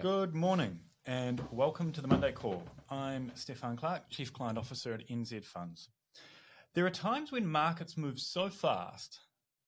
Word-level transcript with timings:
Good 0.00 0.32
morning 0.32 0.78
and 1.06 1.42
welcome 1.50 1.90
to 1.90 2.00
the 2.00 2.06
Monday 2.06 2.30
Call. 2.30 2.62
I'm 2.88 3.32
Stefan 3.34 3.76
Clark, 3.76 4.08
Chief 4.10 4.32
Client 4.32 4.56
Officer 4.56 4.94
at 4.94 5.08
NZ 5.08 5.44
Funds. 5.44 5.88
There 6.74 6.86
are 6.86 6.90
times 6.90 7.32
when 7.32 7.44
markets 7.44 7.96
move 7.96 8.20
so 8.20 8.48
fast 8.48 9.18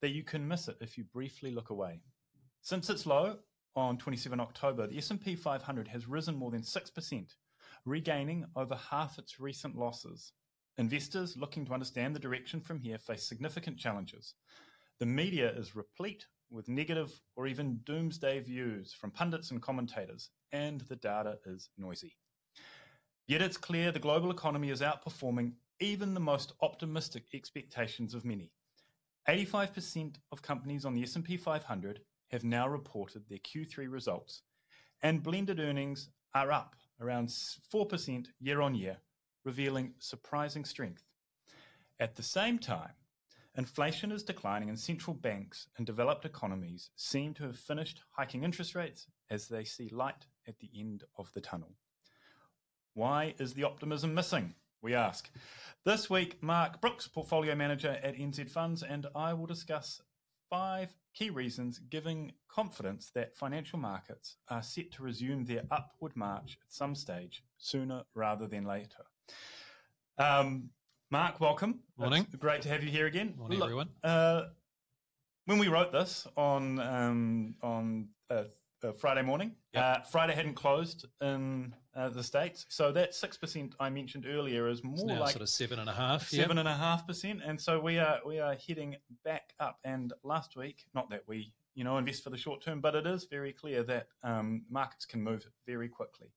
that 0.00 0.10
you 0.10 0.22
can 0.22 0.46
miss 0.46 0.68
it 0.68 0.76
if 0.80 0.96
you 0.96 1.02
briefly 1.02 1.50
look 1.50 1.70
away. 1.70 2.02
Since 2.62 2.90
its 2.90 3.06
low 3.06 3.38
on 3.74 3.98
27 3.98 4.38
October, 4.38 4.86
the 4.86 4.98
S&P 4.98 5.34
500 5.34 5.88
has 5.88 6.06
risen 6.06 6.36
more 6.36 6.52
than 6.52 6.62
6%, 6.62 7.34
regaining 7.84 8.44
over 8.54 8.76
half 8.76 9.18
its 9.18 9.40
recent 9.40 9.76
losses. 9.76 10.32
Investors 10.78 11.36
looking 11.36 11.64
to 11.66 11.74
understand 11.74 12.14
the 12.14 12.20
direction 12.20 12.60
from 12.60 12.78
here 12.78 12.98
face 12.98 13.24
significant 13.24 13.78
challenges. 13.78 14.34
The 15.00 15.06
media 15.06 15.50
is 15.50 15.74
replete 15.74 16.26
with 16.50 16.68
negative 16.68 17.12
or 17.36 17.46
even 17.46 17.80
doomsday 17.84 18.40
views 18.40 18.92
from 18.92 19.10
pundits 19.10 19.50
and 19.50 19.62
commentators, 19.62 20.30
and 20.52 20.80
the 20.82 20.96
data 20.96 21.38
is 21.46 21.70
noisy. 21.78 22.16
Yet 23.26 23.42
it's 23.42 23.56
clear 23.56 23.92
the 23.92 23.98
global 23.98 24.30
economy 24.30 24.70
is 24.70 24.80
outperforming 24.80 25.52
even 25.78 26.14
the 26.14 26.20
most 26.20 26.52
optimistic 26.60 27.24
expectations 27.32 28.12
of 28.14 28.24
many. 28.24 28.50
85% 29.28 30.16
of 30.32 30.42
companies 30.42 30.84
on 30.84 30.94
the 30.94 31.02
S&P 31.02 31.36
500 31.36 32.00
have 32.32 32.44
now 32.44 32.68
reported 32.68 33.28
their 33.28 33.38
Q3 33.38 33.90
results, 33.90 34.42
and 35.02 35.22
blended 35.22 35.60
earnings 35.60 36.08
are 36.34 36.50
up 36.50 36.74
around 37.00 37.28
4% 37.28 38.26
year-on-year, 38.40 38.96
revealing 39.44 39.94
surprising 39.98 40.64
strength. 40.64 41.04
At 41.98 42.16
the 42.16 42.22
same 42.22 42.58
time, 42.58 42.92
inflation 43.56 44.12
is 44.12 44.22
declining 44.22 44.68
and 44.68 44.78
central 44.78 45.14
banks 45.14 45.68
in 45.78 45.84
developed 45.84 46.24
economies 46.24 46.90
seem 46.96 47.34
to 47.34 47.44
have 47.44 47.56
finished 47.56 48.02
hiking 48.10 48.44
interest 48.44 48.74
rates 48.74 49.06
as 49.30 49.48
they 49.48 49.64
see 49.64 49.88
light 49.88 50.26
at 50.46 50.58
the 50.58 50.70
end 50.78 51.04
of 51.16 51.32
the 51.32 51.40
tunnel. 51.40 51.74
Why 52.94 53.34
is 53.38 53.54
the 53.54 53.64
optimism 53.64 54.14
missing? 54.14 54.54
We 54.82 54.94
ask. 54.94 55.30
This 55.84 56.08
week, 56.08 56.42
Mark 56.42 56.80
Brooks, 56.80 57.06
Portfolio 57.06 57.54
Manager 57.54 57.98
at 58.02 58.16
NZ 58.16 58.50
Funds, 58.50 58.82
and 58.82 59.06
I 59.14 59.34
will 59.34 59.46
discuss 59.46 60.00
five 60.48 60.94
key 61.14 61.30
reasons 61.30 61.78
giving 61.78 62.32
confidence 62.48 63.10
that 63.14 63.36
financial 63.36 63.78
markets 63.78 64.36
are 64.48 64.62
set 64.62 64.90
to 64.92 65.02
resume 65.02 65.44
their 65.44 65.62
upward 65.70 66.16
march 66.16 66.58
at 66.60 66.72
some 66.72 66.94
stage 66.94 67.42
sooner 67.58 68.02
rather 68.14 68.46
than 68.46 68.64
later. 68.64 69.04
Um, 70.18 70.70
Mark, 71.12 71.40
welcome. 71.40 71.80
Morning. 71.98 72.24
It's 72.24 72.36
great 72.36 72.62
to 72.62 72.68
have 72.68 72.84
you 72.84 72.90
here 72.90 73.06
again. 73.06 73.34
Morning, 73.36 73.58
Look, 73.58 73.66
everyone. 73.66 73.88
Uh, 74.04 74.42
when 75.46 75.58
we 75.58 75.66
wrote 75.66 75.90
this 75.90 76.24
on 76.36 76.78
um, 76.78 77.56
on 77.62 78.10
uh, 78.30 78.44
uh, 78.84 78.92
Friday 78.92 79.22
morning, 79.22 79.50
yep. 79.74 79.82
Uh, 79.82 80.00
Friday 80.02 80.34
hadn't 80.34 80.54
closed 80.54 81.06
in 81.20 81.74
uh, 81.96 82.10
the 82.10 82.22
states, 82.22 82.64
so 82.68 82.92
that 82.92 83.12
six 83.12 83.36
percent 83.36 83.74
I 83.80 83.90
mentioned 83.90 84.24
earlier 84.24 84.68
is 84.68 84.84
more 84.84 85.04
like 85.04 85.32
sort 85.32 85.42
of 85.42 85.48
seven 85.48 85.80
and 85.80 85.88
a 85.88 85.92
half, 85.92 86.28
seven 86.28 86.58
and 86.58 86.68
a 86.68 86.76
half 86.76 87.08
percent, 87.08 87.40
and 87.44 87.60
so 87.60 87.80
we 87.80 87.98
are 87.98 88.20
we 88.24 88.38
are 88.38 88.54
heading 88.64 88.94
back 89.24 89.52
up. 89.58 89.80
And 89.82 90.12
last 90.22 90.54
week, 90.54 90.84
not 90.94 91.10
that 91.10 91.24
we 91.26 91.52
you 91.74 91.82
know 91.82 91.98
invest 91.98 92.22
for 92.22 92.30
the 92.30 92.38
short 92.38 92.62
term, 92.62 92.80
but 92.80 92.94
it 92.94 93.08
is 93.08 93.26
very 93.28 93.52
clear 93.52 93.82
that 93.82 94.06
um, 94.22 94.62
markets 94.70 95.06
can 95.06 95.20
move 95.20 95.44
very 95.66 95.88
quickly. 95.88 96.28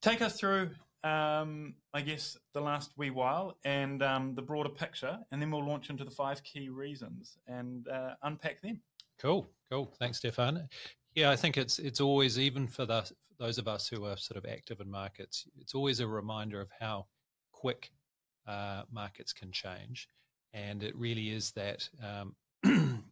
Take 0.00 0.22
us 0.22 0.40
through 0.40 0.70
um, 1.04 1.74
I 1.92 2.00
guess, 2.00 2.36
the 2.54 2.60
last 2.60 2.92
wee 2.96 3.10
while 3.10 3.56
and 3.64 4.02
um, 4.02 4.34
the 4.34 4.42
broader 4.42 4.68
picture, 4.68 5.18
and 5.30 5.40
then 5.40 5.50
we'll 5.50 5.66
launch 5.66 5.90
into 5.90 6.04
the 6.04 6.10
five 6.10 6.42
key 6.44 6.68
reasons 6.68 7.38
and 7.46 7.88
uh, 7.88 8.14
unpack 8.22 8.62
them. 8.62 8.80
Cool, 9.20 9.48
cool. 9.70 9.92
Thanks, 9.98 10.18
Stefan. 10.18 10.68
Yeah, 11.14 11.30
I 11.30 11.36
think 11.36 11.56
it's 11.56 11.78
it's 11.78 12.00
always 12.00 12.38
even 12.38 12.66
for 12.66 12.86
the, 12.86 13.10
those 13.38 13.58
of 13.58 13.68
us 13.68 13.88
who 13.88 14.04
are 14.04 14.16
sort 14.16 14.38
of 14.38 14.50
active 14.50 14.80
in 14.80 14.90
markets, 14.90 15.46
it's 15.60 15.74
always 15.74 16.00
a 16.00 16.06
reminder 16.06 16.60
of 16.60 16.68
how 16.80 17.06
quick 17.52 17.90
uh, 18.46 18.82
markets 18.90 19.32
can 19.32 19.52
change, 19.52 20.08
and 20.54 20.82
it 20.82 20.96
really 20.96 21.30
is 21.30 21.52
that 21.52 21.88
um, 22.02 22.34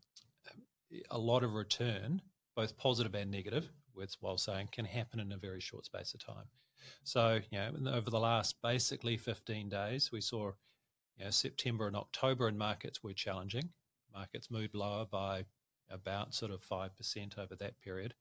a 1.11 1.19
lot 1.19 1.43
of 1.43 1.55
return, 1.55 2.23
both 2.57 2.77
positive 2.77 3.15
and 3.15 3.31
negative, 3.31 3.69
with 3.95 4.15
while 4.21 4.39
saying 4.39 4.69
can 4.73 4.85
happen 4.85 5.21
in 5.21 5.33
a 5.33 5.37
very 5.37 5.61
short 5.61 5.85
space 5.85 6.15
of 6.15 6.25
time. 6.25 6.47
So, 7.05 7.41
you 7.51 7.59
know, 7.59 7.93
over 7.93 8.11
the 8.11 8.21
last 8.21 8.61
basically 8.63 9.17
15 9.17 9.69
days, 9.69 10.11
we 10.13 10.21
saw 10.21 10.53
you 11.19 11.25
know, 11.25 11.31
September 11.31 11.87
and 11.87 11.97
October 11.97 12.49
in 12.49 12.57
markets 12.57 13.03
were 13.03 13.13
challenging. 13.13 13.71
Markets 14.13 14.51
moved 14.51 14.75
lower 14.75 15.05
by 15.05 15.45
about 15.91 16.35
sort 16.35 16.53
of 16.53 16.63
5% 16.63 17.39
over 17.39 17.55
that 17.57 17.81
period. 17.81 18.15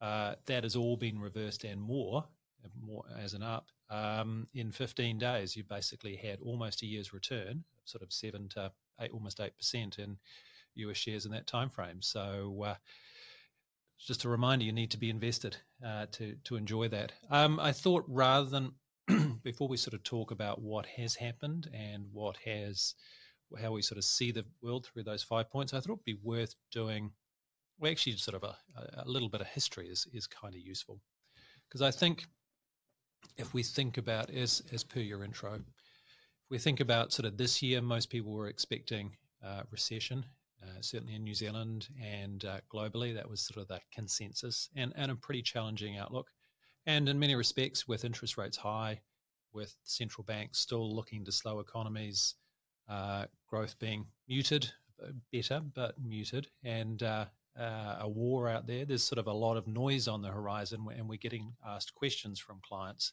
Uh, 0.00 0.34
that 0.46 0.62
has 0.62 0.76
all 0.76 0.96
been 0.96 1.18
reversed 1.18 1.64
and 1.64 1.80
more, 1.80 2.24
more 2.80 3.04
as 3.18 3.34
an 3.34 3.42
up. 3.42 3.68
Um, 3.90 4.46
in 4.54 4.70
15 4.70 5.18
days, 5.18 5.56
you 5.56 5.64
basically 5.64 6.16
had 6.16 6.40
almost 6.40 6.82
a 6.82 6.86
year's 6.86 7.12
return, 7.12 7.64
sort 7.84 8.02
of 8.02 8.12
7 8.12 8.48
to 8.50 8.72
8, 9.00 9.10
almost 9.12 9.38
8% 9.38 9.98
in 9.98 10.16
US 10.76 10.96
shares 10.96 11.26
in 11.26 11.32
that 11.32 11.46
time 11.46 11.68
frame. 11.68 12.00
So, 12.00 12.62
uh, 12.64 12.74
just 14.06 14.24
a 14.24 14.28
reminder 14.28 14.64
you 14.64 14.72
need 14.72 14.90
to 14.90 14.98
be 14.98 15.10
invested 15.10 15.56
uh, 15.84 16.06
to 16.12 16.36
to 16.44 16.56
enjoy 16.56 16.88
that. 16.88 17.12
Um, 17.30 17.60
I 17.60 17.72
thought 17.72 18.04
rather 18.08 18.48
than 18.48 18.72
before 19.42 19.68
we 19.68 19.76
sort 19.76 19.94
of 19.94 20.02
talk 20.02 20.30
about 20.30 20.60
what 20.60 20.86
has 20.86 21.14
happened 21.14 21.68
and 21.72 22.06
what 22.12 22.36
has 22.44 22.94
how 23.60 23.72
we 23.72 23.82
sort 23.82 23.98
of 23.98 24.04
see 24.04 24.30
the 24.30 24.44
world 24.62 24.86
through 24.86 25.02
those 25.02 25.22
five 25.22 25.50
points, 25.50 25.74
I 25.74 25.80
thought 25.80 25.94
it'd 25.94 26.04
be 26.04 26.18
worth 26.22 26.54
doing. 26.70 27.10
Well, 27.78 27.90
actually, 27.90 28.16
sort 28.16 28.36
of 28.36 28.44
a, 28.44 28.56
a 29.04 29.08
little 29.08 29.28
bit 29.28 29.40
of 29.40 29.46
history 29.48 29.88
is 29.88 30.06
is 30.12 30.26
kind 30.26 30.54
of 30.54 30.60
useful 30.60 31.00
because 31.68 31.82
I 31.82 31.90
think 31.90 32.26
if 33.36 33.52
we 33.54 33.62
think 33.62 33.98
about 33.98 34.30
as 34.30 34.62
as 34.72 34.84
per 34.84 35.00
your 35.00 35.24
intro, 35.24 35.54
if 35.54 36.50
we 36.50 36.58
think 36.58 36.80
about 36.80 37.12
sort 37.12 37.26
of 37.26 37.36
this 37.36 37.62
year, 37.62 37.80
most 37.80 38.10
people 38.10 38.32
were 38.32 38.48
expecting 38.48 39.16
uh, 39.44 39.62
recession 39.70 40.24
uh, 40.62 40.80
certainly 40.80 41.14
in 41.14 41.24
New 41.24 41.34
Zealand 41.34 41.88
and 42.02 42.44
uh, 42.44 42.60
globally. 42.72 43.14
That 43.14 43.28
was 43.28 43.40
sort 43.40 43.62
of 43.62 43.68
the 43.68 43.80
consensus 43.92 44.68
and, 44.76 44.92
and 44.96 45.10
a 45.10 45.16
pretty 45.16 45.42
challenging 45.42 45.96
outlook. 45.98 46.28
And 46.86 47.08
in 47.08 47.18
many 47.18 47.34
respects, 47.34 47.86
with 47.86 48.04
interest 48.04 48.38
rates 48.38 48.56
high, 48.56 49.00
with 49.52 49.74
central 49.84 50.24
banks 50.24 50.58
still 50.58 50.94
looking 50.94 51.24
to 51.24 51.32
slow 51.32 51.60
economies, 51.60 52.34
uh, 52.88 53.26
growth 53.48 53.78
being 53.78 54.06
muted, 54.28 54.70
uh, 55.02 55.12
better, 55.32 55.60
but 55.74 55.94
muted, 56.02 56.48
and 56.64 57.02
uh, 57.02 57.26
a 58.00 58.08
war 58.08 58.48
out 58.48 58.66
there, 58.66 58.84
there's 58.84 59.02
sort 59.02 59.18
of 59.18 59.26
a 59.26 59.32
lot 59.32 59.56
of 59.56 59.66
noise 59.66 60.08
on 60.08 60.22
the 60.22 60.28
horizon, 60.28 60.86
and 60.96 61.08
we're 61.08 61.18
getting 61.18 61.52
asked 61.66 61.94
questions 61.94 62.38
from 62.38 62.60
clients. 62.62 63.12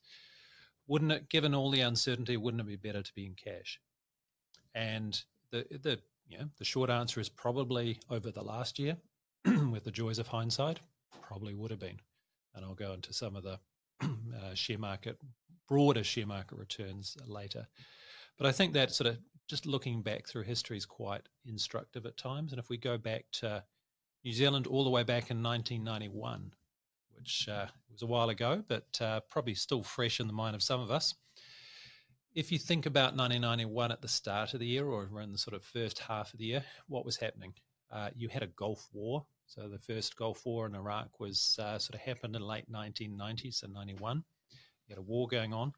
Wouldn't 0.88 1.12
it, 1.12 1.30
given 1.30 1.54
all 1.54 1.70
the 1.70 1.82
uncertainty, 1.82 2.38
wouldn't 2.38 2.62
it 2.62 2.68
be 2.68 2.76
better 2.78 3.04
to 3.04 3.14
be 3.14 3.26
in 3.26 3.36
cash? 3.36 3.80
And 4.74 5.20
the 5.52 5.66
the 5.70 6.00
yeah, 6.30 6.44
the 6.58 6.66
short 6.66 6.90
answer 6.90 7.20
is 7.20 7.30
probably 7.30 8.00
over 8.10 8.32
the 8.32 8.44
last 8.44 8.80
year, 8.80 8.98
with 9.72 9.84
the 9.84 9.92
joys 9.92 10.20
of 10.20 10.28
hindsight, 10.28 10.80
probably 11.22 11.54
would 11.54 11.72
have 11.72 11.80
been. 11.80 12.00
And 12.54 12.66
I'll 12.66 12.74
go 12.74 12.94
into 12.94 13.14
some 13.14 13.36
of 13.36 13.44
the 13.44 13.60
uh, 14.02 14.54
share 14.54 14.78
market, 14.78 15.18
broader 15.68 16.04
share 16.04 16.28
market 16.28 16.58
returns 16.58 17.16
later. 17.26 17.68
But 18.38 18.48
I 18.48 18.52
think 18.52 18.74
that 18.74 18.92
sort 18.92 19.08
of 19.08 19.18
just 19.48 19.66
looking 19.66 20.02
back 20.02 20.28
through 20.28 20.44
history 20.44 20.78
is 20.78 20.86
quite 20.86 21.28
instructive 21.46 22.06
at 22.06 22.18
times. 22.18 22.52
And 22.52 22.60
if 22.60 22.70
we 22.70 22.78
go 22.78 22.98
back 22.98 23.26
to 23.34 23.64
New 24.24 24.34
Zealand 24.34 24.68
all 24.68 24.84
the 24.84 24.90
way 24.90 25.04
back 25.04 25.32
in 25.32 25.42
1991, 25.42 26.52
which 27.16 27.48
uh, 27.50 27.68
was 27.92 28.02
a 28.02 28.06
while 28.08 28.30
ago, 28.30 28.64
but 28.68 28.86
uh, 29.02 29.22
probably 29.30 29.56
still 29.56 29.82
fresh 29.82 30.20
in 30.20 30.28
the 30.28 30.34
mind 30.34 30.56
of 30.56 30.62
some 30.62 30.82
of 30.82 30.92
us 30.92 31.16
if 32.38 32.52
you 32.52 32.60
think 32.60 32.86
about 32.86 33.18
1991 33.18 33.92
at 33.92 34.04
the 34.04 34.08
start 34.08 34.54
of 34.54 34.60
the 34.60 34.68
year 34.68 34.86
or 34.86 35.10
around 35.12 35.32
the 35.32 35.40
sort 35.40 35.56
of 35.56 35.64
first 35.64 35.98
half 35.98 36.32
of 36.32 36.38
the 36.38 36.46
year, 36.46 36.64
what 36.88 37.04
was 37.04 37.18
happening? 37.18 37.52
Uh, 37.92 38.10
you 38.16 38.30
had 38.30 38.44
a 38.44 38.48
Gulf 38.48 38.88
War. 38.94 39.26
So 39.48 39.68
the 39.68 39.80
first 39.80 40.16
Gulf 40.16 40.46
War 40.46 40.68
in 40.68 40.76
Iraq 40.76 41.20
was 41.20 41.58
uh, 41.60 41.80
sort 41.80 41.96
of 41.96 42.02
happened 42.02 42.36
in 42.36 42.44
late 42.44 42.72
1990s, 42.72 43.56
so 43.56 43.68
91. 43.68 44.24
You 44.88 44.94
had 44.94 45.00
a 45.00 45.02
war 45.02 45.28
going 45.28 45.52
on. 45.52 45.74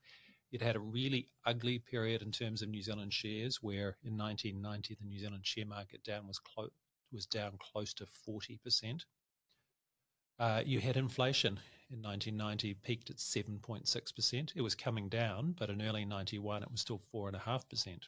It 0.51 0.61
had 0.61 0.75
a 0.75 0.81
really 0.81 1.29
ugly 1.45 1.79
period 1.79 2.23
in 2.23 2.31
terms 2.33 2.61
of 2.61 2.67
New 2.67 2.81
Zealand 2.81 3.13
shares, 3.13 3.59
where 3.61 3.95
in 4.03 4.17
1990 4.17 4.97
the 4.99 5.07
New 5.07 5.17
Zealand 5.17 5.45
share 5.45 5.65
market 5.65 6.03
down 6.03 6.27
was 6.27 6.39
close 6.39 6.71
was 7.13 7.25
down 7.25 7.53
close 7.71 7.93
to 7.93 8.05
40%. 8.27 9.01
Uh, 10.37 10.61
you 10.65 10.79
had 10.81 10.97
inflation 10.97 11.59
in 11.91 12.01
1990 12.01 12.75
peaked 12.75 13.09
at 13.09 13.17
7.6%. 13.17 14.51
It 14.55 14.61
was 14.61 14.75
coming 14.75 15.09
down, 15.09 15.55
but 15.57 15.69
in 15.69 15.81
early 15.81 16.05
91 16.05 16.63
it 16.63 16.71
was 16.71 16.81
still 16.81 17.01
4.5%. 17.13 17.99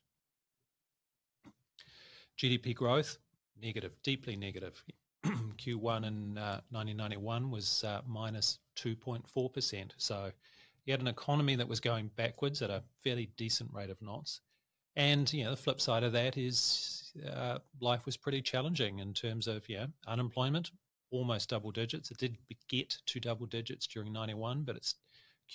GDP 2.37 2.75
growth, 2.75 3.17
negative, 3.61 3.93
deeply 4.03 4.35
negative. 4.35 4.83
Q1 5.25 6.05
in 6.05 6.37
uh, 6.37 6.61
1991 6.71 7.51
was 7.51 7.83
uh, 7.83 8.01
minus 8.07 8.59
2.4%. 8.77 9.91
So 9.97 10.31
you 10.85 10.93
had 10.93 11.01
an 11.01 11.07
economy 11.07 11.55
that 11.55 11.67
was 11.67 11.79
going 11.79 12.09
backwards 12.15 12.61
at 12.61 12.69
a 12.69 12.83
fairly 13.03 13.29
decent 13.37 13.71
rate 13.73 13.89
of 13.89 14.01
knots. 14.01 14.41
And 14.95 15.31
you 15.31 15.43
know, 15.43 15.51
the 15.51 15.57
flip 15.57 15.79
side 15.79 16.03
of 16.03 16.13
that 16.13 16.37
is 16.37 17.13
uh, 17.31 17.59
life 17.79 18.05
was 18.05 18.17
pretty 18.17 18.41
challenging 18.41 18.99
in 18.99 19.13
terms 19.13 19.47
of 19.47 19.67
know, 19.79 19.87
unemployment 20.07 20.71
almost 21.11 21.49
double 21.49 21.71
digits. 21.71 22.11
It 22.11 22.17
did 22.17 22.37
get 22.69 22.97
to 23.05 23.19
double 23.19 23.45
digits 23.45 23.87
during 23.87 24.13
91, 24.13 24.63
but 24.63 24.75
it's 24.75 24.95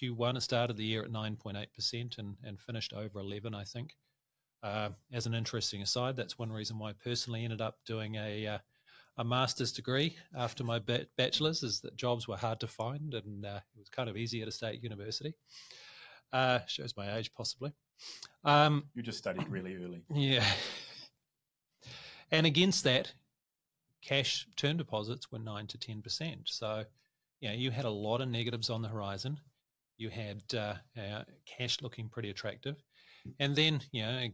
Q1. 0.01 0.37
It 0.37 0.43
started 0.43 0.77
the 0.77 0.85
year 0.85 1.03
at 1.03 1.11
9.8% 1.11 2.19
and, 2.19 2.37
and 2.45 2.61
finished 2.61 2.93
over 2.93 3.19
11, 3.19 3.55
I 3.55 3.65
think. 3.65 3.95
Uh, 4.63 4.91
as 5.13 5.27
an 5.27 5.35
interesting 5.35 5.83
aside, 5.83 6.17
that's 6.17 6.39
one 6.39 6.51
reason 6.51 6.79
why 6.79 6.91
I 6.91 6.95
personally 7.05 7.45
ended 7.45 7.61
up 7.61 7.77
doing 7.87 8.17
a 8.17 8.47
uh, 8.47 8.59
a 9.19 9.25
master's 9.25 9.73
degree 9.73 10.15
after 10.37 10.63
my 10.63 10.79
bachelor's 11.17 11.63
is 11.63 11.81
that 11.81 11.97
jobs 11.97 12.29
were 12.29 12.37
hard 12.37 12.61
to 12.61 12.67
find 12.67 13.15
and 13.15 13.47
uh, 13.47 13.61
it 13.75 13.79
was 13.79 13.89
kind 13.89 14.11
of 14.11 14.17
easier 14.17 14.45
to 14.45 14.53
stay 14.53 14.69
at 14.69 14.83
university. 14.83 15.35
Uh, 16.33 16.59
shows 16.67 16.95
my 16.97 17.17
age, 17.17 17.33
possibly. 17.35 17.73
Um, 18.45 18.85
you 18.95 19.03
just 19.03 19.19
studied 19.19 19.49
really 19.49 19.77
early. 19.77 20.03
Yeah. 20.13 20.45
And 22.31 22.47
against 22.47 22.85
that, 22.85 23.13
cash 24.07 24.47
term 24.57 24.77
deposits 24.77 25.33
were 25.33 25.39
9 25.39 25.67
to 25.67 25.79
10%. 25.79 26.37
So, 26.45 26.85
you 27.41 27.49
know, 27.49 27.55
you 27.55 27.71
had 27.71 27.85
a 27.85 27.91
lot 27.91 28.21
of 28.21 28.29
negatives 28.29 28.71
on 28.71 28.83
the 28.83 28.89
horizon. 28.89 29.39
You 29.99 30.11
had 30.11 30.43
uh, 30.55 30.75
uh, 30.97 31.23
cash 31.47 31.83
looking 31.83 32.09
pretty 32.09 32.31
attractive. 32.31 32.77
And 33.41 33.57
then, 33.57 33.81
you 33.93 34.03
know, 34.03 34.29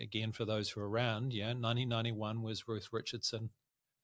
again, 0.00 0.32
for 0.32 0.44
those 0.44 0.68
who 0.68 0.80
are 0.80 0.88
around, 0.88 1.32
yeah, 1.32 1.48
1991 1.48 2.42
was 2.42 2.66
Ruth 2.66 2.88
Richardson, 2.92 3.50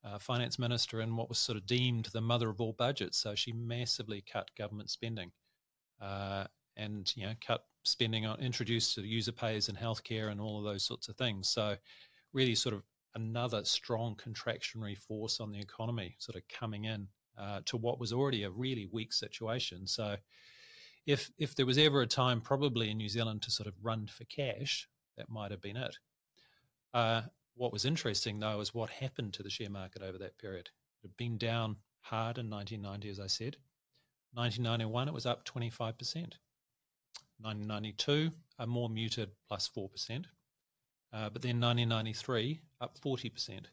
uh, 0.05 0.19
finance 0.19 0.59
minister, 0.59 1.01
and 1.01 1.17
what 1.17 1.29
was 1.29 1.39
sort 1.39 1.59
of 1.59 1.67
deemed 1.67 2.07
the 2.13 2.21
mother 2.21 2.49
of 2.49 2.61
all 2.61 2.75
budgets. 2.75 3.19
So 3.19 3.35
she 3.35 3.53
massively 3.53 4.23
cut 4.31 4.49
government 4.57 4.91
spending 4.91 5.33
uh, 6.01 6.45
and, 6.77 7.13
you 7.17 7.27
know, 7.27 7.35
cut 7.45 7.65
spending 7.85 8.27
on, 8.27 8.39
introduced 8.41 8.95
to 8.95 9.03
user 9.03 9.33
pays 9.33 9.69
in 9.69 9.75
healthcare 9.75 10.31
and 10.31 10.41
all 10.41 10.59
of 10.59 10.65
those 10.65 10.85
sorts 10.85 11.09
of 11.09 11.17
things. 11.17 11.49
So 11.49 11.77
really 12.33 12.55
sort 12.55 12.75
of 12.75 12.83
another 13.15 13.65
strong 13.65 14.17
contractionary 14.17 14.97
force 14.97 15.41
on 15.41 15.53
the 15.53 15.61
economy 15.61 16.17
sort 16.19 16.37
of 16.37 16.43
coming 16.49 16.85
in 16.85 17.07
uh, 17.39 17.61
to 17.67 17.77
what 17.77 17.99
was 17.99 18.13
already 18.13 18.45
a 18.45 18.51
really 18.51 18.89
weak 18.93 19.13
situation. 19.13 19.87
So, 19.87 20.17
if 21.07 21.31
if 21.39 21.55
there 21.55 21.67
was 21.67 21.79
ever 21.79 22.03
a 22.03 22.07
time, 22.07 22.41
probably 22.41 22.91
in 22.91 22.97
New 22.97 23.09
Zealand, 23.09 23.43
to 23.43 23.51
sort 23.51 23.67
of 23.67 23.75
run 23.83 24.07
for 24.07 24.25
cash, 24.25 24.89
that 25.17 25.29
might 25.29 25.51
have 25.51 25.61
been 25.61 25.77
it. 25.77 25.99
Uh, 26.93 27.23
what 27.57 27.73
was 27.73 27.85
interesting, 27.85 28.41
though, 28.41 28.61
is 28.61 28.75
what 28.75 28.91
happened 28.91 29.33
to 29.35 29.43
the 29.43 29.51
share 29.51 29.71
market 29.71 30.03
over 30.03 30.19
that 30.19 30.39
period. 30.39 30.71
It 31.03 31.09
had 31.09 31.17
been 31.17 31.39
down 31.39 31.77
hard 32.01 32.39
in 32.39 32.51
1990, 32.51 33.11
as 33.11 33.21
I 33.21 33.27
said. 33.27 33.57
1991, 34.35 35.09
it 35.09 35.15
was 35.15 35.27
up 35.27 35.45
25%. 35.45 36.35
1992, 37.41 38.31
a 38.59 38.67
more 38.67 38.89
muted 38.89 39.31
plus 39.49 39.71
4%. 39.77 40.25
Uh, 41.15 41.31
but 41.31 41.43
then 41.43 41.61
1993 41.61 42.61
up 42.81 42.99
40%. 42.99 43.67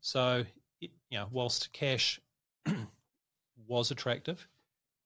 So, 0.00 0.44
it, 0.80 0.90
you 1.10 1.18
know, 1.18 1.26
whilst 1.30 1.70
cash 1.74 2.18
was 3.68 3.90
attractive, 3.90 4.48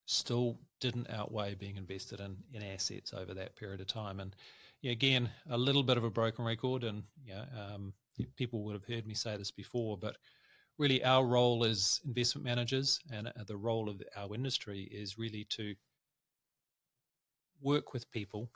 still 0.07 0.57
didn't 0.79 1.11
outweigh 1.11 1.55
being 1.55 1.77
invested 1.77 2.21
in, 2.21 2.37
in 2.53 2.63
assets 2.63 3.13
over 3.13 3.35
that 3.35 3.57
period 3.57 3.81
of 3.81 3.89
time. 3.89 4.21
And 4.21 4.37
yeah, 4.83 4.93
again, 4.93 5.29
a 5.51 5.59
little 5.59 5.83
bit 5.83 5.97
of 5.97 6.05
a 6.05 6.11
broken 6.11 6.45
record, 6.45 6.85
and 6.85 7.03
yeah, 7.27 7.47
um, 7.59 7.93
people 8.37 8.63
would 8.63 8.75
have 8.75 8.85
heard 8.85 9.07
me 9.07 9.15
say 9.15 9.37
this 9.37 9.51
before, 9.51 9.99
but 9.99 10.17
really 10.79 11.03
our 11.03 11.25
role 11.25 11.65
as 11.65 12.01
investment 12.05 12.45
managers 12.45 13.01
and 13.11 13.29
uh, 13.29 13.45
the 13.47 13.57
role 13.57 13.89
of 13.89 14.01
our 14.17 14.33
industry 14.35 14.83
is 14.93 15.19
really 15.19 15.45
to 15.51 15.75
work 17.61 17.93
with 17.93 18.11
people 18.13 18.51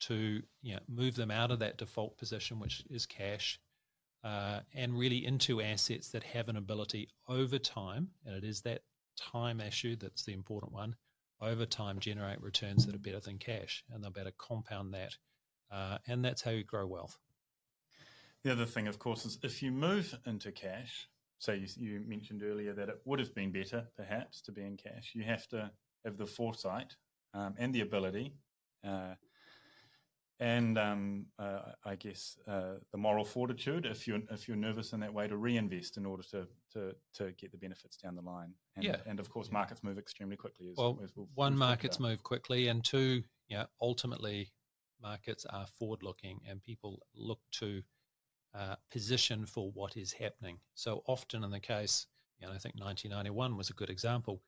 to 0.00 0.42
you 0.62 0.74
know, 0.74 0.80
move 0.88 1.14
them 1.14 1.30
out 1.30 1.50
of 1.50 1.58
that 1.60 1.78
default 1.78 2.18
position, 2.18 2.58
which 2.58 2.82
is 2.90 3.06
cash, 3.06 3.60
uh, 4.24 4.60
and 4.74 4.98
really 4.98 5.24
into 5.24 5.60
assets 5.60 6.10
that 6.10 6.22
have 6.22 6.48
an 6.48 6.56
ability 6.56 7.08
over 7.28 7.58
time, 7.58 8.08
and 8.24 8.34
it 8.34 8.44
is 8.44 8.62
that 8.62 8.82
time 9.18 9.60
issue 9.60 9.96
that's 9.96 10.24
the 10.24 10.32
important 10.32 10.72
one, 10.72 10.96
over 11.40 11.66
time 11.66 11.98
generate 11.98 12.40
returns 12.40 12.86
that 12.86 12.94
are 12.94 12.98
better 12.98 13.20
than 13.20 13.38
cash, 13.38 13.84
and 13.90 14.02
they'll 14.02 14.10
better 14.10 14.32
compound 14.38 14.92
that. 14.94 15.16
Uh, 15.70 15.98
and 16.06 16.24
that's 16.24 16.42
how 16.42 16.50
you 16.50 16.64
grow 16.64 16.86
wealth. 16.86 17.18
The 18.42 18.52
other 18.52 18.66
thing, 18.66 18.88
of 18.88 18.98
course, 18.98 19.24
is 19.24 19.38
if 19.42 19.62
you 19.62 19.70
move 19.70 20.18
into 20.26 20.50
cash, 20.50 21.08
so 21.38 21.52
you, 21.52 21.66
you 21.76 22.02
mentioned 22.06 22.42
earlier 22.42 22.72
that 22.74 22.88
it 22.88 23.00
would 23.04 23.18
have 23.18 23.34
been 23.34 23.52
better, 23.52 23.86
perhaps, 23.96 24.40
to 24.42 24.52
be 24.52 24.62
in 24.62 24.76
cash, 24.76 25.12
you 25.14 25.24
have 25.24 25.46
to 25.48 25.70
have 26.04 26.16
the 26.16 26.26
foresight 26.26 26.96
um, 27.34 27.54
and 27.58 27.74
the 27.74 27.82
ability 27.82 28.34
uh, 28.86 29.14
and 30.40 30.78
um, 30.78 31.26
uh, 31.38 31.60
I 31.84 31.94
guess 31.96 32.38
uh, 32.48 32.76
the 32.92 32.98
moral 32.98 33.24
fortitude 33.24 33.86
if 33.86 34.08
you're 34.08 34.20
if 34.30 34.48
you're 34.48 34.56
nervous 34.56 34.92
in 34.92 35.00
that 35.00 35.12
way 35.12 35.28
to 35.28 35.36
reinvest 35.36 35.98
in 35.98 36.06
order 36.06 36.22
to 36.30 36.48
to, 36.72 36.94
to 37.14 37.32
get 37.32 37.52
the 37.52 37.58
benefits 37.58 37.96
down 37.96 38.16
the 38.16 38.22
line. 38.22 38.54
And, 38.76 38.84
yeah. 38.84 38.96
and 39.06 39.20
of 39.20 39.28
course, 39.28 39.48
yeah. 39.48 39.58
markets 39.58 39.82
move 39.82 39.98
extremely 39.98 40.36
quickly. 40.36 40.68
As, 40.70 40.76
well, 40.76 40.98
as 41.04 41.12
we'll, 41.14 41.28
one, 41.34 41.52
we'll 41.52 41.58
markets 41.58 42.00
move 42.00 42.22
quickly, 42.22 42.68
and 42.68 42.82
two, 42.82 43.22
yeah, 43.48 43.64
ultimately, 43.82 44.50
markets 45.02 45.44
are 45.50 45.66
forward 45.66 46.02
looking, 46.02 46.40
and 46.48 46.62
people 46.62 47.00
look 47.14 47.40
to 47.52 47.82
uh, 48.54 48.76
position 48.90 49.46
for 49.46 49.70
what 49.72 49.96
is 49.96 50.12
happening. 50.12 50.58
So 50.74 51.02
often 51.06 51.44
in 51.44 51.50
the 51.50 51.60
case, 51.60 52.06
you 52.40 52.46
know, 52.46 52.52
I 52.52 52.58
think 52.58 52.76
1991 52.76 53.56
was 53.56 53.70
a 53.70 53.74
good 53.74 53.90
example. 53.90 54.42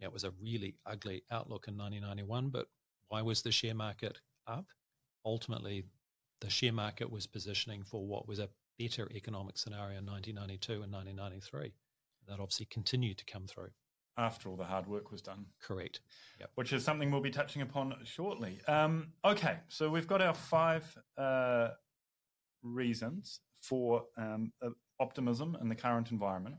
Yeah, 0.00 0.08
it 0.08 0.12
was 0.12 0.24
a 0.24 0.32
really 0.42 0.74
ugly 0.84 1.22
outlook 1.30 1.68
in 1.68 1.76
1991, 1.76 2.50
but 2.50 2.66
why 3.08 3.22
was 3.22 3.42
the 3.42 3.52
share 3.52 3.74
market 3.74 4.18
up? 4.46 4.66
Ultimately 5.26 5.84
the 6.40 6.48
share 6.48 6.72
market 6.72 7.10
was 7.10 7.26
positioning 7.26 7.82
for 7.82 8.06
what 8.06 8.26
was 8.26 8.38
a 8.38 8.48
better 8.78 9.08
economic 9.14 9.58
scenario 9.58 9.98
in 9.98 10.06
1992 10.06 10.82
and 10.82 10.92
1993. 10.92 11.72
That 12.28 12.40
obviously 12.40 12.66
continued 12.66 13.18
to 13.18 13.24
come 13.24 13.46
through. 13.46 13.70
After 14.18 14.48
all 14.48 14.56
the 14.56 14.64
hard 14.64 14.86
work 14.86 15.10
was 15.10 15.20
done. 15.20 15.46
Correct. 15.60 16.00
Yep. 16.40 16.50
Which 16.54 16.72
is 16.72 16.82
something 16.84 17.10
we'll 17.10 17.20
be 17.20 17.30
touching 17.30 17.62
upon 17.62 17.94
shortly. 18.04 18.58
Um, 18.66 19.08
okay, 19.24 19.58
so 19.68 19.90
we've 19.90 20.06
got 20.06 20.22
our 20.22 20.34
five 20.34 20.96
uh, 21.18 21.68
reasons 22.62 23.40
for 23.60 24.04
um, 24.16 24.52
optimism 24.98 25.56
in 25.60 25.68
the 25.68 25.74
current 25.74 26.10
environment. 26.10 26.56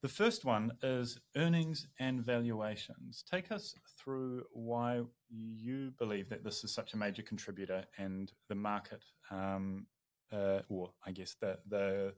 The 0.00 0.08
first 0.08 0.44
one 0.44 0.72
is 0.82 1.18
earnings 1.36 1.88
and 1.98 2.24
valuations. 2.24 3.24
Take 3.28 3.50
us 3.50 3.74
through 3.98 4.44
why 4.52 5.02
you 5.28 5.90
believe 5.98 6.28
that 6.28 6.44
this 6.44 6.62
is 6.62 6.72
such 6.72 6.94
a 6.94 6.96
major 6.96 7.22
contributor 7.22 7.84
and 7.98 8.30
the 8.48 8.54
market, 8.54 9.02
um, 9.30 9.86
uh, 10.32 10.60
or 10.68 10.92
I 11.04 11.10
guess 11.10 11.34
the, 11.40 11.58
the, 11.68 12.14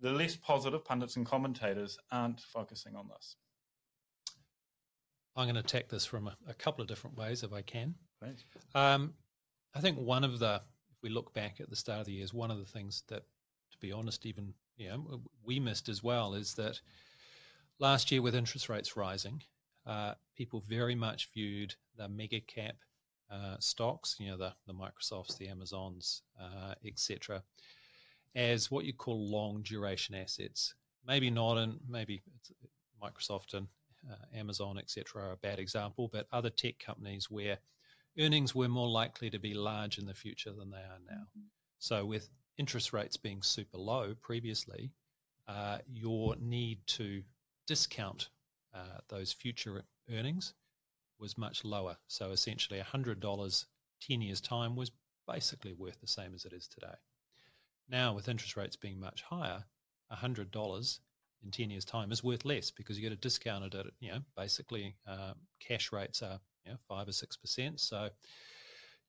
the 0.00 0.10
less 0.10 0.34
positive 0.34 0.84
pundits 0.84 1.14
and 1.14 1.24
commentators 1.24 1.96
aren't 2.10 2.40
focusing 2.40 2.96
on 2.96 3.08
this. 3.08 3.36
I'm 5.36 5.44
going 5.44 5.54
to 5.54 5.60
attack 5.60 5.88
this 5.88 6.04
from 6.04 6.26
a, 6.26 6.36
a 6.48 6.54
couple 6.54 6.82
of 6.82 6.88
different 6.88 7.16
ways 7.16 7.44
if 7.44 7.52
I 7.52 7.62
can. 7.62 7.94
Um, 8.74 9.14
I 9.74 9.80
think 9.80 9.96
one 9.96 10.24
of 10.24 10.40
the, 10.40 10.60
if 10.90 10.96
we 11.04 11.08
look 11.08 11.32
back 11.34 11.60
at 11.60 11.70
the 11.70 11.76
start 11.76 12.00
of 12.00 12.06
the 12.06 12.14
year, 12.14 12.24
is 12.24 12.34
one 12.34 12.50
of 12.50 12.58
the 12.58 12.64
things 12.64 13.04
that, 13.08 13.22
be 13.80 13.92
honest, 13.92 14.26
even 14.26 14.54
you 14.76 14.88
know, 14.88 15.20
we 15.44 15.60
missed 15.60 15.88
as 15.88 16.02
well 16.02 16.34
is 16.34 16.54
that 16.54 16.80
last 17.78 18.10
year 18.10 18.22
with 18.22 18.34
interest 18.34 18.68
rates 18.68 18.96
rising, 18.96 19.42
uh, 19.86 20.14
people 20.36 20.62
very 20.66 20.94
much 20.94 21.28
viewed 21.34 21.74
the 21.96 22.08
mega 22.08 22.40
cap 22.40 22.76
uh, 23.30 23.56
stocks, 23.58 24.16
you 24.18 24.28
know, 24.28 24.36
the, 24.36 24.52
the 24.66 24.74
Microsofts, 24.74 25.36
the 25.38 25.48
Amazons, 25.48 26.22
uh, 26.40 26.74
etc., 26.84 27.42
as 28.34 28.70
what 28.70 28.84
you 28.84 28.92
call 28.92 29.30
long 29.30 29.62
duration 29.62 30.14
assets. 30.14 30.74
Maybe 31.06 31.30
not, 31.30 31.56
and 31.56 31.78
maybe 31.88 32.22
Microsoft 33.02 33.54
and 33.54 33.66
uh, 34.10 34.36
Amazon, 34.36 34.78
etc., 34.78 35.22
are 35.22 35.32
a 35.32 35.36
bad 35.36 35.58
example, 35.58 36.08
but 36.12 36.26
other 36.32 36.50
tech 36.50 36.78
companies 36.78 37.30
where 37.30 37.58
earnings 38.18 38.54
were 38.54 38.68
more 38.68 38.88
likely 38.88 39.30
to 39.30 39.38
be 39.38 39.54
large 39.54 39.98
in 39.98 40.06
the 40.06 40.14
future 40.14 40.52
than 40.52 40.70
they 40.70 40.78
are 40.78 41.00
now. 41.08 41.22
Mm-hmm. 41.36 41.46
So, 41.78 42.04
with 42.04 42.28
interest 42.60 42.92
rates 42.92 43.16
being 43.16 43.40
super 43.40 43.78
low 43.78 44.14
previously, 44.20 44.92
uh, 45.48 45.78
your 45.90 46.36
need 46.36 46.78
to 46.86 47.22
discount 47.66 48.28
uh, 48.74 48.98
those 49.08 49.32
future 49.32 49.82
earnings 50.12 50.52
was 51.18 51.38
much 51.38 51.64
lower. 51.64 51.96
So 52.06 52.32
essentially, 52.32 52.78
$100 52.78 53.64
10 54.06 54.20
years' 54.20 54.42
time 54.42 54.76
was 54.76 54.92
basically 55.26 55.72
worth 55.72 56.00
the 56.02 56.06
same 56.06 56.34
as 56.34 56.44
it 56.44 56.52
is 56.52 56.68
today. 56.68 56.94
Now, 57.88 58.12
with 58.12 58.28
interest 58.28 58.56
rates 58.56 58.76
being 58.76 59.00
much 59.00 59.22
higher, 59.22 59.64
$100 60.12 60.98
in 61.42 61.50
10 61.50 61.70
years' 61.70 61.84
time 61.86 62.12
is 62.12 62.22
worth 62.22 62.44
less 62.44 62.70
because 62.70 62.98
you 62.98 63.02
get 63.02 63.12
a 63.12 63.16
discounted 63.16 63.74
at, 63.74 63.86
you 64.00 64.12
know, 64.12 64.20
basically 64.36 64.96
uh, 65.08 65.32
cash 65.60 65.92
rates 65.92 66.22
are, 66.22 66.38
you 66.66 66.72
know, 66.72 66.78
5 66.88 67.08
or 67.08 67.10
6%. 67.10 67.80
So 67.80 68.10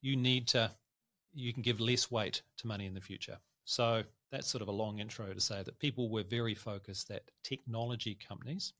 you 0.01 0.15
need 0.15 0.47
to 0.49 0.71
you 1.33 1.53
can 1.53 1.61
give 1.61 1.79
less 1.79 2.11
weight 2.11 2.41
to 2.57 2.67
money 2.67 2.85
in 2.85 2.93
the 2.93 3.01
future. 3.01 3.37
So 3.65 4.03
that's 4.31 4.47
sort 4.47 4.61
of 4.61 4.67
a 4.67 4.73
long 4.73 4.99
intro 4.99 5.33
to 5.33 5.39
say 5.41 5.63
that 5.63 5.79
people 5.79 6.09
were 6.09 6.23
very 6.23 6.55
focused 6.55 7.07
that 7.09 7.23
technology 7.43 8.17
companies 8.27 8.73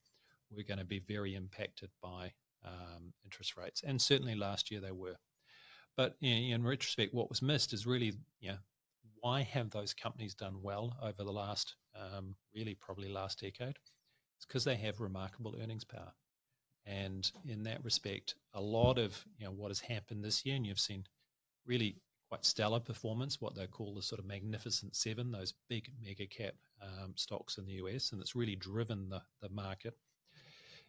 were 0.56 0.64
going 0.64 0.80
to 0.80 0.86
be 0.86 1.00
very 1.00 1.36
impacted 1.36 1.90
by 2.02 2.32
um, 2.66 3.14
interest 3.24 3.58
rates, 3.58 3.84
and 3.86 4.02
certainly 4.02 4.36
last 4.36 4.72
year 4.72 4.82
they 4.82 4.92
were. 4.92 5.16
But 5.98 6.16
in, 6.22 6.54
in 6.54 6.64
retrospect, 6.64 7.14
what 7.14 7.30
was 7.30 7.42
missed 7.42 7.74
is 7.74 7.86
really, 7.86 8.14
you 8.40 8.50
know, 8.50 8.58
why 9.20 9.42
have 9.42 9.70
those 9.70 9.94
companies 9.94 10.34
done 10.34 10.62
well 10.62 10.98
over 11.02 11.24
the 11.24 11.32
last, 11.32 11.76
um, 11.96 12.36
really 12.56 12.76
probably 12.76 13.10
last 13.10 13.40
decade? 13.40 13.78
It's 14.38 14.46
because 14.48 14.64
they 14.64 14.76
have 14.78 15.00
remarkable 15.00 15.56
earnings 15.62 15.84
power. 15.84 16.14
And 16.86 17.32
in 17.48 17.64
that 17.64 17.84
respect, 17.84 18.36
a 18.54 18.62
lot 18.62 18.98
of 18.98 19.24
you 19.38 19.46
know 19.46 19.52
what 19.52 19.70
has 19.70 19.80
happened 19.80 20.24
this 20.24 20.46
year, 20.46 20.56
and 20.56 20.66
you've 20.66 20.80
seen 20.80 21.06
really 21.66 21.98
quite 22.32 22.46
stellar 22.46 22.80
performance, 22.80 23.42
what 23.42 23.56
they 23.56 23.68
call 23.68 23.94
the 23.94 24.02
sort 24.02 24.18
of 24.18 24.26
magnificent 24.26 24.96
seven, 24.96 25.34
those 25.34 25.54
big 25.68 25.92
mega 26.02 26.26
cap 26.26 26.54
um, 26.82 27.12
stocks 27.16 27.58
in 27.58 27.66
the 27.66 27.74
US, 27.74 28.14
and 28.14 28.22
it's 28.22 28.38
really 28.38 28.56
driven 28.56 29.10
the, 29.10 29.22
the 29.42 29.50
market, 29.50 29.98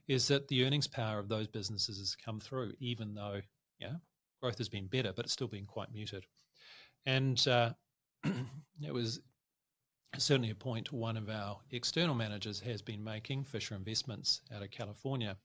is 0.07 0.29
that 0.29 0.47
the 0.47 0.65
earnings 0.65 0.87
power 0.87 1.19
of 1.19 1.29
those 1.29 1.49
businesses 1.49 1.99
has 1.99 2.15
come 2.15 2.39
through, 2.39 2.73
even 2.79 3.13
though 3.13 3.41
yeah, 3.81 3.95
growth 4.41 4.57
has 4.57 4.69
been 4.69 4.87
better, 4.87 5.13
but 5.13 5.25
it's 5.25 5.33
still 5.33 5.49
been 5.49 5.67
quite 5.67 5.93
muted. 5.93 6.27
And 7.07 7.45
uh, 7.49 7.73
it 8.25 8.95
was 8.95 9.21
certainly 10.19 10.51
a 10.51 10.55
point 10.55 10.93
one 10.93 11.17
of 11.17 11.29
our 11.29 11.59
external 11.73 12.15
managers 12.15 12.61
has 12.61 12.83
been 12.83 13.03
making, 13.03 13.43
Fisher 13.43 13.75
Investments 13.75 14.43
out 14.55 14.63
of 14.63 14.71
California. 14.71 15.37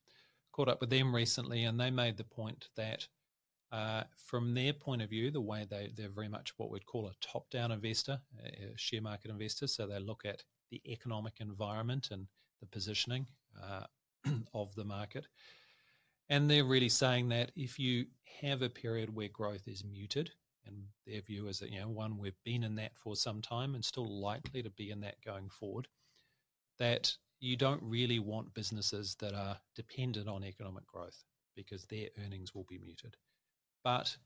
Caught 0.51 0.69
up 0.69 0.79
with 0.79 0.91
them 0.91 1.15
recently, 1.15 1.63
and 1.63 1.79
they 1.79 1.89
made 1.89 2.17
the 2.17 2.23
point 2.23 2.69
that 2.75 3.07
uh, 3.71 4.03
from 4.15 4.53
their 4.53 4.73
point 4.73 5.01
of 5.01 5.09
view, 5.09 5.29
the 5.29 5.41
way 5.41 5.65
they, 5.69 5.91
they're 5.95 6.09
very 6.09 6.29
much 6.29 6.53
what 6.57 6.69
we'd 6.69 6.85
call 6.85 7.07
a 7.07 7.25
top 7.25 7.49
down 7.49 7.71
investor, 7.71 8.19
a 8.43 8.77
share 8.77 9.01
market 9.01 9.31
investor. 9.31 9.67
So 9.67 9.87
they 9.87 9.99
look 9.99 10.23
at 10.25 10.43
the 10.71 10.81
economic 10.85 11.33
environment 11.39 12.09
and 12.11 12.27
the 12.61 12.67
positioning 12.67 13.27
uh, 13.61 13.83
of 14.53 14.73
the 14.75 14.85
market. 14.85 15.27
And 16.29 16.49
they're 16.49 16.65
really 16.65 16.89
saying 16.89 17.29
that 17.29 17.51
if 17.55 17.79
you 17.79 18.05
have 18.41 18.61
a 18.61 18.69
period 18.69 19.13
where 19.13 19.29
growth 19.29 19.67
is 19.67 19.83
muted, 19.83 20.31
and 20.65 20.83
their 21.05 21.21
view 21.21 21.47
is 21.47 21.59
that, 21.59 21.71
you 21.71 21.79
know, 21.79 21.87
one, 21.87 22.17
we've 22.17 22.43
been 22.43 22.63
in 22.63 22.75
that 22.75 22.91
for 22.97 23.15
some 23.15 23.41
time 23.41 23.75
and 23.75 23.83
still 23.83 24.21
likely 24.21 24.61
to 24.61 24.69
be 24.71 24.91
in 24.91 24.99
that 25.01 25.15
going 25.25 25.49
forward, 25.49 25.87
that 26.77 27.15
you 27.39 27.55
don't 27.55 27.81
really 27.81 28.19
want 28.19 28.53
businesses 28.53 29.15
that 29.19 29.33
are 29.33 29.57
dependent 29.75 30.27
on 30.27 30.43
economic 30.43 30.85
growth 30.85 31.23
because 31.55 31.85
their 31.85 32.07
earnings 32.23 32.53
will 32.53 32.65
be 32.69 32.77
muted. 32.77 33.15
But 33.87 34.17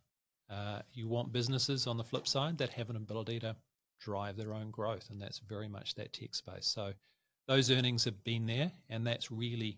uh, 0.49 0.79
you 0.91 1.07
want 1.07 1.31
businesses 1.31 1.85
on 1.85 1.95
the 1.95 2.03
flip 2.03 2.27
side 2.27 2.57
that 2.57 2.71
have 2.71 2.89
an 2.89 2.95
ability 2.95 3.41
to 3.41 3.55
drive 3.99 4.35
their 4.35 4.55
own 4.55 4.71
growth, 4.71 5.11
and 5.11 5.21
that's 5.21 5.37
very 5.37 5.67
much 5.67 5.93
that 5.93 6.13
tech 6.13 6.33
space. 6.33 6.65
So 6.65 6.93
those 7.47 7.69
earnings 7.69 8.03
have 8.05 8.23
been 8.23 8.47
there, 8.47 8.71
and 8.89 9.05
that's 9.05 9.29
really 9.31 9.77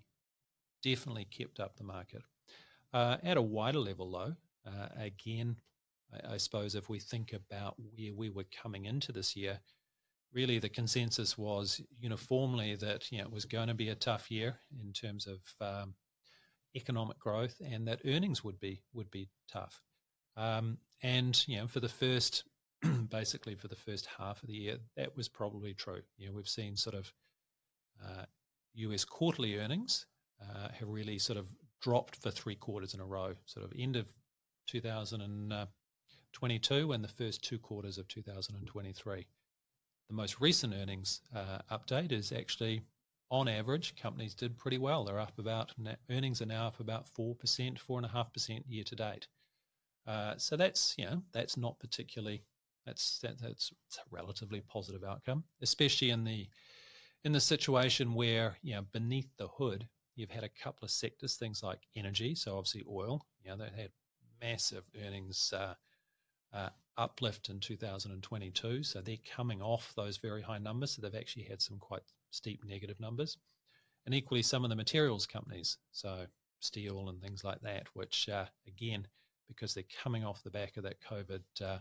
definitely 0.83 1.25
kept 1.25 1.59
up 1.59 1.75
the 1.75 1.83
market. 1.83 2.21
Uh, 2.93 3.17
at 3.23 3.35
a 3.35 3.41
wider 3.41 3.79
level, 3.79 4.09
though, 4.09 4.71
uh, 4.71 4.87
again, 4.97 5.57
I, 6.13 6.35
I, 6.35 6.37
suppose 6.37 6.75
if 6.75 6.87
we 6.87 6.99
think 6.99 7.33
about 7.33 7.75
where 7.77 8.13
we 8.13 8.29
were 8.29 8.45
coming 8.63 8.85
into 8.85 9.11
this 9.11 9.35
year, 9.35 9.59
really 10.31 10.59
the 10.59 10.69
consensus 10.69 11.37
was 11.37 11.81
uniformly 11.99 12.75
that 12.77 13.11
you 13.11 13.17
know, 13.17 13.25
it 13.25 13.33
was 13.33 13.43
going 13.43 13.67
to 13.67 13.73
be 13.73 13.89
a 13.89 13.95
tough 13.95 14.31
year 14.31 14.55
in 14.81 14.93
terms 14.93 15.27
of 15.27 15.39
um, 15.59 15.93
economic 16.75 17.19
growth, 17.19 17.55
and 17.63 17.87
that 17.87 18.01
earnings 18.05 18.43
would 18.43 18.59
be 18.59 18.81
would 18.93 19.11
be 19.11 19.29
tough. 19.51 19.81
Um, 20.35 20.77
and 21.01 21.41
you 21.47 21.57
know, 21.57 21.67
for 21.67 21.79
the 21.79 21.89
first, 21.89 22.43
basically 23.09 23.55
for 23.55 23.67
the 23.67 23.75
first 23.75 24.07
half 24.17 24.41
of 24.41 24.47
the 24.47 24.55
year, 24.55 24.77
that 24.97 25.15
was 25.15 25.29
probably 25.29 25.73
true. 25.73 26.01
You 26.17 26.27
know, 26.27 26.33
we've 26.33 26.47
seen 26.47 26.75
sort 26.75 26.95
of 26.95 27.13
uh, 28.03 28.25
U.S. 28.75 29.05
quarterly 29.05 29.59
earnings 29.59 30.07
uh, 30.41 30.69
have 30.79 30.89
really 30.89 31.19
sort 31.19 31.37
of 31.37 31.45
dropped 31.81 32.15
for 32.15 32.31
three 32.31 32.55
quarters 32.55 32.93
in 32.93 32.99
a 32.99 33.05
row, 33.05 33.33
sort 33.45 33.65
of 33.65 33.73
end 33.77 33.95
of 33.95 34.11
2022 34.67 36.91
and 36.91 37.03
the 37.03 37.07
first 37.07 37.43
two 37.43 37.59
quarters 37.59 37.97
of 37.97 38.07
2023. 38.07 39.25
The 40.09 40.15
most 40.15 40.41
recent 40.41 40.73
earnings 40.73 41.21
uh, 41.35 41.59
update 41.71 42.11
is 42.11 42.31
actually, 42.31 42.81
on 43.33 43.47
average, 43.47 43.95
companies 43.95 44.33
did 44.33 44.57
pretty 44.57 44.77
well. 44.77 45.03
They're 45.03 45.19
up 45.19 45.37
about 45.39 45.73
earnings 46.09 46.41
are 46.41 46.45
now 46.45 46.67
up 46.67 46.79
about 46.79 47.07
four 47.09 47.35
percent, 47.35 47.79
four 47.79 47.97
and 47.97 48.05
a 48.05 48.09
half 48.09 48.31
percent 48.31 48.63
year 48.67 48.83
to 48.85 48.95
date. 48.95 49.27
Uh, 50.05 50.35
so 50.37 50.55
that's 50.55 50.95
you 50.97 51.05
know 51.05 51.21
that's 51.33 51.57
not 51.57 51.79
particularly 51.79 52.43
that's 52.85 53.19
that, 53.19 53.41
that's 53.41 53.71
a 53.97 54.01
relatively 54.11 54.61
positive 54.61 55.03
outcome, 55.03 55.43
especially 55.61 56.11
in 56.11 56.23
the 56.23 56.47
in 57.25 57.31
the 57.31 57.39
situation 57.41 58.13
where 58.13 58.57
you 58.61 58.75
know 58.75 58.85
beneath 58.91 59.29
the 59.37 59.47
hood 59.47 59.87
You've 60.15 60.29
had 60.29 60.43
a 60.43 60.49
couple 60.49 60.85
of 60.85 60.91
sectors, 60.91 61.35
things 61.35 61.63
like 61.63 61.79
energy, 61.95 62.35
so 62.35 62.55
obviously 62.57 62.83
oil. 62.89 63.25
You 63.43 63.51
know, 63.51 63.57
they 63.57 63.81
had 63.81 63.91
massive 64.41 64.83
earnings 65.03 65.51
uh, 65.55 65.73
uh, 66.53 66.69
uplift 66.97 67.49
in 67.49 67.59
2022, 67.59 68.83
so 68.83 69.01
they're 69.01 69.17
coming 69.35 69.61
off 69.61 69.91
those 69.95 70.17
very 70.17 70.41
high 70.41 70.59
numbers. 70.59 70.91
So 70.91 71.01
they've 71.01 71.19
actually 71.19 71.45
had 71.45 71.61
some 71.61 71.79
quite 71.79 72.03
steep 72.33 72.63
negative 72.65 72.99
numbers, 72.99 73.37
and 74.05 74.13
equally 74.13 74.41
some 74.41 74.63
of 74.63 74.69
the 74.69 74.75
materials 74.75 75.25
companies, 75.25 75.77
so 75.91 76.25
steel 76.59 77.09
and 77.09 77.21
things 77.21 77.43
like 77.43 77.61
that, 77.61 77.87
which 77.93 78.29
uh, 78.29 78.45
again, 78.67 79.07
because 79.47 79.73
they're 79.73 79.83
coming 80.01 80.23
off 80.23 80.43
the 80.43 80.49
back 80.49 80.77
of 80.77 80.83
that 80.83 80.97
COVID. 81.01 81.41
Uh, 81.61 81.77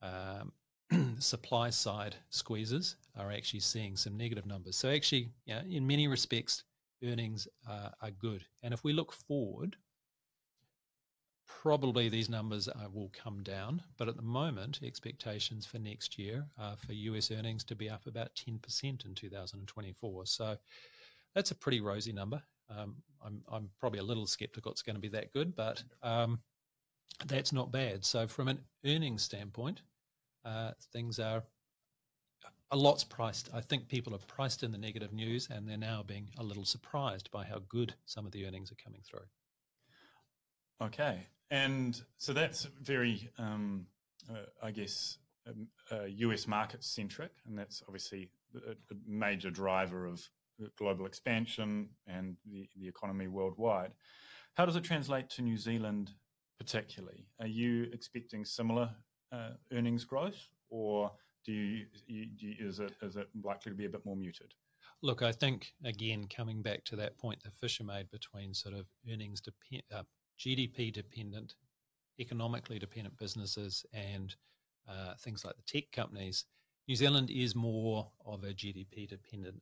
um, 0.00 0.52
supply 1.18 1.68
side 1.70 2.16
squeezes 2.30 2.96
are 3.16 3.30
actually 3.30 3.60
seeing 3.60 3.96
some 3.96 4.16
negative 4.16 4.46
numbers. 4.46 4.76
So 4.76 4.88
actually, 4.88 5.28
in 5.46 5.86
many 5.86 6.08
respects, 6.08 6.64
earnings 7.04 7.46
are 7.66 8.10
good. 8.18 8.44
And 8.62 8.72
if 8.72 8.84
we 8.84 8.92
look 8.92 9.12
forward, 9.12 9.76
probably 11.62 12.08
these 12.08 12.28
numbers 12.28 12.68
uh, 12.68 12.88
will 12.92 13.10
come 13.12 13.42
down. 13.42 13.82
But 13.96 14.08
at 14.08 14.16
the 14.16 14.22
moment, 14.22 14.78
expectations 14.84 15.66
for 15.66 15.78
next 15.78 16.18
year 16.18 16.46
are 16.58 16.76
for 16.76 16.92
US 16.92 17.32
earnings 17.32 17.64
to 17.64 17.74
be 17.74 17.90
up 17.90 18.06
about 18.06 18.30
10% 18.36 19.04
in 19.04 19.14
2024. 19.14 20.26
So 20.26 20.56
that's 21.34 21.50
a 21.50 21.56
pretty 21.56 21.80
rosy 21.80 22.12
number. 22.12 22.40
Um, 22.70 22.96
I'm, 23.24 23.42
I'm 23.50 23.70
probably 23.80 23.98
a 23.98 24.04
little 24.04 24.26
skeptical 24.26 24.70
it's 24.70 24.82
going 24.82 24.96
to 24.96 25.00
be 25.00 25.08
that 25.08 25.32
good, 25.32 25.56
but 25.56 25.82
um, 26.02 26.38
that's 27.26 27.52
not 27.52 27.72
bad. 27.72 28.04
So, 28.04 28.26
from 28.26 28.48
an 28.48 28.60
earnings 28.84 29.22
standpoint, 29.22 29.80
uh, 30.44 30.72
things 30.92 31.18
are 31.18 31.42
a 32.70 32.76
lot's 32.76 33.02
priced. 33.02 33.48
I 33.54 33.62
think 33.62 33.88
people 33.88 34.12
have 34.12 34.26
priced 34.28 34.62
in 34.62 34.70
the 34.70 34.78
negative 34.78 35.12
news 35.12 35.48
and 35.50 35.66
they're 35.66 35.78
now 35.78 36.04
being 36.06 36.28
a 36.38 36.42
little 36.42 36.66
surprised 36.66 37.30
by 37.30 37.44
how 37.44 37.60
good 37.68 37.94
some 38.04 38.26
of 38.26 38.32
the 38.32 38.46
earnings 38.46 38.70
are 38.70 38.76
coming 38.84 39.00
through. 39.02 39.26
Okay. 40.80 41.26
And 41.50 42.00
so 42.18 42.32
that's 42.32 42.64
very, 42.82 43.30
um, 43.38 43.86
uh, 44.30 44.44
I 44.62 44.70
guess, 44.70 45.18
um, 45.46 45.68
uh, 45.90 46.04
US 46.04 46.46
market 46.46 46.84
centric, 46.84 47.30
and 47.46 47.58
that's 47.58 47.82
obviously 47.86 48.30
a, 48.54 48.72
a, 48.72 48.96
major 49.06 49.50
driver 49.50 50.06
of 50.06 50.20
global 50.76 51.06
expansion 51.06 51.88
and 52.06 52.36
the, 52.44 52.68
the 52.76 52.88
economy 52.88 53.28
worldwide. 53.28 53.92
How 54.54 54.66
does 54.66 54.76
it 54.76 54.84
translate 54.84 55.30
to 55.30 55.42
New 55.42 55.56
Zealand 55.56 56.10
particularly? 56.58 57.26
Are 57.40 57.46
you 57.46 57.84
expecting 57.92 58.44
similar 58.44 58.90
uh, 59.32 59.50
earnings 59.72 60.04
growth 60.04 60.48
or 60.70 61.10
do 61.44 61.52
you, 61.52 61.86
do 62.06 62.46
you, 62.46 62.54
is 62.58 62.80
it 62.80 62.92
is 63.02 63.16
it 63.16 63.28
likely 63.42 63.70
to 63.70 63.76
be 63.76 63.86
a 63.86 63.88
bit 63.88 64.04
more 64.04 64.16
muted? 64.16 64.52
Look, 65.02 65.22
I 65.22 65.32
think 65.32 65.72
again 65.84 66.26
coming 66.28 66.60
back 66.60 66.84
to 66.86 66.96
that 66.96 67.16
point 67.18 67.42
the 67.42 67.50
Fisher 67.50 67.84
made 67.84 68.10
between 68.10 68.52
sort 68.52 68.74
of 68.74 68.86
earnings 69.10 69.40
depend, 69.40 69.82
uh, 69.94 70.02
GDP 70.38 70.92
dependent, 70.92 71.54
economically 72.20 72.78
dependent 72.78 73.16
businesses 73.18 73.84
and 73.92 74.34
uh, 74.88 75.14
things 75.20 75.44
like 75.44 75.56
the 75.56 75.62
tech 75.80 75.90
companies. 75.92 76.44
New 76.86 76.96
Zealand 76.96 77.30
is 77.30 77.54
more 77.54 78.10
of 78.24 78.44
a 78.44 78.54
GDP 78.54 79.08
dependent 79.08 79.60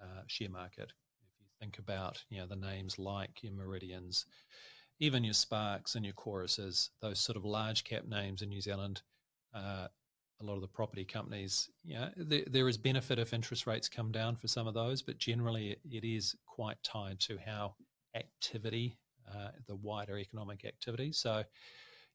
uh, 0.00 0.22
share 0.26 0.50
market. 0.50 0.92
If 1.22 1.40
you 1.40 1.46
think 1.58 1.78
about 1.78 2.22
you 2.28 2.38
know 2.38 2.46
the 2.46 2.56
names 2.56 2.98
like 2.98 3.42
your 3.42 3.52
Meridians, 3.52 4.26
even 5.00 5.24
your 5.24 5.34
Sparks 5.34 5.94
and 5.94 6.04
your 6.04 6.14
Choruses, 6.14 6.90
those 7.00 7.18
sort 7.18 7.36
of 7.36 7.44
large 7.44 7.84
cap 7.84 8.04
names 8.06 8.42
in 8.42 8.48
New 8.48 8.60
Zealand. 8.60 9.02
Uh, 9.54 9.88
a 10.40 10.44
lot 10.44 10.56
of 10.56 10.60
the 10.60 10.68
property 10.68 11.04
companies, 11.04 11.70
yeah, 11.82 12.10
there, 12.14 12.44
there 12.46 12.68
is 12.68 12.76
benefit 12.76 13.18
if 13.18 13.32
interest 13.32 13.66
rates 13.66 13.88
come 13.88 14.12
down 14.12 14.36
for 14.36 14.48
some 14.48 14.66
of 14.66 14.74
those, 14.74 15.00
but 15.00 15.16
generally 15.16 15.76
it 15.90 16.04
is 16.04 16.36
quite 16.46 16.76
tied 16.82 17.18
to 17.20 17.38
how 17.44 17.74
activity, 18.14 18.98
uh, 19.32 19.48
the 19.66 19.76
wider 19.76 20.18
economic 20.18 20.64
activity. 20.64 21.12
So, 21.12 21.44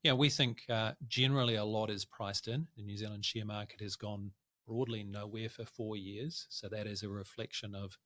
yeah, 0.04 0.14
we 0.14 0.30
think 0.30 0.64
uh, 0.70 0.94
generally 1.08 1.56
a 1.56 1.64
lot 1.64 1.90
is 1.90 2.06
priced 2.06 2.48
in. 2.48 2.68
The 2.76 2.84
New 2.84 2.98
Zealand 2.98 3.24
share 3.24 3.46
market 3.46 3.82
has 3.82 3.96
gone 3.96 4.32
broadly 4.68 5.04
nowhere 5.04 5.50
for 5.50 5.66
four 5.66 5.98
years, 5.98 6.48
so 6.50 6.68
that 6.70 6.88
is 6.88 7.04
a 7.04 7.10
reflection 7.10 7.76
of 7.76 7.98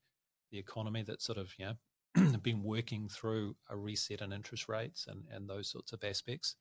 the 0.51 0.57
economy 0.57 1.03
that's 1.03 1.25
sort 1.25 1.37
of 1.37 1.53
you 1.57 1.65
know 1.65 2.37
been 2.43 2.63
working 2.63 3.09
through 3.09 3.55
a 3.69 3.77
reset 3.77 4.21
in 4.21 4.31
interest 4.33 4.67
rates 4.69 5.07
and 5.07 5.23
and 5.31 5.49
those 5.49 5.69
sorts 5.69 5.93
of 5.93 6.03
aspects. 6.03 6.55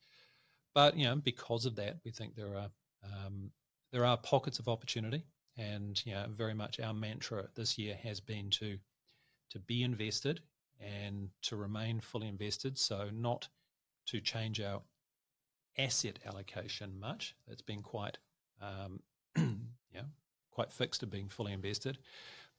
But 0.74 0.96
you 0.96 1.04
know, 1.04 1.16
because 1.16 1.66
of 1.66 1.76
that, 1.76 1.98
we 2.04 2.10
think 2.10 2.34
there 2.34 2.56
are 2.56 2.70
um, 3.04 3.50
there 3.92 4.04
are 4.04 4.16
pockets 4.16 4.58
of 4.58 4.68
opportunity, 4.68 5.24
and 5.56 6.00
you 6.04 6.12
know, 6.12 6.26
very 6.30 6.54
much 6.54 6.80
our 6.80 6.94
mantra 6.94 7.46
this 7.54 7.78
year 7.78 7.96
has 8.02 8.20
been 8.20 8.50
to 8.50 8.78
to 9.50 9.58
be 9.60 9.82
invested 9.82 10.40
and 10.84 11.30
to 11.42 11.56
remain 11.56 12.00
fully 12.00 12.28
invested. 12.28 12.78
So 12.78 13.08
not 13.12 13.48
to 14.06 14.20
change 14.20 14.60
our 14.60 14.82
asset 15.78 16.18
allocation 16.26 16.98
much. 17.00 17.34
That's 17.48 17.62
been 17.62 17.82
quite 17.82 18.18
um, 18.60 19.00
quite 20.54 20.72
fixed 20.72 21.00
to 21.00 21.06
being 21.06 21.28
fully 21.28 21.52
invested, 21.52 21.98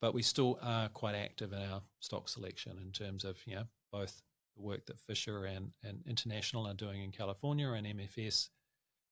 but 0.02 0.14
we 0.14 0.22
still 0.22 0.60
are 0.62 0.90
quite 0.90 1.16
active 1.16 1.54
in 1.54 1.60
our 1.60 1.82
stock 2.02 2.28
selection 2.30 2.78
in 2.84 2.92
terms 2.92 3.24
of 3.24 3.38
you 3.46 3.56
know 3.56 3.64
both 3.92 4.22
the 4.56 4.62
work 4.62 4.86
that 4.86 5.00
Fisher 5.00 5.46
and, 5.46 5.72
and 5.84 6.04
International 6.06 6.68
are 6.68 6.74
doing 6.74 7.02
in 7.02 7.12
California 7.12 7.72
and 7.72 7.88
MFS 7.88 8.50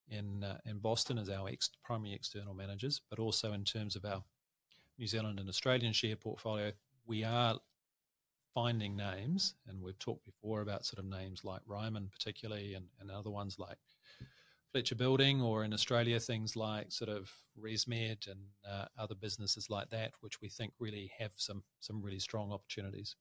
in 0.10 0.44
uh, 0.44 0.58
in 0.66 0.80
Boston 0.80 1.18
as 1.18 1.30
our 1.30 1.48
ex- 1.48 1.70
primary 1.84 2.14
external 2.14 2.54
managers, 2.54 3.02
but 3.10 3.20
also 3.20 3.54
in 3.54 3.64
terms 3.64 3.96
of 3.96 4.06
our 4.06 4.24
New 5.00 5.08
Zealand 5.08 5.40
and 5.40 5.50
Australian 5.50 5.94
share 5.94 6.16
portfolio, 6.16 6.72
we 7.06 7.24
are 7.24 7.58
finding 8.54 8.96
names, 8.96 9.56
and 9.68 9.82
we've 9.82 10.00
talked 10.00 10.26
before 10.26 10.62
about 10.62 10.86
sort 10.86 11.00
of 11.00 11.06
names 11.06 11.44
like 11.44 11.62
Ryman, 11.66 12.10
particularly, 12.12 12.76
and, 12.76 12.86
and 13.00 13.10
other 13.10 13.30
ones 13.30 13.58
like 13.58 13.78
Fletcher 14.72 14.96
Building, 14.96 15.42
or 15.42 15.64
in 15.64 15.74
Australia, 15.74 16.20
things 16.20 16.56
like 16.56 16.92
sort 16.92 17.10
of 17.10 17.32
ResMed 17.60 18.28
and 18.28 18.40
uh, 18.70 18.86
other 18.98 19.16
businesses 19.16 19.70
like 19.70 19.90
that, 19.90 20.12
which 20.22 20.42
we 20.42 20.50
think 20.50 20.74
really 20.80 21.12
have 21.20 21.32
some 21.36 21.64
some 21.80 22.02
really 22.02 22.20
strong 22.20 22.52
opportunities. 22.52 23.16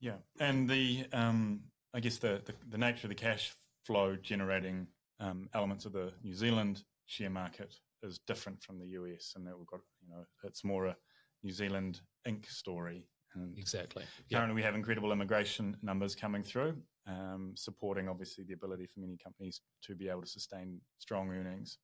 Yeah, 0.00 0.16
and 0.40 0.68
the 0.68 1.06
um, 1.12 1.60
I 1.94 2.00
guess 2.00 2.18
the, 2.18 2.42
the, 2.44 2.54
the 2.70 2.78
nature 2.78 3.06
of 3.06 3.10
the 3.10 3.14
cash 3.14 3.52
flow 3.84 4.16
generating 4.16 4.86
um, 5.20 5.48
elements 5.54 5.84
of 5.84 5.92
the 5.92 6.12
New 6.22 6.34
Zealand 6.34 6.84
share 7.06 7.30
market 7.30 7.74
is 8.02 8.20
different 8.26 8.62
from 8.62 8.78
the 8.78 8.86
US, 8.88 9.32
and 9.36 9.46
that 9.46 9.58
we've 9.58 9.66
got 9.66 9.80
you 10.02 10.08
know 10.08 10.24
it's 10.44 10.64
more 10.64 10.86
a 10.86 10.96
New 11.42 11.52
Zealand 11.52 12.00
Inc. 12.26 12.46
story. 12.46 13.06
And 13.34 13.56
exactly. 13.58 14.04
Currently, 14.32 14.54
we 14.54 14.62
have 14.62 14.74
incredible 14.74 15.12
immigration 15.12 15.76
numbers 15.82 16.14
coming 16.14 16.42
through, 16.42 16.76
um, 17.06 17.52
supporting 17.54 18.08
obviously 18.08 18.44
the 18.44 18.54
ability 18.54 18.86
for 18.86 19.00
many 19.00 19.16
companies 19.16 19.60
to 19.82 19.94
be 19.94 20.08
able 20.08 20.22
to 20.22 20.28
sustain 20.28 20.80
strong 20.98 21.30
earnings. 21.30 21.78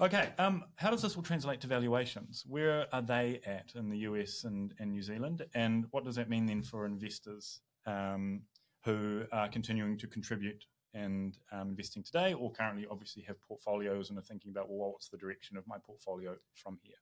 Okay, 0.00 0.32
um, 0.38 0.64
how 0.76 0.90
does 0.90 1.02
this 1.02 1.16
all 1.16 1.22
translate 1.22 1.60
to 1.60 1.66
valuations? 1.66 2.44
Where 2.48 2.86
are 2.94 3.02
they 3.02 3.40
at 3.44 3.72
in 3.74 3.90
the 3.90 3.98
US 3.98 4.44
and, 4.44 4.72
and 4.78 4.90
New 4.90 5.02
Zealand? 5.02 5.44
And 5.54 5.86
what 5.90 6.04
does 6.04 6.16
that 6.16 6.30
mean 6.30 6.46
then 6.46 6.62
for 6.62 6.86
investors 6.86 7.60
um, 7.86 8.42
who 8.84 9.24
are 9.32 9.48
continuing 9.48 9.98
to 9.98 10.06
contribute 10.06 10.64
and 10.94 11.38
um, 11.52 11.70
investing 11.70 12.02
today, 12.02 12.34
or 12.34 12.50
currently 12.52 12.86
obviously 12.90 13.22
have 13.22 13.40
portfolios 13.42 14.10
and 14.10 14.18
are 14.18 14.22
thinking 14.22 14.50
about, 14.50 14.68
well, 14.68 14.92
what's 14.92 15.08
the 15.08 15.16
direction 15.16 15.56
of 15.56 15.66
my 15.66 15.76
portfolio 15.78 16.36
from 16.54 16.78
here? 16.82 16.96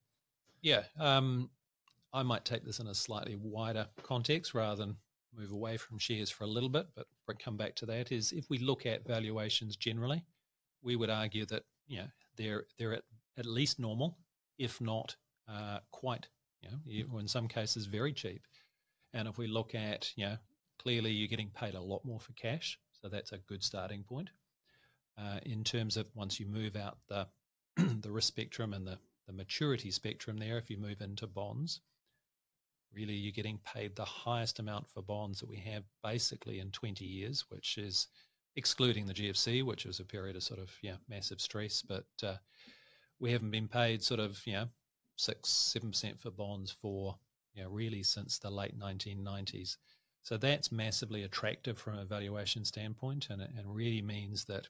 Yeah, 0.63 0.83
um, 0.99 1.51
I 2.13 2.23
might 2.23 2.45
take 2.45 2.65
this 2.65 2.81
in 2.81 2.89
a 2.89 2.95
slightly 2.95 3.37
wider 3.37 3.87
context 4.03 4.55
rather 4.55 4.85
than 4.85 4.97
move 5.37 5.53
away 5.53 5.77
from 5.77 5.99
shares 5.99 6.29
for 6.31 6.45
a 6.45 6.49
little 6.49 6.69
bit, 6.69 6.87
but 6.95 7.39
come 7.39 7.57
back 7.57 7.77
to 7.77 7.87
that. 7.87 8.11
Is 8.11 8.33
if 8.33 8.51
we 8.51 8.59
look 8.59 8.87
at 8.87 9.07
valuations 9.07 9.77
generally, 9.77 10.25
we 10.83 10.97
would 10.97 11.11
argue 11.11 11.47
that 11.47 11.63
you 11.87 11.99
know 11.99 12.09
they're 12.37 12.65
they're 12.79 12.95
at, 12.95 13.05
at 13.39 13.47
least 13.47 13.79
normal, 13.79 14.19
if 14.59 14.81
not 14.81 15.15
uh, 15.49 15.79
quite, 15.93 16.29
you 16.63 16.69
know, 16.71 17.19
in 17.19 17.29
some 17.29 17.47
cases 17.47 17.87
very 17.87 18.13
cheap. 18.13 18.43
And 19.13 19.29
if 19.29 19.39
we 19.39 19.47
look 19.47 19.75
at, 19.75 20.13
you 20.17 20.27
know, 20.27 20.37
clearly 20.79 21.11
you're 21.11 21.29
getting 21.29 21.51
paid 21.51 21.75
a 21.75 21.81
lot 21.81 22.05
more 22.05 22.21
for 22.21 22.33
cash 22.33 22.79
so 23.01 23.09
that's 23.09 23.33
a 23.33 23.39
good 23.39 23.63
starting 23.63 24.03
point. 24.03 24.29
Uh, 25.19 25.39
in 25.45 25.65
terms 25.65 25.97
of 25.97 26.07
once 26.15 26.39
you 26.39 26.47
move 26.47 26.77
out 26.77 26.99
the 27.09 27.27
the 28.01 28.11
risk 28.11 28.29
spectrum 28.29 28.73
and 28.75 28.87
the, 28.87 28.99
the 29.27 29.33
maturity 29.33 29.91
spectrum 29.91 30.37
there, 30.37 30.59
if 30.59 30.71
you 30.71 30.77
move 30.77 31.01
into 31.01 31.27
bonds, 31.27 31.81
really 32.95 33.15
you're 33.15 33.33
getting 33.33 33.59
paid 33.65 33.95
the 33.95 34.05
highest 34.05 34.59
amount 34.59 34.89
for 34.89 35.03
bonds 35.03 35.41
that 35.41 35.49
we 35.49 35.59
have 35.59 35.85
basically 36.03 36.61
in 36.61 36.71
20 36.71 37.05
years, 37.05 37.45
which 37.49 37.79
is 37.79 38.09
excluding 38.57 39.07
the 39.07 39.15
GFC, 39.15 39.65
which 39.65 39.85
was 39.85 40.01
a 40.01 40.05
period 40.05 40.37
of 40.37 40.43
sort 40.43 40.61
of 40.61 40.71
yeah 40.83 40.97
massive 41.09 41.41
stress, 41.41 41.83
but 41.83 42.07
uh, 42.23 42.37
we 43.19 43.33
haven't 43.33 43.51
been 43.51 43.69
paid 43.69 44.03
sort 44.03 44.21
of 44.21 44.41
you 44.47 44.55
know 44.55 44.67
six 45.17 45.49
seven 45.49 45.91
percent 45.91 46.21
for 46.21 46.31
bonds 46.31 46.71
for 46.71 47.17
you 47.55 47.63
know 47.63 47.69
really 47.69 48.03
since 48.03 48.39
the 48.39 48.51
late 48.51 48.79
1990s. 48.79 49.77
So 50.23 50.37
that's 50.37 50.71
massively 50.71 51.23
attractive 51.23 51.79
from 51.79 51.99
a 51.99 52.05
valuation 52.05 52.65
standpoint, 52.65 53.29
and 53.31 53.41
it 53.41 53.51
and 53.57 53.75
really 53.75 54.03
means 54.03 54.45
that 54.47 54.69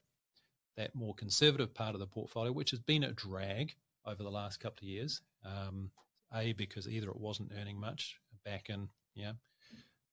that 0.77 0.95
more 0.95 1.13
conservative 1.15 1.73
part 1.73 1.95
of 1.95 1.99
the 1.99 2.07
portfolio, 2.07 2.51
which 2.51 2.71
has 2.71 2.79
been 2.79 3.03
a 3.03 3.11
drag 3.11 3.75
over 4.05 4.23
the 4.23 4.31
last 4.31 4.59
couple 4.59 4.85
of 4.85 4.89
years, 4.89 5.21
um, 5.45 5.91
a 6.33 6.53
because 6.53 6.87
either 6.87 7.09
it 7.09 7.19
wasn't 7.19 7.51
earning 7.59 7.79
much 7.79 8.17
back 8.45 8.69
in 8.69 8.89
yeah 9.15 9.33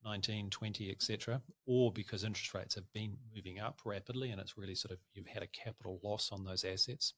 19, 0.04 0.50
20, 0.50 0.90
etc., 0.90 1.42
or 1.66 1.92
because 1.92 2.24
interest 2.24 2.54
rates 2.54 2.74
have 2.76 2.90
been 2.92 3.16
moving 3.34 3.58
up 3.58 3.80
rapidly, 3.84 4.30
and 4.30 4.40
it's 4.40 4.56
really 4.56 4.74
sort 4.74 4.92
of 4.92 4.98
you've 5.12 5.26
had 5.26 5.42
a 5.42 5.48
capital 5.48 6.00
loss 6.02 6.30
on 6.32 6.44
those 6.44 6.64
assets. 6.64 7.14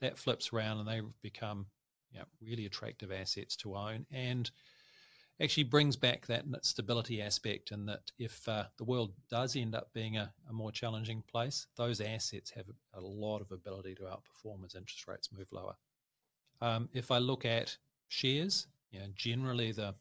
That 0.00 0.18
flips 0.18 0.52
around, 0.52 0.78
and 0.78 0.88
they 0.88 1.02
become 1.22 1.66
yeah, 2.12 2.22
really 2.40 2.66
attractive 2.66 3.12
assets 3.12 3.56
to 3.56 3.76
own, 3.76 4.06
and 4.10 4.50
actually 5.40 5.64
brings 5.64 5.96
back 5.96 6.26
that 6.26 6.44
stability 6.62 7.22
aspect 7.22 7.70
and 7.70 7.88
that 7.88 8.02
if 8.18 8.46
uh, 8.46 8.64
the 8.76 8.84
world 8.84 9.14
does 9.30 9.56
end 9.56 9.74
up 9.74 9.88
being 9.94 10.18
a, 10.18 10.30
a, 10.50 10.52
more 10.52 10.70
challenging 10.70 11.22
place, 11.30 11.66
those 11.76 12.00
assets 12.00 12.50
have 12.50 12.66
a 12.94 13.00
lot 13.00 13.40
of 13.40 13.50
ability 13.50 13.94
to 13.94 14.02
outperform 14.02 14.64
as 14.66 14.74
interest 14.74 15.08
rates 15.08 15.30
move 15.32 15.50
lower. 15.50 15.74
Um, 16.60 16.90
if 16.92 17.10
I 17.10 17.18
look 17.18 17.46
at 17.46 17.74
shares, 18.10 18.66
you 18.90 19.00
know, 19.00 19.06
generally 19.16 19.72
the 19.72 19.94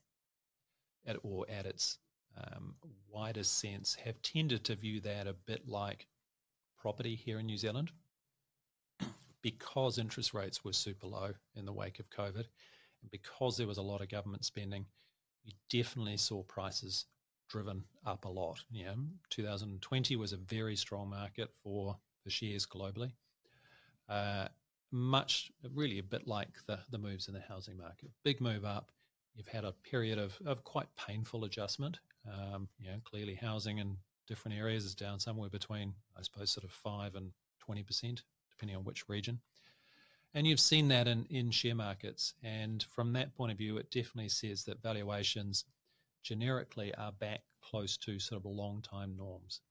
at, 1.05 1.17
or 1.23 1.45
at 1.49 1.65
its 1.65 1.97
um, 2.37 2.75
widest 3.09 3.59
sense 3.59 3.95
have 3.95 4.21
tended 4.21 4.63
to 4.65 4.75
view 4.75 4.99
that 5.01 5.27
a 5.27 5.33
bit 5.33 5.67
like 5.67 6.07
property 6.77 7.15
here 7.15 7.39
in 7.39 7.45
New 7.45 7.57
Zealand 7.57 7.91
because 9.41 9.97
interest 9.97 10.33
rates 10.33 10.63
were 10.63 10.73
super 10.73 11.07
low 11.07 11.31
in 11.55 11.65
the 11.65 11.73
wake 11.73 11.99
of 11.99 12.09
COVID 12.09 12.45
and 13.01 13.11
because 13.11 13.55
there 13.55 13.67
was 13.67 13.77
a 13.77 13.81
lot 13.81 14.01
of 14.01 14.09
government 14.09 14.43
spending– 14.43 14.85
you 15.43 15.53
definitely 15.69 16.17
saw 16.17 16.43
prices 16.43 17.05
driven 17.49 17.83
up 18.05 18.25
a 18.25 18.29
lot. 18.29 18.63
You 18.71 18.85
know, 18.85 18.95
2020 19.29 20.15
was 20.15 20.33
a 20.33 20.37
very 20.37 20.75
strong 20.75 21.09
market 21.09 21.49
for 21.63 21.97
for 22.23 22.29
shares 22.29 22.65
globally. 22.65 23.13
Uh, 24.07 24.47
much 24.91 25.51
really 25.73 25.99
a 25.99 26.03
bit 26.03 26.27
like 26.27 26.49
the 26.67 26.79
the 26.91 26.97
moves 26.97 27.27
in 27.27 27.33
the 27.33 27.41
housing 27.41 27.77
market. 27.77 28.09
Big 28.23 28.41
move 28.41 28.65
up. 28.65 28.91
You've 29.35 29.47
had 29.47 29.63
a 29.63 29.73
period 29.89 30.17
of, 30.17 30.37
of 30.45 30.63
quite 30.63 30.87
painful 30.97 31.45
adjustment. 31.45 31.99
Um, 32.27 32.67
you 32.79 32.89
know, 32.89 32.97
clearly 33.03 33.35
housing 33.35 33.77
in 33.77 33.95
different 34.27 34.57
areas 34.57 34.85
is 34.85 34.95
down 34.95 35.19
somewhere 35.19 35.49
between, 35.49 35.93
I 36.17 36.21
suppose, 36.23 36.51
sort 36.51 36.65
of 36.65 36.71
five 36.71 37.15
and 37.15 37.31
twenty 37.59 37.83
percent, 37.83 38.23
depending 38.51 38.75
on 38.75 38.83
which 38.83 39.07
region. 39.07 39.39
And 40.33 40.45
you've 40.45 40.59
seen 40.59 40.87
that 40.89 41.07
in, 41.07 41.25
in 41.29 41.49
share 41.49 41.75
markets. 41.75 42.33
And 42.43 42.83
from 42.83 43.13
that 43.13 43.33
point 43.33 43.51
of 43.51 43.57
view, 43.57 43.77
it 43.77 43.89
definitely 43.89 44.29
says 44.29 44.63
that 44.65 44.81
valuations 44.81 45.65
generically 46.21 46.93
are 46.95 47.11
back 47.13 47.41
close 47.61 47.97
to 47.97 48.19
sort 48.19 48.39
of 48.39 48.45
long 48.45 48.81
time 48.81 49.15
norms. 49.17 49.61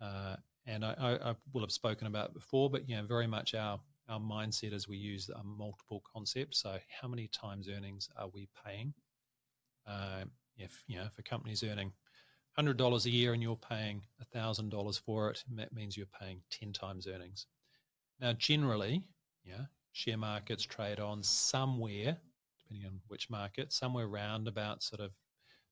Uh, 0.00 0.36
and 0.66 0.84
I, 0.84 0.94
I, 0.98 1.30
I, 1.30 1.34
will 1.52 1.62
have 1.62 1.72
spoken 1.72 2.06
about 2.06 2.34
before, 2.34 2.68
but 2.68 2.88
you 2.88 2.96
know, 2.96 3.04
very 3.04 3.26
much 3.26 3.54
our 3.54 3.80
our 4.08 4.20
mindset 4.20 4.72
is 4.72 4.88
we 4.88 4.96
use 4.96 5.28
a 5.28 5.42
multiple 5.42 6.02
concept. 6.12 6.54
So, 6.54 6.78
how 7.00 7.08
many 7.08 7.28
times 7.28 7.68
earnings 7.68 8.08
are 8.16 8.28
we 8.28 8.48
paying? 8.64 8.94
Uh, 9.86 10.24
if 10.56 10.82
you 10.86 10.96
know, 10.96 11.04
if 11.04 11.18
a 11.18 11.22
company's 11.22 11.62
earning 11.62 11.92
hundred 12.52 12.76
dollars 12.76 13.06
a 13.06 13.10
year 13.10 13.34
and 13.34 13.42
you're 13.42 13.56
paying 13.56 14.02
thousand 14.32 14.70
dollars 14.70 14.96
for 14.96 15.30
it, 15.30 15.42
that 15.56 15.72
means 15.72 15.96
you're 15.96 16.06
paying 16.20 16.40
ten 16.50 16.72
times 16.72 17.06
earnings. 17.06 17.46
Now, 18.20 18.32
generally, 18.32 19.04
yeah, 19.44 19.66
share 19.92 20.16
markets 20.16 20.62
trade 20.62 21.00
on 21.00 21.22
somewhere, 21.22 22.16
depending 22.58 22.86
on 22.86 23.00
which 23.08 23.28
market, 23.28 23.72
somewhere 23.72 24.06
around 24.06 24.48
about 24.48 24.82
sort 24.82 25.00
of 25.00 25.12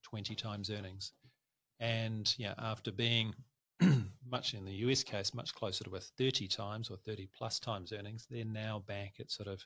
20 0.03 0.35
times 0.35 0.71
earnings. 0.71 1.13
And 1.81 2.33
yeah, 2.39 2.55
after 2.59 2.93
being 2.93 3.35
much 4.35 4.53
in 4.53 4.65
the 4.65 4.83
US 4.87 5.05
case, 5.05 5.33
much 5.33 5.55
closer 5.55 5.85
to 5.85 5.95
a 5.95 6.01
30 6.01 6.49
times 6.49 6.91
or 6.91 6.97
30 6.97 7.29
plus 7.39 7.61
times 7.61 7.93
earnings, 7.93 8.27
they're 8.29 8.45
now 8.45 8.83
back 8.85 9.15
at 9.21 9.31
sort 9.31 9.49
of 9.49 9.65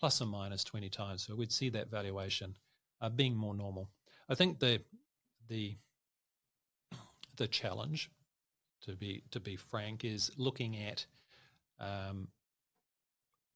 plus 0.00 0.20
or 0.20 0.26
minus 0.26 0.64
20 0.64 0.88
times. 0.88 1.24
So 1.24 1.36
we'd 1.36 1.52
see 1.52 1.68
that 1.70 1.92
valuation 1.92 2.56
uh, 3.00 3.08
being 3.08 3.36
more 3.36 3.54
normal. 3.54 3.90
I 4.28 4.34
think 4.34 4.58
the 4.58 4.80
the 5.48 5.76
the 7.36 7.46
challenge, 7.46 8.10
to 8.82 8.96
be 8.96 9.22
to 9.30 9.38
be 9.38 9.54
frank, 9.54 10.04
is 10.04 10.32
looking 10.36 10.76
at 10.76 11.06
um, 11.78 12.28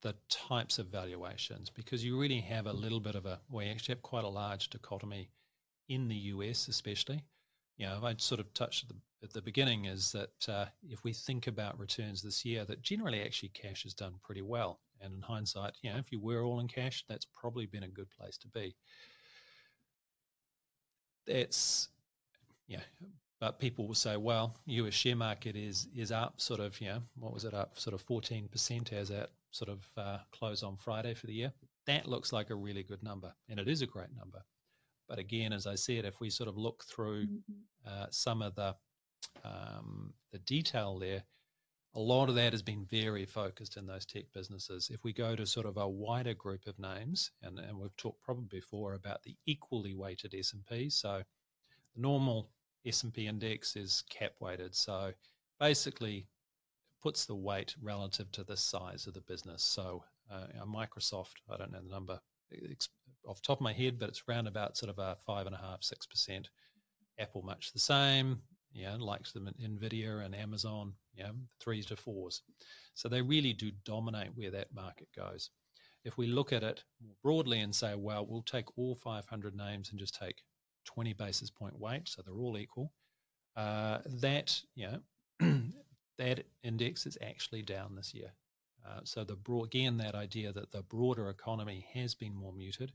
the 0.03 0.15
types 0.29 0.79
of 0.79 0.87
valuations 0.87 1.69
because 1.71 2.05
you 2.05 2.21
really 2.21 2.41
have 2.41 2.67
a 2.67 2.73
little 2.73 3.01
bit 3.01 3.17
of 3.17 3.27
a, 3.27 3.41
well, 3.51 3.65
you 3.65 3.73
actually 3.73 3.95
have 3.95 4.03
quite 4.03 4.25
a 4.25 4.29
large 4.29 4.71
dichotomy 4.71 5.31
in 5.89 6.09
the 6.09 6.21
US, 6.35 6.69
especially. 6.69 7.25
You 7.77 7.87
know, 7.87 8.01
I 8.05 8.15
sort 8.19 8.41
of 8.41 8.53
touched 8.55 8.89
the, 8.89 8.95
at 9.23 9.33
the 9.33 9.43
beginning 9.43 9.87
is 9.87 10.13
that 10.13 10.49
uh, 10.49 10.67
if 10.89 11.03
we 11.05 11.13
think 11.13 11.47
about 11.47 11.79
returns 11.79 12.23
this 12.23 12.45
year, 12.45 12.65
that 12.65 12.83
generally 12.83 13.23
actually 13.23 13.51
cash 13.51 13.83
has 13.83 13.95
done 13.95 14.15
pretty 14.23 14.43
well. 14.43 14.81
And 15.01 15.15
in 15.15 15.23
hindsight, 15.23 15.73
you 15.83 15.91
know, 15.91 15.99
if 15.99 16.11
you 16.13 16.21
were 16.21 16.43
all 16.43 16.61
in 16.61 16.69
cash, 16.69 17.05
that's 17.09 17.27
probably 17.35 17.67
been 17.67 17.85
a 17.85 17.89
good 17.89 18.09
place 18.11 18.37
to 18.39 18.49
be. 18.49 18.75
That's, 21.27 21.89
yeah, 22.67 22.81
but 23.41 23.59
people 23.59 23.87
will 23.87 23.95
say, 23.95 24.17
well, 24.17 24.57
US 24.67 24.95
share 24.95 25.17
market 25.17 25.57
is 25.57 25.89
is 25.95 26.11
up 26.11 26.41
sort 26.41 26.61
of, 26.61 26.81
you 26.81 26.89
know, 26.89 27.03
what 27.17 27.33
was 27.33 27.45
it 27.45 27.55
up, 27.55 27.79
sort 27.79 27.95
of 27.95 28.05
14% 28.07 28.93
as 28.93 29.11
at 29.11 29.31
sort 29.51 29.71
of 29.71 29.89
uh, 29.97 30.19
close 30.33 30.63
on 30.63 30.77
Friday 30.77 31.15
for 31.15 31.27
the 31.27 31.35
year. 31.35 31.53
That 31.87 32.09
looks 32.09 32.33
like 32.33 32.51
a 32.51 32.55
really 32.55 32.83
good 32.83 33.03
number, 33.03 33.33
and 33.49 33.59
it 33.59 33.69
is 33.69 33.83
a 33.83 33.87
great 33.87 34.15
number. 34.17 34.43
But 35.09 35.19
again, 35.19 35.53
as 35.53 35.67
I 35.67 35.75
said, 35.75 36.05
if 36.05 36.21
we 36.21 36.29
sort 36.31 36.49
of 36.49 36.57
look 36.59 36.85
through 36.85 37.27
mm-hmm. 37.27 37.89
uh, 37.89 38.07
some 38.11 38.43
of 38.43 38.55
the 38.55 38.75
um, 39.45 40.13
the 40.33 40.39
detail 40.39 40.99
there, 40.99 41.23
a 41.95 42.01
lot 42.01 42.29
of 42.29 42.35
that 42.35 42.53
has 42.53 42.63
been 42.63 42.87
very 42.91 43.25
focused 43.25 43.77
in 43.77 43.87
those 43.87 44.05
tech 44.05 44.25
businesses. 44.35 44.91
If 44.93 45.05
we 45.05 45.13
go 45.13 45.35
to 45.35 45.47
sort 45.47 45.67
of 45.67 45.77
a 45.79 45.89
wider 45.89 46.35
group 46.35 46.67
of 46.67 46.79
names, 46.79 47.31
and, 47.43 47.59
and 47.59 47.79
we've 47.79 47.97
talked 47.97 48.23
probably 48.23 48.47
before 48.49 48.95
about 48.95 49.23
the 49.23 49.37
equally 49.47 49.95
weighted 49.95 50.35
S&P. 50.35 50.91
So 50.91 51.23
the 51.95 52.01
normal 52.01 52.51
S&P 52.87 53.27
index 53.27 53.75
is 53.75 54.05
cap 54.11 54.33
weighted. 54.41 54.75
So 54.75 55.13
basically 55.59 56.29
puts 57.03 57.25
the 57.25 57.35
weight 57.35 57.75
relative 57.83 58.31
to 58.33 58.45
the 58.45 58.57
size 58.57 59.07
of 59.07 59.15
the 59.15 59.23
business. 59.23 59.63
So 59.63 60.05
uh, 60.31 60.47
Microsoft, 60.67 61.35
I 61.51 61.57
don't 61.57 61.73
know 61.73 61.81
the 61.83 61.89
number 61.89 62.21
off 63.27 63.37
the 63.37 63.47
top 63.47 63.59
of 63.59 63.63
my 63.63 63.73
head, 63.73 63.99
but 63.99 64.09
it's 64.09 64.23
around 64.29 64.47
about 64.47 64.77
sort 64.77 64.91
of 64.91 64.99
a 64.99 65.17
five 65.27 65.47
and 65.47 65.55
a 65.55 65.59
half, 65.59 65.83
six 65.83 66.07
percent. 66.07 66.49
Apple 67.19 67.43
much 67.43 67.73
the 67.73 67.81
same 67.81 68.41
yeah, 68.73 68.97
likes 68.99 69.33
them 69.33 69.49
in 69.59 69.79
Nvidia 69.79 70.25
and 70.25 70.35
Amazon, 70.35 70.93
yeah, 71.15 71.31
threes 71.61 71.87
to 71.87 71.97
fours. 71.97 72.43
So 72.95 73.09
they 73.09 73.23
really 73.23 73.53
do 73.53 73.71
dominate 73.85 74.31
where 74.35 74.51
that 74.51 74.75
market 74.75 75.09
goes. 75.17 75.51
If 76.05 76.17
we 76.17 76.27
look 76.27 76.53
at 76.53 76.63
it 76.63 76.83
more 77.05 77.17
broadly 77.23 77.61
and 77.61 77.75
say, 77.75 77.95
well, 77.97 78.27
we'll 78.29 78.43
take 78.43 78.79
all 78.79 78.95
500 78.95 79.55
names 79.55 79.91
and 79.91 79.99
just 79.99 80.15
take 80.15 80.43
20 80.87 81.13
basis 81.15 81.51
point 81.51 81.79
weight, 81.79 82.09
so 82.09 82.23
they're 82.23 82.35
all 82.35 82.57
equal, 82.57 82.93
uh, 83.57 83.99
that 84.21 84.61
yeah, 84.75 84.97
that 86.19 86.45
index 86.63 87.07
is 87.07 87.19
actually 87.21 87.63
down 87.63 87.95
this 87.95 88.15
year. 88.15 88.33
Uh, 88.87 89.01
so 89.05 89.25
the 89.25 89.35
broad, 89.35 89.65
again, 89.65 89.97
that 89.99 90.15
idea 90.15 90.53
that 90.53 90.71
the 90.71 90.83
broader 90.83 91.29
economy 91.29 91.87
has 91.93 92.15
been 92.15 92.35
more 92.35 92.53
muted, 92.53 92.93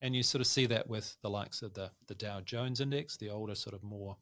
and 0.00 0.14
you 0.14 0.22
sort 0.22 0.40
of 0.40 0.46
see 0.46 0.66
that 0.66 0.88
with 0.88 1.16
the 1.22 1.28
likes 1.28 1.60
of 1.60 1.74
the 1.74 1.90
the 2.06 2.14
Dow 2.14 2.40
Jones 2.40 2.80
index, 2.80 3.16
the 3.16 3.30
older 3.30 3.56
sort 3.56 3.74
of 3.74 3.82
more 3.82 4.16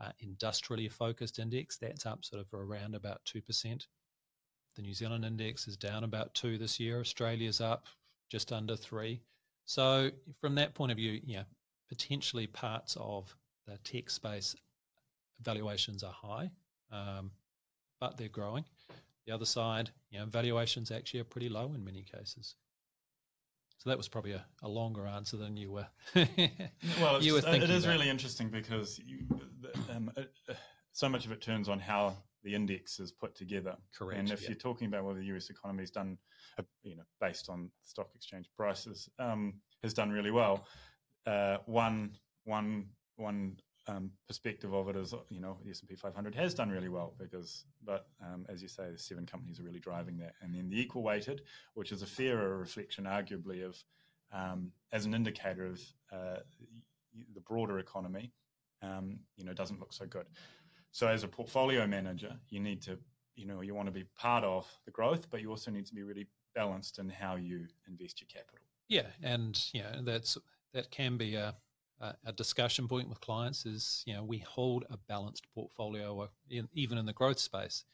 uh, 0.00 0.10
industrially 0.20 0.88
focused 0.88 1.38
index. 1.38 1.76
That's 1.76 2.06
up 2.06 2.24
sort 2.24 2.40
of 2.42 2.52
around 2.52 2.94
about 2.94 3.20
2%. 3.24 3.86
The 4.76 4.82
New 4.82 4.94
Zealand 4.94 5.24
index 5.24 5.68
is 5.68 5.76
down 5.76 6.04
about 6.04 6.34
2 6.34 6.58
this 6.58 6.80
year. 6.80 7.00
Australia's 7.00 7.60
up 7.60 7.86
just 8.30 8.52
under 8.52 8.76
3. 8.76 9.20
So 9.66 10.10
from 10.40 10.56
that 10.56 10.74
point 10.74 10.92
of 10.92 10.96
view, 10.96 11.20
yeah, 11.24 11.44
potentially 11.88 12.46
parts 12.46 12.96
of 13.00 13.34
the 13.66 13.78
tech 13.78 14.10
space 14.10 14.54
valuations 15.40 16.02
are 16.02 16.12
high, 16.12 16.50
um, 16.90 17.30
but 18.00 18.16
they're 18.16 18.28
growing. 18.28 18.64
The 19.26 19.32
other 19.32 19.46
side, 19.46 19.90
you 20.10 20.18
know, 20.18 20.26
valuations 20.26 20.90
actually 20.90 21.20
are 21.20 21.24
pretty 21.24 21.48
low 21.48 21.72
in 21.74 21.84
many 21.84 22.02
cases. 22.02 22.56
So 23.84 23.90
that 23.90 23.98
was 23.98 24.08
probably 24.08 24.32
a, 24.32 24.42
a 24.62 24.68
longer 24.68 25.06
answer 25.06 25.36
than 25.36 25.58
you 25.58 25.70
were. 25.70 25.86
well, 27.02 27.22
you 27.22 27.34
were 27.34 27.40
it 27.46 27.68
is 27.68 27.84
about. 27.84 27.92
really 27.92 28.08
interesting 28.08 28.48
because 28.48 28.98
you, 29.04 29.26
um, 29.94 30.10
it, 30.16 30.32
uh, 30.48 30.54
so 30.92 31.06
much 31.06 31.26
of 31.26 31.32
it 31.32 31.42
turns 31.42 31.68
on 31.68 31.78
how 31.78 32.16
the 32.44 32.54
index 32.54 32.98
is 32.98 33.12
put 33.12 33.34
together. 33.34 33.76
Correct. 33.94 34.18
And 34.18 34.30
if 34.30 34.40
yeah. 34.40 34.48
you're 34.48 34.58
talking 34.58 34.86
about 34.86 35.04
whether 35.04 35.18
the 35.18 35.26
US 35.36 35.50
economy 35.50 35.82
has 35.82 35.90
done, 35.90 36.16
uh, 36.58 36.62
you 36.82 36.96
know, 36.96 37.02
based 37.20 37.50
on 37.50 37.70
stock 37.82 38.08
exchange 38.14 38.48
prices, 38.56 39.06
um, 39.18 39.52
has 39.82 39.92
done 39.92 40.08
really 40.10 40.30
well. 40.30 40.64
Uh, 41.26 41.58
one, 41.66 42.12
one, 42.44 42.86
one 43.16 43.54
um, 43.86 44.10
perspective 44.26 44.72
of 44.72 44.88
it 44.88 44.96
is, 44.96 45.14
you 45.28 45.40
know, 45.40 45.58
the 45.64 45.70
S&P 45.70 45.94
500 45.94 46.34
has 46.34 46.54
done 46.54 46.70
really 46.70 46.88
well 46.88 47.14
because, 47.18 47.64
but 47.84 48.06
um, 48.22 48.46
as 48.48 48.62
you 48.62 48.68
say, 48.68 48.90
the 48.90 48.98
seven 48.98 49.26
companies 49.26 49.60
are 49.60 49.64
really 49.64 49.78
driving 49.78 50.16
that. 50.18 50.34
And 50.40 50.54
then 50.54 50.68
the 50.68 50.80
equal 50.80 51.02
weighted, 51.02 51.42
which 51.74 51.92
is 51.92 52.02
a 52.02 52.06
fairer 52.06 52.56
reflection, 52.56 53.04
arguably, 53.04 53.64
of 53.64 53.82
um, 54.32 54.72
as 54.92 55.04
an 55.04 55.14
indicator 55.14 55.66
of 55.66 55.80
uh, 56.12 56.38
the 57.34 57.40
broader 57.40 57.78
economy, 57.78 58.32
um, 58.82 59.18
you 59.36 59.44
know, 59.44 59.52
doesn't 59.52 59.80
look 59.80 59.92
so 59.92 60.06
good. 60.06 60.26
So 60.90 61.08
as 61.08 61.24
a 61.24 61.28
portfolio 61.28 61.86
manager, 61.86 62.36
you 62.48 62.60
need 62.60 62.80
to, 62.82 62.98
you 63.36 63.46
know, 63.46 63.60
you 63.60 63.74
want 63.74 63.88
to 63.88 63.92
be 63.92 64.04
part 64.16 64.44
of 64.44 64.66
the 64.84 64.90
growth, 64.90 65.28
but 65.30 65.40
you 65.40 65.50
also 65.50 65.70
need 65.70 65.86
to 65.86 65.94
be 65.94 66.02
really 66.02 66.26
balanced 66.54 66.98
in 66.98 67.08
how 67.08 67.36
you 67.36 67.66
invest 67.88 68.20
your 68.20 68.28
capital. 68.28 68.64
Yeah, 68.88 69.06
and 69.22 69.60
yeah, 69.72 69.96
that's 70.02 70.38
that 70.72 70.90
can 70.90 71.16
be 71.16 71.34
a 71.34 71.54
a 72.00 72.32
discussion 72.32 72.88
point 72.88 73.08
with 73.08 73.20
clients 73.20 73.64
is 73.66 74.02
you 74.06 74.14
know 74.14 74.22
we 74.22 74.38
hold 74.38 74.84
a 74.90 74.96
balanced 75.08 75.46
portfolio 75.54 76.28
in, 76.50 76.68
even 76.72 76.98
in 76.98 77.06
the 77.06 77.12
growth 77.12 77.38
space 77.38 77.84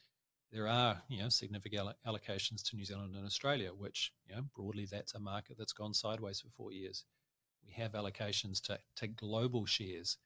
there 0.53 0.67
are 0.67 1.01
you 1.09 1.23
know 1.23 1.29
significant 1.29 1.89
allocations 2.07 2.63
to 2.63 2.77
New 2.77 2.85
Zealand 2.85 3.15
and 3.15 3.27
Australia 3.27 3.71
which 3.77 4.13
you 4.27 4.35
know 4.35 4.43
broadly 4.55 4.87
that's 4.91 5.15
a 5.15 5.21
market 5.21 5.57
that's 5.59 5.73
gone 5.73 5.95
sideways 5.95 6.41
for 6.41 6.49
4 6.57 6.73
years. 6.73 7.05
We 7.65 7.73
have 7.75 7.93
allocations 7.93 8.61
to, 8.63 8.79
to 8.97 9.07
global 9.07 9.67
shares. 9.67 10.19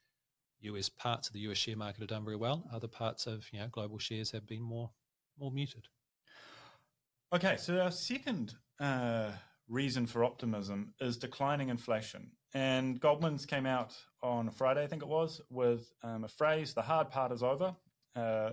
US 0.61 0.89
parts 0.89 1.29
of 1.29 1.35
the 1.35 1.41
US 1.41 1.59
share 1.59 1.77
market 1.77 2.01
have 2.01 2.09
done 2.09 2.25
very 2.25 2.37
well. 2.37 2.65
Other 2.73 2.89
parts 2.89 3.27
of 3.27 3.47
you 3.53 3.59
know 3.59 3.69
global 3.71 3.99
shares 3.99 4.31
have 4.31 4.47
been 4.47 4.63
more 4.63 4.91
more 5.39 5.51
muted. 5.51 5.89
Okay 7.35 7.57
so 7.57 7.81
our 7.81 7.91
second 7.91 8.55
uh, 8.81 9.33
reason 9.69 10.07
for 10.07 10.25
optimism 10.25 10.95
is 11.01 11.17
declining 11.17 11.69
inflation 11.69 12.31
and 12.55 13.01
Goldman's 13.01 13.47
came 13.47 13.67
out 13.67 13.95
on 14.23 14.49
Friday, 14.51 14.83
I 14.83 14.87
think 14.87 15.03
it 15.03 15.09
was, 15.09 15.41
with 15.51 15.93
um, 16.03 16.25
a 16.25 16.29
phrase 16.29 16.73
the 16.73 16.83
hard 16.83 17.11
part 17.11 17.33
is 17.33 17.43
over. 17.43 17.75
Uh, 18.15 18.51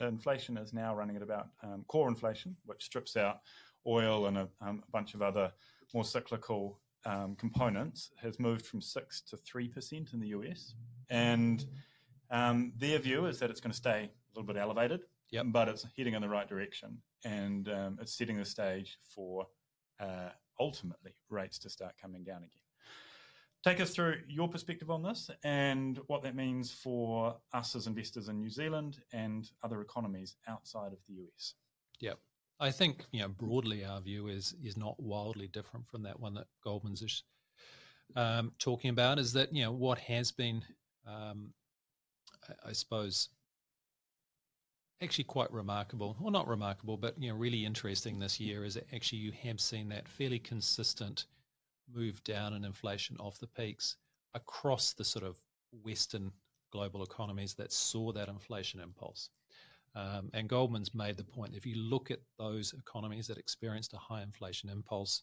inflation 0.00 0.56
is 0.56 0.72
now 0.72 0.94
running 0.94 1.16
at 1.16 1.22
about 1.22 1.48
um, 1.62 1.84
core 1.88 2.08
inflation, 2.08 2.56
which 2.64 2.84
strips 2.84 3.16
out 3.16 3.40
oil 3.86 4.26
and 4.26 4.38
a, 4.38 4.48
um, 4.60 4.82
a 4.86 4.90
bunch 4.90 5.14
of 5.14 5.22
other 5.22 5.52
more 5.94 6.04
cyclical 6.04 6.78
um, 7.06 7.34
components, 7.36 8.10
has 8.20 8.38
moved 8.38 8.66
from 8.66 8.80
6 8.80 9.20
to 9.22 9.36
3% 9.36 10.12
in 10.12 10.20
the 10.20 10.28
US. 10.28 10.74
And 11.08 11.64
um, 12.30 12.72
their 12.76 12.98
view 12.98 13.26
is 13.26 13.38
that 13.38 13.50
it's 13.50 13.60
going 13.60 13.72
to 13.72 13.76
stay 13.76 14.10
a 14.10 14.38
little 14.38 14.46
bit 14.46 14.60
elevated, 14.60 15.00
yep. 15.30 15.46
but 15.48 15.68
it's 15.68 15.86
heading 15.96 16.14
in 16.14 16.22
the 16.22 16.28
right 16.28 16.48
direction. 16.48 16.98
And 17.24 17.68
um, 17.68 17.98
it's 18.00 18.16
setting 18.16 18.36
the 18.36 18.44
stage 18.44 18.98
for 19.14 19.46
uh, 19.98 20.30
ultimately 20.58 21.14
rates 21.30 21.58
to 21.60 21.70
start 21.70 21.94
coming 22.00 22.22
down 22.22 22.38
again. 22.38 22.69
Take 23.62 23.80
us 23.80 23.90
through 23.90 24.16
your 24.26 24.48
perspective 24.48 24.90
on 24.90 25.02
this 25.02 25.30
and 25.44 26.00
what 26.06 26.22
that 26.22 26.34
means 26.34 26.72
for 26.72 27.36
us 27.52 27.76
as 27.76 27.86
investors 27.86 28.28
in 28.28 28.40
New 28.40 28.48
Zealand 28.48 28.98
and 29.12 29.50
other 29.62 29.82
economies 29.82 30.36
outside 30.48 30.92
of 30.92 30.98
the 31.06 31.14
US. 31.24 31.54
Yeah. 32.00 32.14
I 32.58 32.70
think, 32.70 33.04
you 33.10 33.20
know, 33.20 33.28
broadly 33.28 33.84
our 33.84 34.00
view 34.00 34.28
is 34.28 34.54
is 34.62 34.76
not 34.76 34.98
wildly 34.98 35.48
different 35.48 35.86
from 35.88 36.02
that 36.04 36.18
one 36.18 36.34
that 36.34 36.46
Goldman's 36.64 37.02
is 37.02 37.22
um, 38.16 38.52
talking 38.58 38.90
about 38.90 39.18
is 39.18 39.32
that, 39.34 39.54
you 39.54 39.62
know, 39.62 39.72
what 39.72 39.98
has 39.98 40.32
been 40.32 40.62
um, 41.06 41.52
I, 42.48 42.70
I 42.70 42.72
suppose 42.72 43.28
actually 45.02 45.24
quite 45.24 45.50
remarkable, 45.52 46.16
well, 46.20 46.30
not 46.30 46.46
remarkable, 46.48 46.96
but 46.96 47.20
you 47.20 47.30
know, 47.30 47.36
really 47.36 47.64
interesting 47.64 48.18
this 48.18 48.38
year 48.38 48.64
is 48.64 48.74
that 48.74 48.86
actually 48.94 49.18
you 49.18 49.32
have 49.32 49.60
seen 49.60 49.88
that 49.88 50.08
fairly 50.08 50.38
consistent 50.38 51.26
move 51.94 52.22
down 52.24 52.54
in 52.54 52.64
inflation 52.64 53.16
off 53.18 53.38
the 53.38 53.46
peaks 53.46 53.96
across 54.34 54.92
the 54.92 55.04
sort 55.04 55.24
of 55.24 55.36
Western 55.82 56.30
global 56.70 57.02
economies 57.02 57.54
that 57.54 57.72
saw 57.72 58.12
that 58.12 58.28
inflation 58.28 58.80
impulse. 58.80 59.30
Um, 59.94 60.30
and 60.34 60.48
Goldman's 60.48 60.94
made 60.94 61.16
the 61.16 61.24
point 61.24 61.56
if 61.56 61.66
you 61.66 61.76
look 61.76 62.10
at 62.10 62.20
those 62.38 62.72
economies 62.74 63.26
that 63.26 63.38
experienced 63.38 63.92
a 63.92 63.98
high 63.98 64.22
inflation 64.22 64.70
impulse, 64.70 65.22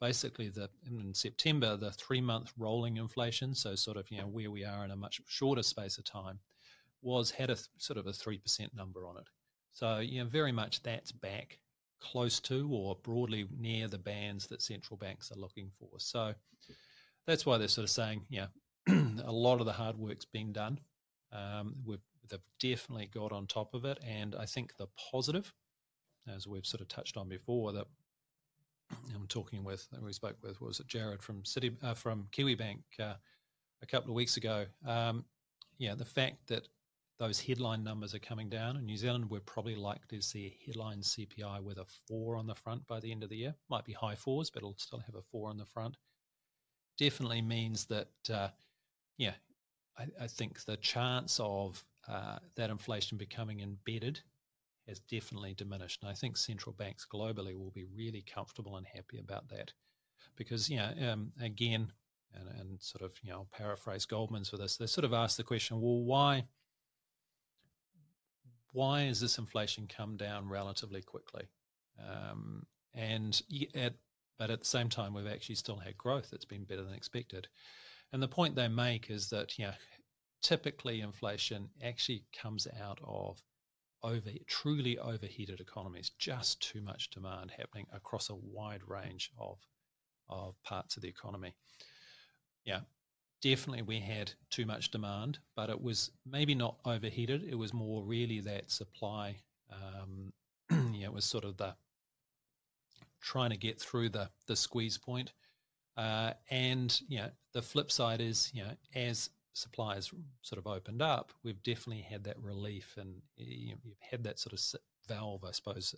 basically 0.00 0.48
the 0.48 0.70
in 0.86 1.12
September 1.12 1.76
the 1.76 1.90
three 1.90 2.20
month 2.22 2.52
rolling 2.56 2.96
inflation, 2.96 3.54
so 3.54 3.74
sort 3.74 3.98
of 3.98 4.10
you 4.10 4.18
know 4.18 4.26
where 4.26 4.50
we 4.50 4.64
are 4.64 4.84
in 4.84 4.90
a 4.90 4.96
much 4.96 5.20
shorter 5.26 5.62
space 5.62 5.98
of 5.98 6.04
time, 6.04 6.38
was 7.02 7.30
had 7.30 7.50
a 7.50 7.56
sort 7.76 7.98
of 7.98 8.06
a 8.06 8.12
three 8.12 8.38
percent 8.38 8.74
number 8.74 9.06
on 9.06 9.18
it. 9.18 9.28
So 9.72 9.98
you 9.98 10.22
know 10.22 10.30
very 10.30 10.52
much 10.52 10.82
that's 10.82 11.12
back 11.12 11.58
close 12.00 12.40
to 12.40 12.68
or 12.72 12.96
broadly 13.02 13.46
near 13.58 13.88
the 13.88 13.98
bands 13.98 14.46
that 14.48 14.62
central 14.62 14.96
banks 14.96 15.30
are 15.30 15.38
looking 15.38 15.70
for. 15.78 15.88
So 15.98 16.34
that's 17.26 17.46
why 17.46 17.58
they're 17.58 17.68
sort 17.68 17.84
of 17.84 17.90
saying, 17.90 18.22
yeah, 18.28 18.46
a 18.88 19.32
lot 19.32 19.60
of 19.60 19.66
the 19.66 19.72
hard 19.72 19.96
work's 19.96 20.24
been 20.24 20.52
done. 20.52 20.78
Um, 21.32 21.76
we've 21.84 22.00
they've 22.28 22.40
definitely 22.60 23.10
got 23.12 23.32
on 23.32 23.46
top 23.46 23.74
of 23.74 23.84
it, 23.84 23.98
and 24.06 24.34
I 24.34 24.46
think 24.46 24.76
the 24.76 24.86
positive, 25.10 25.52
as 26.32 26.46
we've 26.46 26.66
sort 26.66 26.80
of 26.80 26.88
touched 26.88 27.16
on 27.16 27.28
before, 27.28 27.72
that 27.72 27.86
I'm 29.14 29.26
talking 29.28 29.64
with, 29.64 29.86
we 30.00 30.12
spoke 30.12 30.36
with, 30.42 30.60
was 30.60 30.80
it 30.80 30.86
Jared 30.86 31.22
from 31.22 31.44
City 31.44 31.76
uh, 31.82 31.94
from 31.94 32.26
Kiwibank 32.32 32.82
uh, 32.98 33.14
a 33.82 33.86
couple 33.86 34.10
of 34.10 34.16
weeks 34.16 34.36
ago. 34.36 34.66
Um, 34.86 35.24
yeah, 35.78 35.94
the 35.94 36.04
fact 36.04 36.46
that 36.48 36.68
those 37.20 37.38
headline 37.38 37.84
numbers 37.84 38.14
are 38.14 38.18
coming 38.18 38.48
down. 38.48 38.78
In 38.78 38.86
New 38.86 38.96
Zealand, 38.96 39.28
we're 39.28 39.40
probably 39.40 39.76
likely 39.76 40.16
to 40.18 40.24
see 40.24 40.46
a 40.46 40.66
headline 40.66 41.02
CPI 41.02 41.62
with 41.62 41.76
a 41.76 41.84
four 42.08 42.34
on 42.34 42.46
the 42.46 42.54
front 42.54 42.86
by 42.86 42.98
the 42.98 43.12
end 43.12 43.22
of 43.22 43.28
the 43.28 43.36
year. 43.36 43.54
Might 43.68 43.84
be 43.84 43.92
high 43.92 44.14
fours, 44.14 44.48
but 44.48 44.60
it'll 44.60 44.78
still 44.78 45.00
have 45.00 45.14
a 45.14 45.22
four 45.30 45.50
on 45.50 45.58
the 45.58 45.66
front. 45.66 45.98
Definitely 46.98 47.42
means 47.42 47.84
that, 47.86 48.08
uh, 48.32 48.48
yeah, 49.18 49.34
I, 49.98 50.06
I, 50.18 50.26
think 50.28 50.64
the 50.64 50.78
chance 50.78 51.38
of 51.42 51.84
uh, 52.08 52.38
that 52.56 52.70
inflation 52.70 53.18
becoming 53.18 53.60
embedded 53.60 54.20
has 54.88 55.00
definitely 55.00 55.52
diminished. 55.52 56.02
And 56.02 56.10
I 56.10 56.14
think 56.14 56.38
central 56.38 56.74
banks 56.74 57.06
globally 57.12 57.54
will 57.54 57.70
be 57.70 57.84
really 57.94 58.24
comfortable 58.34 58.78
and 58.78 58.86
happy 58.86 59.18
about 59.18 59.46
that. 59.50 59.74
Because, 60.36 60.70
you 60.70 60.78
know, 60.78 60.92
um, 61.06 61.32
again, 61.38 61.92
and, 62.32 62.48
and, 62.58 62.80
sort 62.80 63.02
of, 63.02 63.12
you 63.22 63.30
know, 63.30 63.46
paraphrase 63.52 64.06
Goldman's 64.06 64.48
for 64.48 64.56
this, 64.56 64.78
they 64.78 64.86
sort 64.86 65.04
of 65.04 65.12
ask 65.12 65.36
the 65.36 65.42
question, 65.42 65.80
well, 65.82 66.02
why 66.02 66.44
why 68.72 69.02
has 69.02 69.20
this 69.20 69.38
inflation 69.38 69.88
come 69.88 70.16
down 70.16 70.48
relatively 70.48 71.02
quickly? 71.02 71.48
Um, 71.98 72.66
and 72.94 73.40
at, 73.74 73.94
but 74.38 74.50
at 74.50 74.60
the 74.60 74.66
same 74.66 74.88
time, 74.88 75.14
we've 75.14 75.26
actually 75.26 75.56
still 75.56 75.76
had 75.76 75.98
growth 75.98 76.30
that's 76.30 76.44
been 76.44 76.64
better 76.64 76.82
than 76.82 76.94
expected. 76.94 77.48
And 78.12 78.22
the 78.22 78.28
point 78.28 78.54
they 78.54 78.68
make 78.68 79.10
is 79.10 79.28
that, 79.30 79.58
know, 79.66 79.74
typically 80.42 81.00
inflation 81.00 81.68
actually 81.84 82.24
comes 82.40 82.66
out 82.82 82.98
of 83.04 83.42
over 84.02 84.30
truly 84.46 84.98
overheated 84.98 85.60
economies, 85.60 86.10
just 86.18 86.62
too 86.62 86.80
much 86.80 87.10
demand 87.10 87.52
happening 87.56 87.86
across 87.92 88.30
a 88.30 88.34
wide 88.34 88.80
range 88.86 89.30
of 89.38 89.58
of 90.28 90.54
parts 90.62 90.96
of 90.96 91.02
the 91.02 91.08
economy. 91.08 91.54
Yeah, 92.64 92.80
definitely 93.40 93.82
we 93.82 94.00
had 94.00 94.32
too 94.50 94.66
much 94.66 94.90
demand, 94.90 95.38
but 95.56 95.70
it 95.70 95.80
was 95.80 96.10
maybe 96.26 96.54
not 96.54 96.76
overheated. 96.84 97.44
It 97.48 97.56
was 97.56 97.72
more 97.72 98.02
really 98.02 98.40
that 98.40 98.70
supply. 98.70 99.36
Um, 99.70 100.32
yeah, 100.94 101.06
it 101.06 101.12
was 101.12 101.24
sort 101.24 101.44
of 101.44 101.56
the 101.56 101.74
trying 103.20 103.50
to 103.50 103.56
get 103.56 103.80
through 103.80 104.10
the 104.10 104.30
the 104.46 104.56
squeeze 104.56 104.98
point. 104.98 105.32
Uh, 105.96 106.32
and 106.50 107.00
you 107.08 107.18
know, 107.18 107.30
the 107.52 107.62
flip 107.62 107.90
side 107.90 108.20
is 108.20 108.50
you 108.54 108.62
know 108.62 108.72
as 108.94 109.30
supply 109.52 109.94
has 109.94 110.10
sort 110.42 110.58
of 110.58 110.66
opened 110.66 111.02
up, 111.02 111.32
we've 111.42 111.62
definitely 111.62 112.02
had 112.02 112.24
that 112.24 112.38
relief, 112.40 112.96
and 112.98 113.22
you 113.36 113.76
you've 113.84 113.96
had 113.98 114.24
that 114.24 114.38
sort 114.38 114.52
of 114.52 114.80
valve, 115.08 115.44
I 115.44 115.50
suppose, 115.50 115.94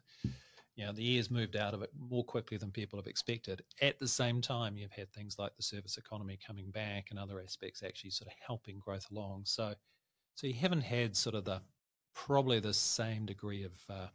you 0.75 0.87
know, 0.87 0.93
the 0.93 1.17
air's 1.17 1.31
moved 1.31 1.57
out 1.57 1.75
of 1.75 1.83
it 1.83 1.91
more 1.99 2.25
quickly 2.25 2.57
than 2.57 2.71
people 2.71 2.99
have 2.99 3.07
expected. 3.07 3.63
At 3.83 3.99
the 3.99 4.09
same 4.09 4.41
time, 4.41 4.77
you've 4.77 4.93
had 4.93 5.13
things 5.13 5.39
like 5.39 5.55
the 5.57 5.63
service 5.63 5.99
economy 5.99 6.39
coming 6.45 6.71
back 6.71 7.09
and 7.11 7.19
other 7.19 7.41
aspects 7.41 7.83
actually 7.83 8.11
sort 8.11 8.29
of 8.29 8.35
helping 8.47 8.79
growth 8.79 9.07
along. 9.11 9.43
So, 9.45 9.75
so 10.35 10.47
you 10.47 10.55
haven't 10.55 10.83
had 10.83 11.17
sort 11.17 11.35
of 11.35 11.45
the 11.45 11.61
probably 12.15 12.61
the 12.61 12.73
same 12.73 13.27
degree 13.27 13.65
of 13.65 13.73
uh, 13.91 14.07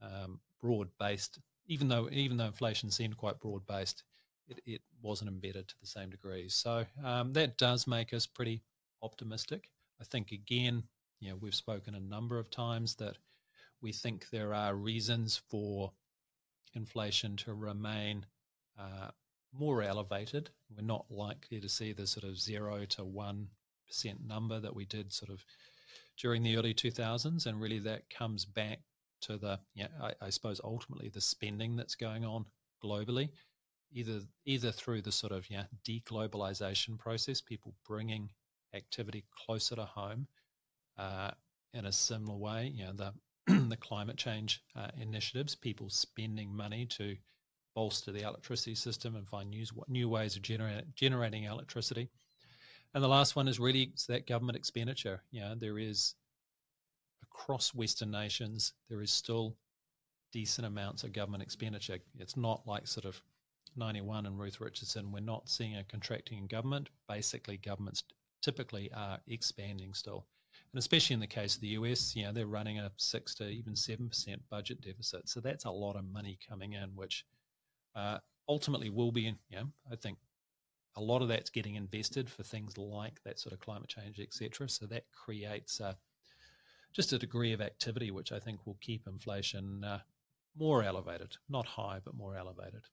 um, 0.00 0.40
broad 0.60 0.88
based, 1.00 1.40
even 1.66 1.88
though 1.88 2.08
even 2.12 2.36
though 2.36 2.46
inflation 2.46 2.90
seemed 2.90 3.16
quite 3.16 3.40
broad 3.40 3.66
based, 3.66 4.04
it, 4.48 4.60
it 4.66 4.80
wasn't 5.02 5.30
embedded 5.30 5.66
to 5.68 5.74
the 5.80 5.86
same 5.86 6.10
degree. 6.10 6.48
So 6.48 6.84
um, 7.04 7.32
that 7.32 7.58
does 7.58 7.88
make 7.88 8.12
us 8.14 8.26
pretty 8.26 8.62
optimistic. 9.02 9.68
I 10.00 10.04
think 10.04 10.30
again, 10.30 10.84
you 11.20 11.30
know, 11.30 11.36
we've 11.40 11.54
spoken 11.54 11.96
a 11.96 12.00
number 12.00 12.38
of 12.38 12.50
times 12.50 12.94
that 12.96 13.16
we 13.82 13.92
think 13.92 14.30
there 14.30 14.54
are 14.54 14.74
reasons 14.74 15.42
for 15.50 15.92
inflation 16.74 17.36
to 17.36 17.52
remain 17.52 18.24
uh, 18.78 19.08
more 19.52 19.82
elevated. 19.82 20.50
We're 20.74 20.86
not 20.86 21.06
likely 21.10 21.60
to 21.60 21.68
see 21.68 21.92
the 21.92 22.06
sort 22.06 22.24
of 22.24 22.38
zero 22.38 22.84
to 22.86 23.04
one 23.04 23.48
percent 23.86 24.26
number 24.26 24.60
that 24.60 24.74
we 24.74 24.84
did 24.84 25.12
sort 25.12 25.30
of 25.30 25.44
during 26.16 26.42
the 26.42 26.56
early 26.56 26.72
2000s, 26.74 27.46
and 27.46 27.60
really 27.60 27.80
that 27.80 28.08
comes 28.08 28.44
back 28.44 28.78
to 29.22 29.36
the, 29.36 29.58
yeah, 29.74 29.88
I, 30.00 30.12
I 30.20 30.30
suppose 30.30 30.60
ultimately 30.62 31.08
the 31.08 31.20
spending 31.20 31.76
that's 31.76 31.94
going 31.94 32.24
on 32.24 32.46
globally, 32.82 33.30
either 33.92 34.20
either 34.46 34.72
through 34.72 35.02
the 35.02 35.12
sort 35.12 35.32
of 35.32 35.50
yeah 35.50 35.64
deglobalization 35.86 36.98
process, 36.98 37.40
people 37.40 37.74
bringing 37.86 38.30
activity 38.74 39.24
closer 39.44 39.76
to 39.76 39.84
home. 39.84 40.26
Uh, 40.96 41.30
in 41.74 41.86
a 41.86 41.92
similar 41.92 42.36
way, 42.36 42.70
you 42.74 42.84
know, 42.84 42.92
the 42.92 43.14
the 43.68 43.76
climate 43.76 44.16
change 44.16 44.62
uh, 44.76 44.88
initiatives, 45.00 45.54
people 45.54 45.88
spending 45.88 46.54
money 46.54 46.86
to 46.86 47.16
bolster 47.74 48.12
the 48.12 48.22
electricity 48.22 48.74
system 48.74 49.16
and 49.16 49.26
find 49.26 49.50
new, 49.50 49.64
new 49.88 50.08
ways 50.08 50.36
of 50.36 50.42
generating 50.42 51.44
electricity. 51.44 52.10
And 52.94 53.02
the 53.02 53.08
last 53.08 53.36
one 53.36 53.48
is 53.48 53.58
really 53.58 53.92
that 54.08 54.26
government 54.26 54.56
expenditure. 54.56 55.22
You 55.30 55.40
know, 55.40 55.54
there 55.54 55.78
is 55.78 56.14
across 57.22 57.74
Western 57.74 58.10
nations, 58.10 58.74
there 58.90 59.00
is 59.00 59.10
still 59.10 59.56
decent 60.32 60.66
amounts 60.66 61.04
of 61.04 61.12
government 61.12 61.42
expenditure. 61.42 61.98
It's 62.18 62.36
not 62.36 62.66
like 62.66 62.86
sort 62.86 63.06
of 63.06 63.20
91 63.76 64.26
and 64.26 64.38
Ruth 64.38 64.60
Richardson. 64.60 65.12
We're 65.12 65.20
not 65.20 65.48
seeing 65.48 65.76
a 65.76 65.84
contracting 65.84 66.38
in 66.38 66.46
government. 66.46 66.90
Basically, 67.08 67.56
governments 67.56 68.04
typically 68.42 68.90
are 68.94 69.18
expanding 69.26 69.94
still. 69.94 70.26
And 70.72 70.78
especially 70.78 71.14
in 71.14 71.20
the 71.20 71.26
case 71.26 71.54
of 71.54 71.60
the 71.60 71.68
US, 71.68 72.16
you 72.16 72.24
know, 72.24 72.32
they're 72.32 72.46
running 72.46 72.78
a 72.78 72.90
six 72.96 73.34
to 73.36 73.48
even 73.48 73.76
seven 73.76 74.08
percent 74.08 74.42
budget 74.50 74.80
deficit. 74.80 75.28
So 75.28 75.40
that's 75.40 75.64
a 75.64 75.70
lot 75.70 75.96
of 75.96 76.10
money 76.10 76.38
coming 76.48 76.72
in, 76.72 76.90
which 76.94 77.24
uh, 77.94 78.18
ultimately 78.48 78.90
will 78.90 79.12
be, 79.12 79.22
you 79.22 79.56
know, 79.56 79.68
I 79.90 79.96
think 79.96 80.18
a 80.96 81.00
lot 81.00 81.22
of 81.22 81.28
that's 81.28 81.50
getting 81.50 81.74
invested 81.74 82.28
for 82.30 82.42
things 82.42 82.76
like 82.78 83.22
that 83.24 83.38
sort 83.38 83.52
of 83.52 83.60
climate 83.60 83.88
change, 83.88 84.18
etc. 84.18 84.68
So 84.68 84.86
that 84.86 85.04
creates 85.12 85.80
just 86.92 87.12
a 87.12 87.18
degree 87.18 87.52
of 87.52 87.60
activity 87.60 88.10
which 88.10 88.32
I 88.32 88.38
think 88.38 88.66
will 88.66 88.78
keep 88.80 89.06
inflation 89.06 89.82
uh, 89.84 90.00
more 90.56 90.82
elevated, 90.82 91.36
not 91.48 91.66
high, 91.66 92.00
but 92.04 92.14
more 92.14 92.36
elevated. 92.36 92.84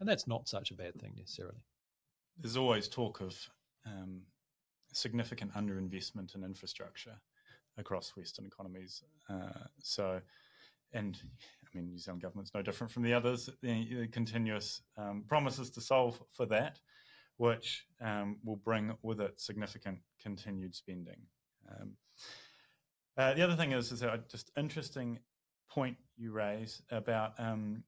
And 0.00 0.08
that's 0.08 0.26
not 0.26 0.48
such 0.48 0.70
a 0.70 0.74
bad 0.74 1.00
thing 1.00 1.14
necessarily. 1.16 1.58
There's 2.38 2.56
always 2.56 2.88
talk 2.88 3.20
of 3.20 3.36
um, 3.86 4.22
significant 4.92 5.52
underinvestment 5.54 6.34
in 6.34 6.44
infrastructure 6.44 7.14
across 7.78 8.16
Western 8.16 8.46
economies. 8.46 9.02
Uh, 9.28 9.66
so, 9.82 10.20
and 10.92 11.18
I 11.62 11.76
mean, 11.76 11.88
New 11.88 11.98
Zealand 11.98 12.22
government's 12.22 12.52
no 12.54 12.62
different 12.62 12.92
from 12.92 13.02
the 13.02 13.14
others. 13.14 13.48
The, 13.62 13.94
the 13.94 14.08
continuous 14.08 14.82
um, 14.96 15.24
promises 15.26 15.70
to 15.70 15.80
solve 15.80 16.20
for 16.30 16.46
that, 16.46 16.78
which 17.36 17.86
um, 18.00 18.38
will 18.44 18.56
bring 18.56 18.92
with 19.02 19.20
it 19.20 19.40
significant 19.40 19.98
continued 20.20 20.74
spending. 20.74 21.20
Um, 21.70 21.92
uh, 23.16 23.34
the 23.34 23.42
other 23.42 23.56
thing 23.56 23.72
is, 23.72 23.92
is 23.92 24.00
that 24.00 24.28
just 24.28 24.50
interesting 24.56 25.18
point 25.70 25.96
you 26.16 26.32
raise 26.32 26.82
about 26.90 27.32
um, 27.38 27.82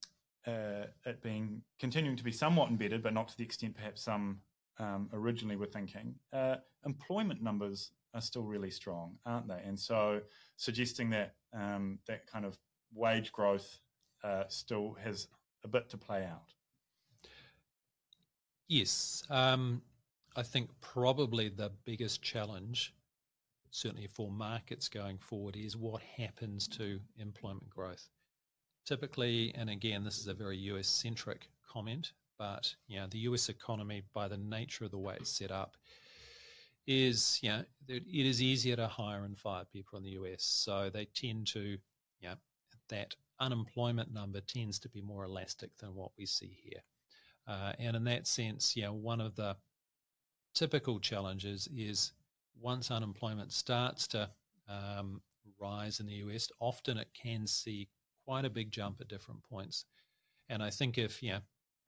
uh, 0.47 0.87
it 1.05 1.23
being 1.23 1.63
continuing 1.79 2.17
to 2.17 2.25
be 2.25 2.33
somewhat 2.33 2.71
embedded, 2.71 3.03
but 3.03 3.15
not 3.15 3.29
to 3.29 3.37
the 3.37 3.45
extent 3.45 3.75
perhaps 3.75 4.03
some 4.03 4.41
um, 4.79 5.09
originally 5.13 5.57
were 5.57 5.67
thinking, 5.67 6.15
uh, 6.33 6.57
employment 6.85 7.43
numbers 7.43 7.93
are 8.15 8.21
still 8.21 8.43
really 8.43 8.71
strong, 8.71 9.17
aren't 9.27 9.49
they? 9.49 9.61
And 9.65 9.79
so, 9.79 10.21
suggesting 10.57 11.11
that 11.11 11.35
um, 11.53 11.99
that 12.07 12.27
kind 12.27 12.45
of 12.45 12.59
wage 12.93 13.33
growth 13.33 13.81
uh, 14.23 14.45
still 14.49 14.97
has 15.03 15.29
a 15.65 15.69
bit 15.69 15.89
to 15.91 15.97
play 15.97 16.25
out. 16.25 16.53
Yes, 18.69 19.25
um, 19.31 19.83
I 20.37 20.43
think 20.43 20.71
probably 20.81 21.49
the 21.49 21.71
biggest 21.85 22.23
challenge, 22.23 22.95
certainly 23.71 24.07
for 24.07 24.31
markets 24.31 24.89
going 24.89 25.19
forward, 25.19 25.57
is 25.57 25.77
what 25.77 26.03
happens 26.03 26.67
to 26.69 27.01
employment 27.19 27.69
growth. 27.69 28.09
Typically, 28.87 29.55
and 29.55 29.71
again, 29.71 30.05
this 30.05 30.19
is 30.19 30.29
a 30.29 30.35
very 30.35 30.57
US 30.59 30.89
centric 30.89 31.49
comment, 31.69 32.13
but 32.39 32.75
you 32.87 32.99
know, 32.99 33.07
the 33.09 33.19
US 33.21 33.49
economy, 33.49 34.03
by 34.13 34.29
the 34.29 34.37
nature 34.37 34.85
of 34.85 34.91
the 34.91 34.99
way 34.99 35.17
it's 35.19 35.31
set 35.31 35.51
up, 35.51 35.77
is 36.87 37.39
you 37.43 37.51
know, 37.51 37.65
it 37.89 38.27
is 38.27 38.43
easier 38.43 38.77
to 38.77 38.87
hire 38.87 39.25
and 39.25 39.39
fire 39.39 39.65
people 39.73 39.97
in 39.99 40.05
the 40.05 40.11
US. 40.11 40.43
So 40.45 40.91
they 40.93 41.07
tend 41.07 41.47
to, 41.49 41.61
you 41.61 42.29
know, 42.29 42.35
that 42.89 43.15
unemployment 43.41 44.13
number 44.13 44.41
tends 44.41 44.79
to 44.81 44.89
be 44.89 45.01
more 45.01 45.25
elastic 45.25 45.77
than 45.79 45.95
what 45.95 46.13
we 46.19 46.27
see 46.27 46.59
here. 46.63 46.83
Uh, 47.47 47.73
and 47.79 47.97
in 47.97 48.05
that 48.05 48.27
sense, 48.27 48.77
you 48.77 48.83
know, 48.83 48.93
one 48.93 49.21
of 49.21 49.35
the 49.37 49.57
typical 50.55 50.99
challenges 50.99 51.69
is 51.77 52.13
once 52.61 52.91
unemployment 52.91 53.53
starts 53.53 54.07
to 54.09 54.31
um, 54.69 55.21
rise 55.61 56.01
in 56.01 56.07
the 56.07 56.15
US, 56.15 56.51
often 56.61 56.99
it 56.99 57.09
can 57.15 57.47
see 57.47 57.89
quite 58.25 58.45
a 58.45 58.51
big 58.51 58.71
jump 58.71 59.01
at 59.01 59.09
different 59.09 59.43
points. 59.43 59.85
And 60.49 60.63
I 60.63 60.71
think 60.71 60.99
if 60.99 61.23
you 61.23 61.37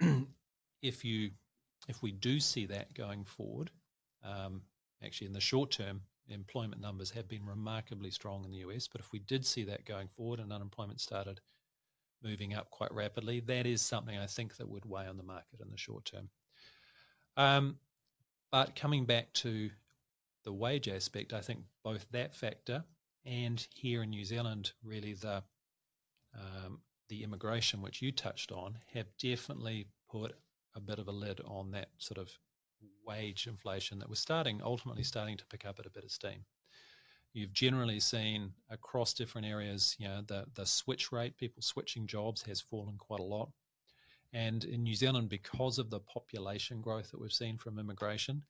know, 0.01 0.27
if 0.83 1.05
you 1.05 1.31
if 1.89 2.03
we 2.03 2.13
do 2.13 2.41
see 2.41 2.67
that 2.67 2.95
going 2.95 3.25
forward, 3.25 3.71
um, 4.25 4.63
actually 5.05 5.29
in 5.29 5.33
the 5.33 5.41
short 5.41 5.71
term, 5.71 6.01
employment 6.29 6.81
numbers 6.81 7.11
have 7.11 7.29
been 7.29 7.47
remarkably 7.47 8.11
strong 8.11 8.45
in 8.45 8.51
the 8.51 8.59
US. 8.59 8.89
But 8.89 9.01
if 9.01 9.13
we 9.13 9.21
did 9.21 9.47
see 9.47 9.65
that 9.65 9.85
going 9.85 10.09
forward 10.09 10.41
and 10.41 10.53
unemployment 10.53 11.01
started 11.01 11.41
moving 12.23 12.55
up 12.55 12.71
quite 12.71 12.93
rapidly, 12.93 13.41
that 13.41 13.67
is 13.67 13.81
something 13.83 14.17
I 14.17 14.27
think 14.27 14.57
that 14.57 14.69
would 14.69 14.85
weigh 14.85 15.07
on 15.07 15.17
the 15.17 15.23
market 15.23 15.61
in 15.61 15.71
the 15.71 15.77
short 15.77 16.07
term. 16.07 16.29
Um, 17.37 17.77
but 18.51 18.75
coming 18.75 19.05
back 19.05 19.33
to 19.35 19.71
the 20.45 20.53
wage 20.53 20.89
aspect, 20.89 21.33
I 21.33 21.41
think 21.41 21.61
both 21.85 22.07
that 22.13 22.35
factor 22.35 22.85
and 23.25 23.67
here 23.75 24.03
in 24.03 24.11
New 24.11 24.25
Zealand, 24.25 24.73
really 24.83 25.15
the 25.15 25.43
um, 26.35 26.81
the 27.09 27.23
immigration, 27.23 27.83
which 27.83 28.03
you 28.03 28.13
touched 28.13 28.53
on, 28.53 28.79
have 28.93 29.07
definitely 29.19 29.87
put 30.11 30.35
a 30.77 30.81
bit 30.81 30.99
of 30.99 31.09
a 31.09 31.13
lid 31.13 31.41
on 31.45 31.71
that 31.73 31.89
sort 31.99 32.19
of 32.19 32.31
wage 33.07 33.47
inflation 33.47 33.99
that 33.99 34.11
was 34.11 34.19
starting, 34.21 34.61
ultimately 34.63 35.03
mm. 35.03 35.07
starting 35.07 35.37
to 35.37 35.47
pick 35.47 35.65
up 35.65 35.79
at 35.79 35.87
a 35.87 35.91
bit 35.91 36.05
of 36.05 36.11
steam. 36.11 36.45
you've 37.33 37.53
generally 37.53 38.01
seen 38.01 38.53
across 38.71 39.13
different 39.13 39.47
areas, 39.47 39.97
you 39.99 40.09
know, 40.09 40.23
the, 40.27 40.45
the 40.55 40.65
switch 40.67 41.13
rate, 41.13 41.37
people 41.37 41.63
switching 41.63 42.07
jobs 42.07 42.43
has 42.43 42.61
fallen 42.61 42.97
quite 42.99 43.21
a 43.21 43.25
lot. 43.25 43.51
And 44.33 44.65
in 44.65 44.83
New 44.83 44.95
Zealand, 44.95 45.29
because 45.29 45.79
of 45.79 45.91
the 45.91 46.01
population 46.01 46.81
growth 46.81 47.11
that 47.11 47.21
we've 47.21 47.33
seen 47.33 47.59
from 47.59 47.79
immigration, 47.79 48.43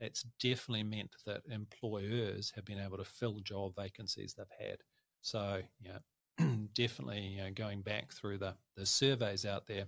it's 0.00 0.24
definitely 0.40 0.84
meant 0.84 1.14
that 1.26 1.42
employers 1.50 2.52
have 2.54 2.64
been 2.64 2.80
able 2.80 2.98
to 2.98 3.04
fill 3.04 3.40
job 3.40 3.72
vacancies 3.76 4.34
they've 4.34 4.68
had. 4.68 4.78
So, 5.22 5.62
you 5.80 5.90
know, 6.38 6.68
definitely 6.74 7.20
you 7.20 7.44
know, 7.44 7.50
going 7.50 7.82
back 7.82 8.12
through 8.12 8.38
the, 8.38 8.54
the 8.76 8.86
surveys 8.86 9.46
out 9.46 9.66
there, 9.66 9.86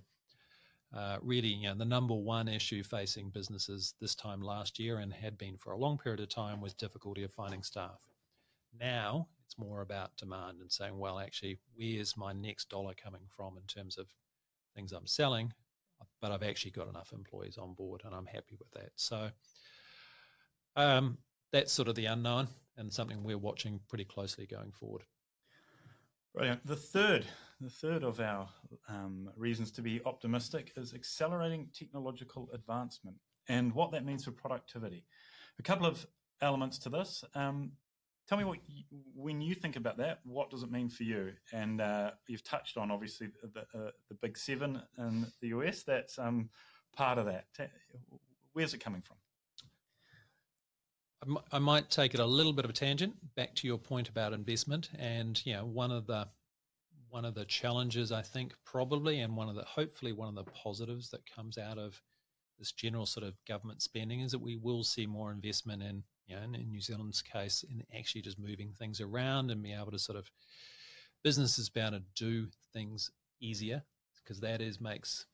uh, 0.95 1.17
really, 1.21 1.49
you 1.49 1.67
know, 1.67 1.75
the 1.75 1.85
number 1.85 2.13
one 2.13 2.47
issue 2.47 2.81
facing 2.83 3.29
businesses 3.29 3.93
this 3.99 4.15
time 4.15 4.41
last 4.41 4.79
year 4.79 4.99
and 4.99 5.13
had 5.13 5.37
been 5.37 5.57
for 5.57 5.73
a 5.73 5.77
long 5.77 5.97
period 5.97 6.21
of 6.21 6.29
time 6.29 6.61
was 6.61 6.73
difficulty 6.73 7.23
of 7.23 7.31
finding 7.31 7.61
staff. 7.61 7.99
Now 8.79 9.27
it's 9.45 9.57
more 9.57 9.81
about 9.81 10.15
demand 10.17 10.61
and 10.61 10.71
saying, 10.71 10.97
well, 10.97 11.19
actually, 11.19 11.57
where's 11.75 12.15
my 12.15 12.33
next 12.33 12.69
dollar 12.69 12.93
coming 12.93 13.21
from 13.27 13.57
in 13.57 13.63
terms 13.63 13.97
of 13.97 14.07
things 14.75 14.91
I'm 14.91 15.07
selling? 15.07 15.51
But 16.21 16.31
I've 16.31 16.43
actually 16.43 16.71
got 16.71 16.87
enough 16.87 17.11
employees 17.11 17.57
on 17.57 17.73
board 17.73 18.01
and 18.05 18.13
I'm 18.13 18.25
happy 18.25 18.55
with 18.57 18.71
that. 18.71 18.91
So 18.95 19.29
um, 20.75 21.17
that's 21.51 21.73
sort 21.73 21.87
of 21.87 21.95
the 21.95 22.05
unknown 22.05 22.47
and 22.77 22.93
something 22.93 23.23
we're 23.23 23.37
watching 23.37 23.79
pretty 23.89 24.05
closely 24.05 24.45
going 24.45 24.71
forward. 24.71 25.03
Brilliant. 26.33 26.65
The 26.65 26.75
third, 26.75 27.25
the 27.59 27.69
third 27.69 28.03
of 28.03 28.19
our 28.19 28.47
um, 28.87 29.29
reasons 29.35 29.71
to 29.71 29.81
be 29.81 30.01
optimistic 30.05 30.71
is 30.77 30.93
accelerating 30.93 31.67
technological 31.73 32.49
advancement 32.53 33.17
and 33.49 33.73
what 33.73 33.91
that 33.91 34.05
means 34.05 34.25
for 34.25 34.31
productivity. 34.31 35.05
A 35.59 35.63
couple 35.63 35.87
of 35.87 36.05
elements 36.41 36.77
to 36.79 36.89
this. 36.89 37.23
Um, 37.33 37.71
tell 38.27 38.37
me 38.37 38.43
what, 38.43 38.59
you, 38.67 38.83
when 39.15 39.41
you 39.41 39.55
think 39.55 39.75
about 39.75 39.97
that, 39.97 40.19
what 40.23 40.49
does 40.49 40.63
it 40.63 40.71
mean 40.71 40.89
for 40.89 41.03
you? 41.03 41.31
And 41.51 41.81
uh, 41.81 42.11
you've 42.27 42.43
touched 42.43 42.77
on 42.77 42.91
obviously 42.91 43.29
the, 43.41 43.61
uh, 43.61 43.91
the 44.09 44.15
big 44.21 44.37
seven 44.37 44.81
in 44.97 45.25
the 45.41 45.47
US. 45.49 45.83
That's 45.83 46.19
um, 46.19 46.49
part 46.95 47.17
of 47.17 47.25
that. 47.25 47.45
Where's 48.53 48.73
it 48.73 48.79
coming 48.79 49.01
from? 49.01 49.17
I 51.51 51.57
might 51.59 51.89
take 51.89 52.13
it 52.13 52.19
a 52.19 52.25
little 52.25 52.53
bit 52.53 52.63
of 52.63 52.69
a 52.69 52.73
tangent 52.73 53.15
back 53.35 53.55
to 53.55 53.67
your 53.67 53.79
point 53.79 54.07
about 54.07 54.33
investment, 54.33 54.89
and 54.97 55.43
you 55.45 55.53
know, 55.53 55.65
one 55.65 55.91
of 55.91 56.05
the 56.05 56.27
one 57.09 57.25
of 57.25 57.35
the 57.35 57.45
challenges 57.45 58.11
I 58.11 58.21
think 58.21 58.53
probably, 58.65 59.19
and 59.19 59.35
one 59.35 59.49
of 59.49 59.55
the 59.55 59.63
hopefully 59.63 60.13
one 60.13 60.29
of 60.29 60.35
the 60.35 60.51
positives 60.51 61.09
that 61.11 61.29
comes 61.29 61.57
out 61.57 61.77
of 61.77 62.01
this 62.59 62.71
general 62.71 63.05
sort 63.05 63.25
of 63.25 63.35
government 63.47 63.81
spending 63.81 64.21
is 64.21 64.31
that 64.31 64.39
we 64.39 64.55
will 64.55 64.83
see 64.83 65.05
more 65.05 65.31
investment 65.31 65.83
in, 65.83 66.03
you 66.27 66.35
know, 66.35 66.41
in, 66.41 66.51
New 66.51 66.81
Zealand's 66.81 67.21
case, 67.21 67.63
in 67.69 67.83
actually 67.97 68.21
just 68.21 68.39
moving 68.39 68.73
things 68.73 68.99
around 68.99 69.51
and 69.51 69.61
be 69.61 69.73
able 69.73 69.91
to 69.91 69.99
sort 69.99 70.17
of 70.17 70.29
businesses 71.23 71.69
be 71.69 71.79
able 71.79 71.91
to 71.91 72.03
do 72.15 72.47
things 72.73 73.11
easier 73.41 73.83
because 74.15 74.39
that 74.39 74.61
is 74.61 74.81
makes 74.81 75.25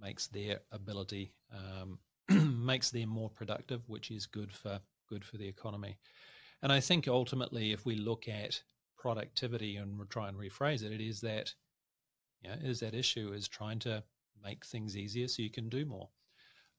makes 0.00 0.26
their 0.28 0.60
ability 0.72 1.32
um, 1.52 1.98
makes 2.64 2.90
them 2.90 3.08
more 3.08 3.30
productive, 3.30 3.82
which 3.88 4.10
is 4.10 4.26
good 4.26 4.52
for 4.52 4.80
good 5.08 5.24
for 5.24 5.36
the 5.36 5.48
economy. 5.48 5.98
And 6.62 6.72
I 6.72 6.80
think 6.80 7.08
ultimately, 7.08 7.72
if 7.72 7.84
we 7.84 7.96
look 7.96 8.28
at 8.28 8.62
productivity 9.04 9.76
and 9.76 10.00
try 10.08 10.28
and 10.28 10.38
rephrase 10.38 10.82
it, 10.82 10.90
it 10.90 11.02
is 11.02 11.20
that, 11.20 11.52
yeah, 12.42 12.56
is 12.62 12.80
that 12.80 12.94
issue 12.94 13.34
is 13.34 13.46
trying 13.46 13.78
to 13.78 14.02
make 14.42 14.64
things 14.64 14.96
easier 14.96 15.28
so 15.28 15.42
you 15.42 15.50
can 15.50 15.68
do 15.68 15.84
more. 15.84 16.08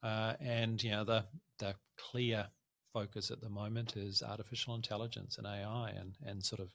Uh, 0.02 0.34
and 0.40 0.84
you 0.84 0.90
know 0.90 1.04
the 1.04 1.24
the 1.60 1.76
clear 1.98 2.48
focus 2.92 3.30
at 3.30 3.42
the 3.42 3.50
moment 3.50 3.96
is 3.96 4.24
artificial 4.24 4.74
intelligence 4.74 5.38
and 5.38 5.46
AI, 5.46 5.92
and 5.96 6.18
and 6.26 6.44
sort 6.44 6.62
of 6.62 6.70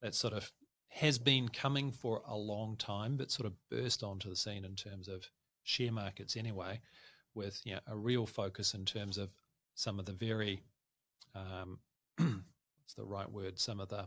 that 0.00 0.14
sort 0.14 0.32
of 0.32 0.50
has 0.88 1.18
been 1.18 1.50
coming 1.50 1.92
for 1.92 2.22
a 2.26 2.36
long 2.36 2.74
time, 2.78 3.18
but 3.18 3.30
sort 3.30 3.46
of 3.46 3.52
burst 3.70 4.02
onto 4.02 4.30
the 4.30 4.36
scene 4.36 4.64
in 4.64 4.74
terms 4.74 5.06
of 5.06 5.28
share 5.64 5.92
markets 5.92 6.34
anyway, 6.34 6.80
with 7.34 7.60
you 7.66 7.74
know, 7.74 7.80
a 7.86 7.96
real 7.96 8.24
focus 8.24 8.72
in 8.72 8.86
terms 8.86 9.18
of 9.18 9.28
some 9.74 9.98
of 9.98 10.06
the 10.06 10.12
very 10.12 10.62
um, 11.34 11.78
what's 12.16 12.94
the 12.96 13.04
right 13.04 13.30
word? 13.30 13.58
Some 13.58 13.78
of 13.78 13.90
the 13.90 14.06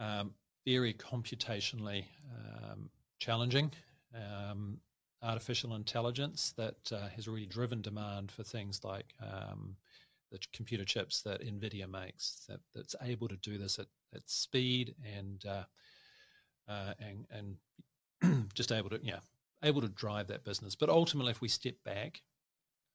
um, 0.00 0.32
very 0.66 0.92
computationally 0.94 2.04
um, 2.34 2.90
challenging 3.20 3.70
um, 4.14 4.78
artificial 5.22 5.74
intelligence 5.74 6.52
that 6.56 6.92
uh, 6.92 7.08
has 7.14 7.28
really 7.28 7.46
driven 7.46 7.80
demand 7.80 8.32
for 8.32 8.42
things 8.42 8.82
like 8.82 9.14
um, 9.22 9.76
the 10.32 10.38
computer 10.52 10.84
chips 10.84 11.22
that 11.22 11.42
NVIDIA 11.42 11.88
makes 11.88 12.44
that, 12.48 12.60
that's 12.74 12.96
able 13.02 13.28
to 13.28 13.36
do 13.36 13.58
this 13.58 13.78
at, 13.78 13.86
at 14.14 14.28
speed 14.28 14.94
and 15.16 15.44
uh, 15.46 15.64
uh, 16.68 16.94
and 16.98 17.26
and 18.22 18.48
just 18.54 18.72
able 18.72 18.90
to 18.90 18.98
yeah 19.02 19.20
able 19.62 19.80
to 19.80 19.88
drive 19.88 20.26
that 20.28 20.44
business. 20.44 20.74
But 20.74 20.88
ultimately, 20.88 21.30
if 21.30 21.40
we 21.40 21.48
step 21.48 21.74
back 21.84 22.22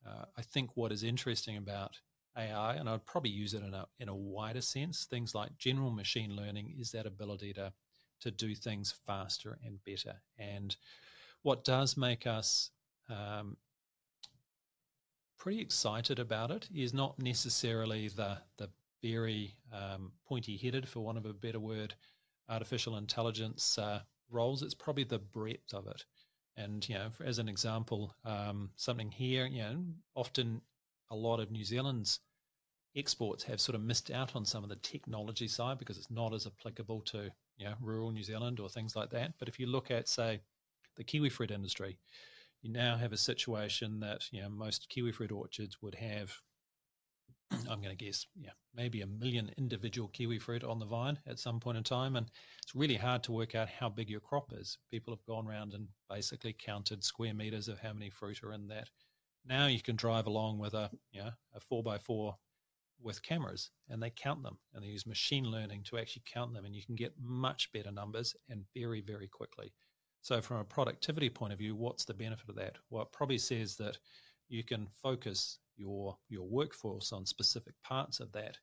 uh, 0.06 0.26
I 0.38 0.42
think 0.42 0.72
what 0.76 0.92
is 0.92 1.04
interesting 1.04 1.58
about 1.58 2.00
AI, 2.38 2.76
and 2.76 2.90
I'd 2.90 3.06
probably 3.06 3.32
use 3.32 3.54
it 3.54 3.64
in 3.64 3.74
a 3.74 3.86
in 4.00 4.10
a 4.10 4.16
wider 4.16 4.62
sense, 4.62 5.06
things 5.06 5.34
like 5.36 5.58
general 5.58 5.92
machine 5.92 6.36
learning 6.36 6.76
is 6.80 6.92
that 6.92 7.06
ability 7.06 7.54
to 7.54 7.72
to 8.22 8.32
do 8.32 8.56
things 8.56 8.94
faster 9.06 9.58
and 9.66 9.84
better. 9.84 10.16
And 10.38 10.76
what 11.44 11.64
does 11.64 11.98
make 11.98 12.26
us 12.26 12.72
um, 13.10 13.58
pretty 15.38 15.62
excited 15.62 16.20
about 16.20 16.52
it 16.52 16.68
is 16.74 16.94
not 16.94 17.20
necessarily 17.20 18.08
the 18.10 18.38
the 18.58 18.70
very 19.04 19.56
um, 19.72 20.12
pointy 20.28 20.58
headed, 20.58 20.88
for 20.88 21.02
want 21.02 21.18
of 21.18 21.26
a 21.26 21.34
better 21.34 21.60
word, 21.60 21.94
artificial 22.50 22.98
intelligence 22.98 23.78
uh, 23.78 24.00
roles. 24.32 24.64
It's 24.64 24.74
probably 24.74 25.04
the 25.04 25.20
breadth 25.20 25.74
of 25.74 25.88
it. 25.88 26.06
And 26.58 26.88
you 26.88 26.96
know, 26.96 27.10
for, 27.10 27.26
as 27.26 27.38
an 27.38 27.50
example, 27.50 28.16
um, 28.24 28.72
something 28.76 29.12
here, 29.12 29.46
you 29.46 29.62
know, 29.62 29.84
often 30.16 30.62
a 31.12 31.16
lot 31.16 31.40
of 31.40 31.52
New 31.52 31.64
Zealand's 31.64 32.20
exports 32.96 33.44
have 33.44 33.60
sort 33.60 33.76
of 33.76 33.82
missed 33.82 34.10
out 34.12 34.36
on 34.36 34.46
some 34.46 34.64
of 34.64 34.70
the 34.70 34.78
technology 34.78 35.48
side 35.48 35.78
because 35.78 35.98
it's 35.98 36.12
not 36.12 36.34
as 36.34 36.48
applicable 36.48 37.02
to 37.02 37.30
you 37.58 37.66
know 37.66 37.74
rural 37.82 38.12
New 38.12 38.24
Zealand 38.24 38.60
or 38.60 38.70
things 38.70 38.96
like 38.96 39.10
that. 39.12 39.34
But 39.40 39.48
if 39.48 39.60
you 39.60 39.68
look 39.68 39.92
at 39.92 40.08
say 40.08 40.42
the 40.96 41.04
kiwi 41.04 41.30
fruit 41.30 41.52
industry, 41.52 41.98
you 42.62 42.72
now 42.72 42.98
have 42.98 43.14
a 43.14 43.18
situation 43.18 44.00
that 44.00 44.32
you 44.32 44.42
know 44.42 44.50
most 44.50 44.90
kiwi 44.90 45.12
fruit 45.12 45.32
orchards 45.32 45.82
would 45.82 45.96
have 45.96 46.32
I'm 47.70 47.82
going 47.82 47.96
to 47.96 48.06
guess, 48.06 48.26
yeah, 48.40 48.52
maybe 48.76 49.02
a 49.02 49.08
million 49.08 49.52
individual 49.58 50.10
kiwi 50.10 50.40
fruit 50.40 50.64
on 50.64 50.80
the 50.80 50.86
vine 50.86 51.20
at 51.28 51.40
some 51.40 51.60
point 51.60 51.78
in 51.78 51.84
time. 51.84 52.16
And 52.16 52.28
it's 52.64 52.76
really 52.76 52.96
hard 52.96 53.24
to 53.24 53.32
work 53.32 53.56
out 53.56 53.70
how 53.70 53.90
big 53.90 54.10
your 54.10 54.20
crop 54.20 54.52
is. 54.54 54.78
People 54.92 55.14
have 55.14 55.26
gone 55.26 55.48
around 55.48 55.74
and 55.74 55.88
basically 56.10 56.56
counted 56.58 57.04
square 57.04 57.34
meters 57.34 57.68
of 57.68 57.80
how 57.80 57.94
many 57.94 58.10
fruit 58.10 58.44
are 58.44 58.54
in 58.54 58.68
that. 58.68 58.90
Now 59.48 59.68
you 59.68 59.82
can 59.82 59.96
drive 59.96 60.28
along 60.28 60.60
with 60.60 60.74
a, 60.74 60.90
you 61.12 61.22
know, 61.22 61.32
a 61.54 61.60
four 61.60 61.84
by 61.84 61.98
four 61.98 62.36
with 63.02 63.22
cameras 63.22 63.70
and 63.90 64.02
they 64.02 64.10
count 64.10 64.42
them 64.42 64.58
and 64.74 64.84
they 64.84 64.88
use 64.88 65.06
machine 65.06 65.46
learning 65.46 65.84
to 65.84 65.98
actually 65.98 66.24
count 66.26 66.54
them 66.54 66.66
and 66.66 66.76
you 66.76 66.84
can 66.84 66.96
get 66.96 67.14
much 67.22 67.72
better 67.72 67.92
numbers 67.92 68.36
and 68.50 68.64
very, 68.74 69.02
very 69.02 69.28
quickly. 69.28 69.74
So 70.22 70.42
from 70.42 70.58
a 70.58 70.64
productivity 70.64 71.30
point 71.30 71.54
of 71.54 71.60
view, 71.60 71.76
what's 71.76 72.06
the 72.06 72.14
benefit 72.14 72.50
of 72.50 72.56
that? 72.56 72.78
Well, 72.90 73.04
it 73.04 73.12
probably 73.12 73.38
says 73.38 73.76
that 73.76 74.00
you 74.50 74.64
can 74.64 74.88
focus 75.04 75.60
your 75.78 76.18
your 76.30 76.48
workforce 76.48 77.12
on 77.12 77.26
specific 77.26 77.74
parts 77.84 78.20
of 78.20 78.32
that 78.32 78.58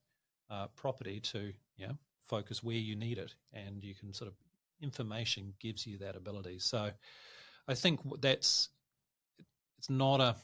uh, 0.50 0.66
property 0.74 1.20
to 1.20 1.52
you 1.76 1.86
know, 1.86 1.96
focus 2.24 2.62
where 2.62 2.76
you 2.76 2.96
need 2.96 3.18
it, 3.18 3.34
and 3.52 3.84
you 3.84 3.94
can 3.94 4.12
sort 4.12 4.28
of 4.28 4.34
information 4.80 5.54
gives 5.60 5.86
you 5.86 5.98
that 5.98 6.16
ability. 6.16 6.58
So 6.58 6.90
I 7.68 7.74
think 7.74 8.00
that's 8.20 8.68
it's 9.78 9.90
not 9.90 10.20
a 10.20 10.36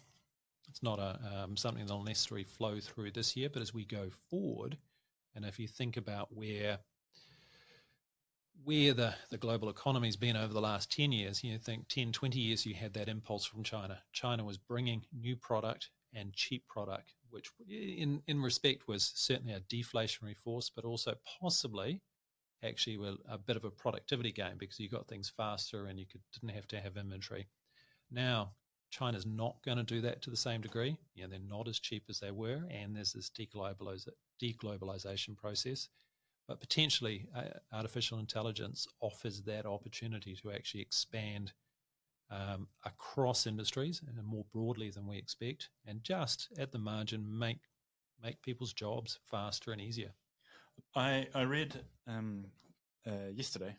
it's 0.68 0.82
not 0.82 0.98
a 0.98 1.18
um, 1.44 1.56
something 1.56 1.84
that'll 1.86 2.04
necessarily 2.04 2.44
flow 2.44 2.78
through 2.80 3.12
this 3.12 3.36
year, 3.36 3.48
but 3.52 3.62
as 3.62 3.72
we 3.72 3.84
go 3.84 4.10
forward, 4.30 4.76
and 5.34 5.44
if 5.44 5.58
you 5.58 5.66
think 5.66 5.96
about 5.96 6.28
where 6.30 6.78
where 8.64 8.92
the, 8.92 9.14
the 9.30 9.38
global 9.38 9.68
economy's 9.68 10.16
been 10.16 10.36
over 10.36 10.52
the 10.52 10.60
last 10.60 10.90
10 10.92 11.12
years, 11.12 11.44
you 11.44 11.56
think 11.58 11.86
10, 11.88 12.12
20 12.12 12.38
years, 12.38 12.66
you 12.66 12.74
had 12.74 12.92
that 12.94 13.08
impulse 13.08 13.44
from 13.44 13.62
China. 13.62 14.02
China 14.12 14.44
was 14.44 14.58
bringing 14.58 15.04
new 15.16 15.36
product 15.36 15.90
and 16.14 16.34
cheap 16.34 16.66
product, 16.66 17.14
which 17.30 17.50
in, 17.68 18.20
in 18.26 18.42
respect 18.42 18.88
was 18.88 19.12
certainly 19.14 19.52
a 19.52 19.60
deflationary 19.60 20.36
force, 20.36 20.70
but 20.74 20.84
also 20.84 21.14
possibly 21.40 22.02
actually 22.64 22.96
were 22.96 23.14
a 23.28 23.38
bit 23.38 23.56
of 23.56 23.64
a 23.64 23.70
productivity 23.70 24.32
gain 24.32 24.56
because 24.58 24.80
you 24.80 24.88
got 24.88 25.06
things 25.06 25.32
faster 25.34 25.86
and 25.86 25.98
you 25.98 26.06
could, 26.06 26.20
didn't 26.32 26.54
have 26.54 26.66
to 26.66 26.80
have 26.80 26.96
inventory. 26.96 27.46
Now, 28.10 28.52
China's 28.90 29.26
not 29.26 29.56
going 29.64 29.78
to 29.78 29.84
do 29.84 30.00
that 30.00 30.22
to 30.22 30.30
the 30.30 30.36
same 30.36 30.60
degree. 30.60 30.96
You 31.14 31.24
know, 31.24 31.30
they're 31.30 31.40
not 31.40 31.68
as 31.68 31.78
cheap 31.78 32.04
as 32.08 32.20
they 32.20 32.30
were, 32.30 32.64
and 32.70 32.96
there's 32.96 33.12
this 33.12 33.30
deglobalization 33.30 35.36
process. 35.36 35.88
But 36.46 36.60
potentially, 36.60 37.28
uh, 37.36 37.58
artificial 37.72 38.18
intelligence 38.18 38.86
offers 39.00 39.42
that 39.42 39.66
opportunity 39.66 40.34
to 40.36 40.50
actually 40.50 40.80
expand 40.80 41.52
um, 42.30 42.68
across 42.84 43.46
industries 43.46 44.02
and 44.06 44.26
more 44.26 44.44
broadly 44.52 44.90
than 44.90 45.06
we 45.06 45.18
expect, 45.18 45.70
and 45.86 46.02
just 46.02 46.48
at 46.58 46.72
the 46.72 46.78
margin 46.78 47.24
make 47.38 47.58
make 48.22 48.42
people's 48.42 48.72
jobs 48.72 49.18
faster 49.30 49.72
and 49.72 49.80
easier. 49.80 50.12
I 50.94 51.28
I 51.34 51.42
read 51.42 51.80
um, 52.06 52.46
uh, 53.06 53.30
yesterday 53.32 53.76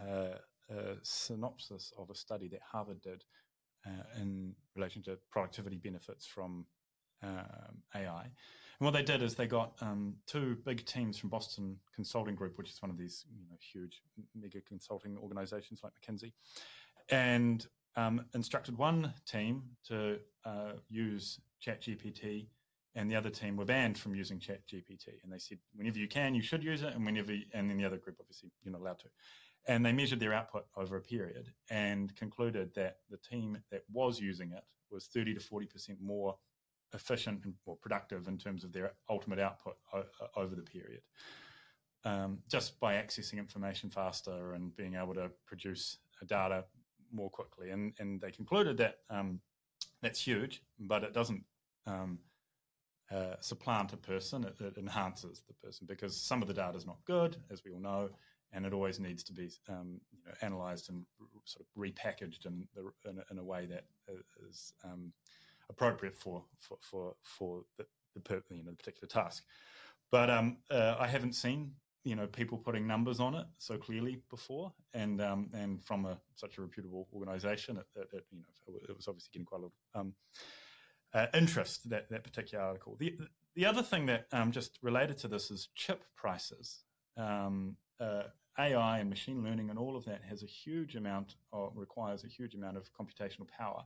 uh, 0.00 0.38
a 0.70 0.96
synopsis 1.02 1.92
of 1.98 2.10
a 2.10 2.14
study 2.14 2.48
that 2.48 2.60
Harvard 2.70 3.00
did 3.02 3.22
uh, 3.22 3.43
in 4.20 4.54
relation 4.74 5.02
to 5.02 5.18
productivity 5.30 5.76
benefits 5.76 6.26
from 6.26 6.66
um, 7.22 7.82
AI. 7.94 8.22
And 8.80 8.84
what 8.84 8.92
they 8.92 9.02
did 9.02 9.22
is 9.22 9.34
they 9.34 9.46
got 9.46 9.72
um, 9.80 10.14
two 10.26 10.56
big 10.64 10.84
teams 10.84 11.16
from 11.16 11.30
Boston 11.30 11.76
Consulting 11.94 12.34
Group, 12.34 12.58
which 12.58 12.70
is 12.70 12.82
one 12.82 12.90
of 12.90 12.98
these 12.98 13.24
you 13.32 13.46
know, 13.48 13.56
huge 13.72 14.02
mega 14.34 14.60
consulting 14.60 15.16
organizations 15.16 15.80
like 15.84 15.92
McKinsey, 15.92 16.32
and 17.08 17.66
um, 17.96 18.24
instructed 18.34 18.76
one 18.76 19.12
team 19.26 19.62
to 19.88 20.18
uh, 20.44 20.72
use 20.88 21.40
ChatGPT, 21.64 22.46
and 22.96 23.10
the 23.10 23.16
other 23.16 23.30
team 23.30 23.56
were 23.56 23.64
banned 23.64 23.96
from 23.96 24.14
using 24.14 24.38
ChatGPT. 24.38 25.08
And 25.22 25.32
they 25.32 25.38
said, 25.38 25.58
whenever 25.74 25.98
you 25.98 26.08
can, 26.08 26.34
you 26.34 26.42
should 26.42 26.64
use 26.64 26.82
it, 26.82 26.94
and 26.94 27.04
whenever, 27.04 27.32
you, 27.32 27.44
and 27.52 27.70
then 27.70 27.76
the 27.76 27.84
other 27.84 27.96
group, 27.96 28.16
obviously, 28.20 28.50
you're 28.64 28.72
not 28.72 28.80
allowed 28.80 28.98
to. 29.00 29.08
And 29.66 29.84
they 29.84 29.92
measured 29.92 30.20
their 30.20 30.34
output 30.34 30.66
over 30.76 30.96
a 30.96 31.00
period 31.00 31.52
and 31.70 32.14
concluded 32.16 32.74
that 32.74 32.98
the 33.10 33.16
team 33.16 33.58
that 33.70 33.82
was 33.90 34.20
using 34.20 34.52
it 34.52 34.64
was 34.90 35.06
30 35.06 35.34
to 35.34 35.40
40% 35.40 36.00
more 36.00 36.36
efficient 36.92 37.44
and 37.44 37.54
more 37.66 37.76
productive 37.76 38.28
in 38.28 38.38
terms 38.38 38.62
of 38.62 38.72
their 38.72 38.92
ultimate 39.08 39.38
output 39.38 39.76
o- 39.92 40.04
over 40.36 40.54
the 40.54 40.62
period. 40.62 41.00
Um, 42.04 42.38
just 42.50 42.78
by 42.78 42.94
accessing 42.94 43.38
information 43.38 43.88
faster 43.88 44.52
and 44.52 44.76
being 44.76 44.94
able 44.94 45.14
to 45.14 45.30
produce 45.46 45.98
data 46.26 46.64
more 47.12 47.30
quickly. 47.30 47.70
And, 47.70 47.92
and 47.98 48.20
they 48.20 48.30
concluded 48.30 48.76
that 48.78 48.98
um, 49.10 49.40
that's 50.02 50.20
huge, 50.20 50.62
but 50.78 51.02
it 51.02 51.14
doesn't 51.14 51.44
um, 51.86 52.18
uh, 53.10 53.36
supplant 53.40 53.92
a 53.92 53.96
person, 53.96 54.44
it, 54.44 54.60
it, 54.60 54.76
enhances 54.78 55.42
the 55.46 55.54
person 55.54 55.86
because 55.86 56.16
some 56.16 56.42
of 56.42 56.48
the 56.48 56.54
data 56.54 56.76
is 56.76 56.86
not 56.86 56.98
good, 57.04 57.36
as 57.50 57.64
we 57.64 57.70
all 57.70 57.80
know, 57.80 58.10
and 58.54 58.64
it 58.64 58.72
always 58.72 59.00
needs 59.00 59.22
to 59.24 59.32
be 59.32 59.50
um, 59.68 60.00
you 60.12 60.18
know, 60.26 60.32
analyzed 60.42 60.90
and 60.90 61.04
sort 61.44 61.66
of 61.66 61.80
repackaged 61.80 62.46
in, 62.46 62.66
the, 62.74 63.10
in, 63.10 63.18
a, 63.18 63.24
in, 63.32 63.38
a, 63.38 63.44
way 63.44 63.66
that 63.66 63.84
is 64.48 64.72
um, 64.84 65.12
appropriate 65.68 66.16
for, 66.16 66.42
for, 66.58 66.78
for, 66.80 67.14
for 67.22 67.64
the, 67.76 67.84
the, 68.14 68.20
per, 68.20 68.42
you 68.50 68.62
know, 68.62 68.70
the 68.70 68.76
particular 68.76 69.08
task. 69.08 69.44
But 70.10 70.30
um, 70.30 70.58
uh, 70.70 70.96
I 70.98 71.06
haven't 71.06 71.34
seen 71.34 71.72
you 72.04 72.14
know 72.14 72.26
people 72.26 72.58
putting 72.58 72.86
numbers 72.86 73.18
on 73.18 73.34
it 73.34 73.46
so 73.58 73.76
clearly 73.78 74.20
before, 74.30 74.72
and 74.92 75.20
um, 75.20 75.48
and 75.54 75.82
from 75.82 76.04
a 76.04 76.18
such 76.36 76.58
a 76.58 76.62
reputable 76.62 77.08
organisation, 77.12 77.78
it, 77.78 77.86
it, 77.96 78.08
it, 78.12 78.24
you 78.30 78.38
know 78.38 78.78
it 78.88 78.94
was 78.94 79.08
obviously 79.08 79.30
getting 79.32 79.46
quite 79.46 79.60
a 79.60 79.62
lot 79.62 79.72
of 79.94 80.00
um, 80.00 80.14
uh, 81.14 81.26
interest 81.34 81.88
that 81.88 82.08
that 82.10 82.22
particular 82.22 82.62
article. 82.62 82.96
The 82.98 83.18
the 83.54 83.66
other 83.66 83.82
thing 83.82 84.06
that 84.06 84.26
um, 84.32 84.52
just 84.52 84.78
related 84.82 85.16
to 85.18 85.28
this 85.28 85.50
is 85.50 85.68
chip 85.74 86.04
prices. 86.14 86.80
Uh, 88.00 88.24
AI 88.58 88.98
and 88.98 89.10
machine 89.10 89.42
learning 89.42 89.70
and 89.70 89.78
all 89.78 89.96
of 89.96 90.04
that 90.04 90.22
has 90.28 90.42
a 90.42 90.46
huge 90.46 90.96
amount 90.96 91.36
or 91.52 91.72
requires 91.74 92.24
a 92.24 92.28
huge 92.28 92.54
amount 92.54 92.76
of 92.76 92.90
computational 92.92 93.48
power. 93.48 93.84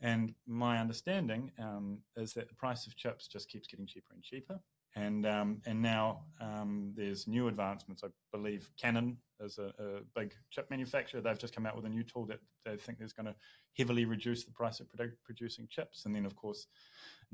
And 0.00 0.34
my 0.46 0.78
understanding 0.78 1.52
um, 1.58 1.98
is 2.16 2.34
that 2.34 2.48
the 2.48 2.54
price 2.54 2.86
of 2.86 2.96
chips 2.96 3.26
just 3.28 3.48
keeps 3.48 3.66
getting 3.66 3.86
cheaper 3.86 4.12
and 4.12 4.22
cheaper 4.22 4.60
and 4.96 5.26
um, 5.26 5.60
and 5.66 5.80
now 5.80 6.22
um, 6.40 6.92
there's 6.96 7.28
new 7.28 7.48
advancements. 7.48 8.02
I 8.02 8.08
believe 8.32 8.70
Canon 8.80 9.18
is 9.40 9.58
a, 9.58 9.72
a, 9.78 10.00
big 10.18 10.34
chip 10.50 10.70
manufacturer. 10.70 11.20
They've 11.20 11.38
just 11.38 11.54
come 11.54 11.66
out 11.66 11.76
with 11.76 11.84
a 11.84 11.90
new 11.90 12.02
tool 12.02 12.24
that 12.26 12.40
they 12.64 12.76
think 12.76 13.02
is 13.02 13.12
going 13.12 13.26
to 13.26 13.34
heavily 13.76 14.06
reduce 14.06 14.44
the 14.44 14.52
price 14.52 14.80
of 14.80 14.86
produ- 14.88 15.12
producing 15.22 15.68
chips. 15.70 16.06
And 16.06 16.16
then, 16.16 16.24
of 16.24 16.34
course, 16.34 16.66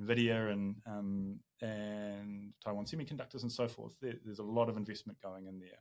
Nvidia 0.00 0.52
and 0.52 0.74
um, 0.86 1.38
and 1.60 2.52
Taiwan 2.64 2.84
Semiconductors 2.84 3.42
and 3.42 3.52
so 3.52 3.68
forth. 3.68 3.94
There, 4.02 4.14
there's 4.24 4.40
a 4.40 4.44
lot 4.44 4.68
of 4.68 4.76
investment 4.76 5.22
going 5.22 5.46
in 5.46 5.60
there. 5.60 5.78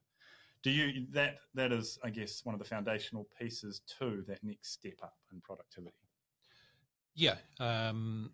Do 0.64 0.70
you 0.70 1.06
that 1.12 1.38
that 1.56 1.72
is, 1.72 1.98
I 2.04 2.10
guess, 2.10 2.46
one 2.46 2.54
of 2.54 2.60
the 2.60 2.68
foundational 2.68 3.28
pieces 3.40 3.82
to 4.00 4.24
that 4.28 4.44
next 4.44 4.74
step 4.74 5.00
up 5.02 5.16
in 5.32 5.42
productivity? 5.42 5.96
Yeah, 7.16 7.36
um, 7.60 8.32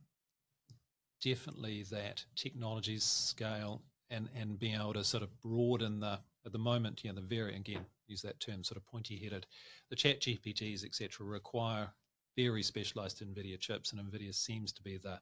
definitely 1.24 1.84
that 1.84 2.26
technologies 2.36 3.04
scale 3.04 3.82
and 4.10 4.30
and 4.36 4.60
being 4.60 4.76
able 4.76 4.94
to 4.94 5.04
sort 5.04 5.24
of 5.24 5.42
broaden 5.42 6.00
the 6.00 6.20
at 6.46 6.52
the 6.52 6.58
moment, 6.58 7.04
you 7.04 7.12
know, 7.12 7.16
the 7.16 7.28
very 7.28 7.56
again 7.56 7.86
use 8.08 8.22
that 8.22 8.40
term 8.40 8.64
sort 8.64 8.78
of 8.78 8.86
pointy 8.86 9.18
headed, 9.22 9.46
the 9.90 9.96
ChatGPTs 9.96 10.86
etc. 10.86 11.26
require 11.26 11.90
very 12.38 12.64
specialized 12.64 13.22
NVIDIA 13.22 13.60
chips, 13.60 13.92
and 13.92 14.02
NVIDIA 14.02 14.34
seems 14.34 14.72
to 14.74 14.82
be 14.82 14.98
the 14.98 15.20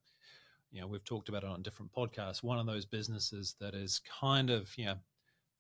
you 0.72 0.82
know 0.82 0.88
we've 0.88 1.06
talked 1.06 1.30
about 1.30 1.44
it 1.44 1.50
on 1.50 1.62
different 1.62 1.92
podcasts. 1.94 2.44
One 2.44 2.60
of 2.60 2.66
those 2.66 2.86
businesses 2.86 3.56
that 3.60 3.74
is 3.74 4.02
kind 4.20 4.50
of 4.50 4.76
you 4.78 4.86
know 4.86 4.96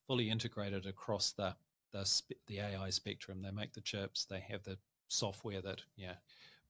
fully 0.07 0.29
integrated 0.29 0.85
across 0.85 1.31
the 1.31 1.55
the 1.91 2.09
the 2.47 2.59
AI 2.59 2.89
spectrum. 2.89 3.41
They 3.41 3.51
make 3.51 3.73
the 3.73 3.81
chips, 3.81 4.25
they 4.25 4.41
have 4.49 4.63
the 4.63 4.77
software 5.07 5.61
that 5.61 5.81
yeah 5.95 6.15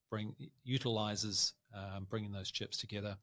bring 0.10 0.36
utilizes 0.64 1.54
um, 1.74 2.06
bringing 2.10 2.32
those 2.32 2.52
chips 2.52 2.78
together 2.78 3.18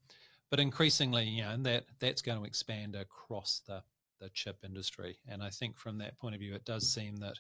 but 0.53 0.61
increasingly, 0.61 1.25
you 1.25 1.41
know, 1.41 1.57
that 1.63 1.87
that's 1.99 2.21
going 2.21 2.39
to 2.39 2.45
expand 2.45 2.95
across 2.95 3.63
the 3.67 3.83
the 4.21 4.29
chip 4.35 4.59
industry. 4.63 5.17
And 5.27 5.43
I 5.43 5.49
think 5.49 5.79
from 5.79 5.97
that 5.99 6.19
point 6.19 6.35
of 6.35 6.41
view, 6.43 6.55
it 6.55 6.67
does 6.67 6.93
seem 6.93 7.17
that 7.17 7.39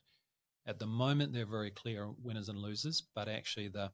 at 0.65 0.79
the 0.79 0.87
moment 0.87 1.35
they're 1.35 1.45
very 1.45 1.71
clear 1.71 2.09
winners 2.23 2.49
and 2.49 2.59
losers, 2.59 3.03
but 3.15 3.29
actually 3.29 3.69
the 3.69 3.93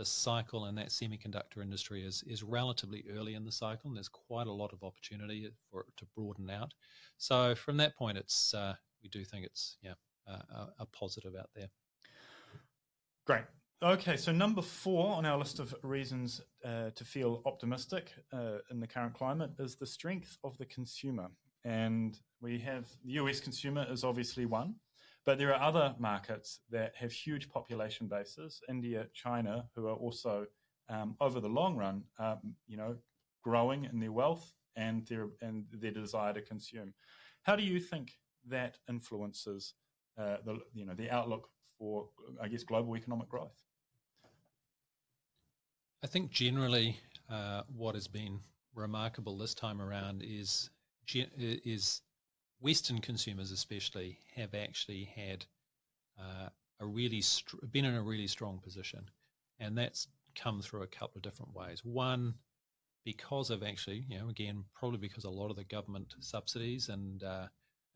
the 0.00 0.04
cycle 0.06 0.64
in 0.64 0.74
that 0.74 0.88
semiconductor 0.88 1.60
industry 1.60 2.02
is 2.02 2.24
is 2.26 2.42
relatively 2.42 3.04
early 3.14 3.34
in 3.34 3.44
the 3.44 3.52
cycle, 3.52 3.88
and 3.88 3.96
there's 3.96 4.08
quite 4.08 4.46
a 4.46 4.52
lot 4.52 4.72
of 4.72 4.82
opportunity 4.82 5.50
for 5.70 5.82
it 5.82 5.94
to 5.98 6.06
broaden 6.16 6.48
out. 6.48 6.72
So 7.18 7.54
from 7.54 7.76
that 7.76 7.94
point, 7.96 8.16
it's 8.16 8.54
uh, 8.54 8.72
we 9.02 9.10
do 9.10 9.26
think 9.26 9.44
it's 9.44 9.76
yeah 9.82 9.92
a, 10.26 10.68
a 10.78 10.86
positive 10.86 11.34
out 11.38 11.50
there. 11.54 11.68
Great. 13.26 13.44
Okay, 13.82 14.16
so 14.16 14.32
number 14.32 14.62
four 14.62 15.14
on 15.14 15.26
our 15.26 15.36
list 15.36 15.58
of 15.58 15.74
reasons 15.82 16.40
uh, 16.64 16.88
to 16.94 17.04
feel 17.04 17.42
optimistic 17.44 18.14
uh, 18.32 18.58
in 18.70 18.80
the 18.80 18.86
current 18.86 19.12
climate 19.12 19.50
is 19.58 19.76
the 19.76 19.86
strength 19.86 20.38
of 20.44 20.56
the 20.56 20.64
consumer. 20.64 21.28
And 21.64 22.18
we 22.40 22.58
have 22.60 22.86
the 23.04 23.12
US 23.12 23.38
consumer 23.38 23.86
is 23.90 24.02
obviously 24.02 24.46
one, 24.46 24.76
but 25.26 25.38
there 25.38 25.54
are 25.54 25.62
other 25.62 25.94
markets 25.98 26.60
that 26.70 26.94
have 26.96 27.12
huge 27.12 27.48
population 27.48 28.06
bases, 28.06 28.60
India, 28.68 29.06
China, 29.12 29.66
who 29.74 29.86
are 29.86 29.94
also, 29.94 30.46
um, 30.88 31.16
over 31.20 31.40
the 31.40 31.48
long 31.48 31.76
run, 31.76 32.02
um, 32.18 32.54
you 32.66 32.76
know, 32.76 32.96
growing 33.42 33.84
in 33.84 34.00
their 34.00 34.12
wealth 34.12 34.54
and 34.76 35.06
their 35.06 35.28
and 35.40 35.64
their 35.72 35.90
desire 35.90 36.32
to 36.32 36.40
consume. 36.40 36.92
How 37.42 37.56
do 37.56 37.62
you 37.62 37.80
think 37.80 38.12
that 38.46 38.78
influences 38.88 39.74
uh, 40.18 40.36
the 40.44 40.58
you 40.72 40.84
know 40.84 40.94
the 40.94 41.10
outlook 41.10 41.48
for, 41.78 42.08
I 42.40 42.48
guess, 42.48 42.64
global 42.64 42.96
economic 42.96 43.28
growth? 43.28 43.62
I 46.02 46.06
think 46.06 46.30
generally 46.30 46.98
uh, 47.28 47.62
what 47.74 47.94
has 47.94 48.08
been 48.08 48.40
remarkable 48.74 49.36
this 49.36 49.54
time 49.54 49.80
around 49.80 50.22
is 50.24 50.70
is 51.36 52.02
Western 52.60 53.00
consumers 53.00 53.50
especially 53.50 54.18
have 54.36 54.54
actually 54.54 55.04
had 55.16 55.46
uh, 56.18 56.48
a 56.80 56.86
really 56.86 57.20
str- 57.20 57.64
been 57.70 57.84
in 57.84 57.94
a 57.94 58.02
really 58.02 58.26
strong 58.26 58.58
position, 58.58 59.04
and 59.58 59.76
that's 59.76 60.08
come 60.34 60.60
through 60.60 60.82
a 60.82 60.86
couple 60.86 61.16
of 61.16 61.22
different 61.22 61.54
ways. 61.54 61.84
One, 61.84 62.34
because 63.04 63.50
of 63.50 63.62
actually, 63.62 64.04
you 64.08 64.18
know, 64.18 64.28
again, 64.28 64.64
probably 64.74 64.98
because 64.98 65.24
a 65.24 65.30
lot 65.30 65.50
of 65.50 65.56
the 65.56 65.64
government 65.64 66.14
subsidies 66.20 66.88
and 66.88 67.22
uh, 67.22 67.46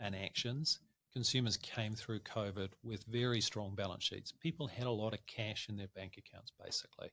and 0.01 0.17
actions, 0.17 0.81
consumers 1.13 1.57
came 1.59 1.95
through 1.95 2.21
COVID 2.21 2.71
with 2.83 3.05
very 3.05 3.41
strong 3.41 3.75
balance 3.75 4.05
sheets. 4.05 4.33
People 4.33 4.67
had 4.67 4.87
a 4.87 4.91
lot 4.91 5.15
of 5.15 5.27
cash 5.27 5.69
in 5.69 5.77
their 5.77 5.89
bank 5.95 6.19
accounts, 6.19 6.53
basically. 6.63 7.11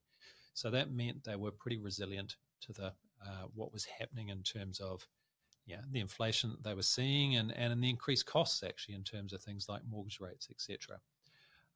So 0.53 0.69
that 0.71 0.91
meant 0.91 1.23
they 1.23 1.35
were 1.35 1.51
pretty 1.51 1.77
resilient 1.77 2.35
to 2.61 2.73
the 2.73 2.93
uh, 3.25 3.45
what 3.53 3.71
was 3.71 3.85
happening 3.85 4.29
in 4.29 4.41
terms 4.41 4.79
of 4.79 5.05
yeah, 5.71 5.81
the 5.89 6.01
inflation 6.01 6.51
that 6.51 6.63
they 6.63 6.73
were 6.73 6.81
seeing 6.81 7.37
and, 7.37 7.55
and 7.55 7.81
the 7.81 7.89
increased 7.89 8.25
costs 8.25 8.61
actually 8.61 8.95
in 8.95 9.03
terms 9.03 9.31
of 9.31 9.41
things 9.41 9.69
like 9.69 9.81
mortgage 9.89 10.19
rates, 10.19 10.49
etc. 10.51 10.99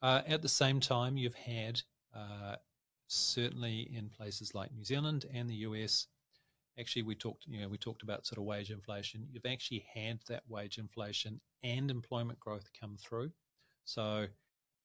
Uh, 0.02 0.22
at 0.28 0.41
the 0.41 0.50
same 0.50 0.82
time, 0.82 1.16
you've 1.16 1.36
had 1.36 1.82
uh, 2.14 2.58
certainly 3.08 3.89
in 3.96 4.10
places 4.10 4.54
like 4.54 4.74
New 4.74 4.84
Zealand 4.84 5.26
and 5.34 5.50
the 5.50 5.56
US, 5.68 6.08
actually 6.78 7.04
we 7.04 7.16
talked 7.16 7.46
you 7.48 7.62
know 7.62 7.70
we 7.70 7.78
talked 7.78 8.04
about 8.04 8.26
sort 8.26 8.38
of 8.38 8.43
wage 8.43 8.70
inflation. 8.70 9.28
You've 9.32 9.46
actually 9.46 9.86
had 9.93 10.20
that 10.28 10.43
wage 10.50 10.78
inflation 10.78 11.39
and 11.64 11.89
employment 11.89 12.39
growth 12.39 12.70
come 12.78 12.98
through. 12.98 13.32
So 13.86 14.26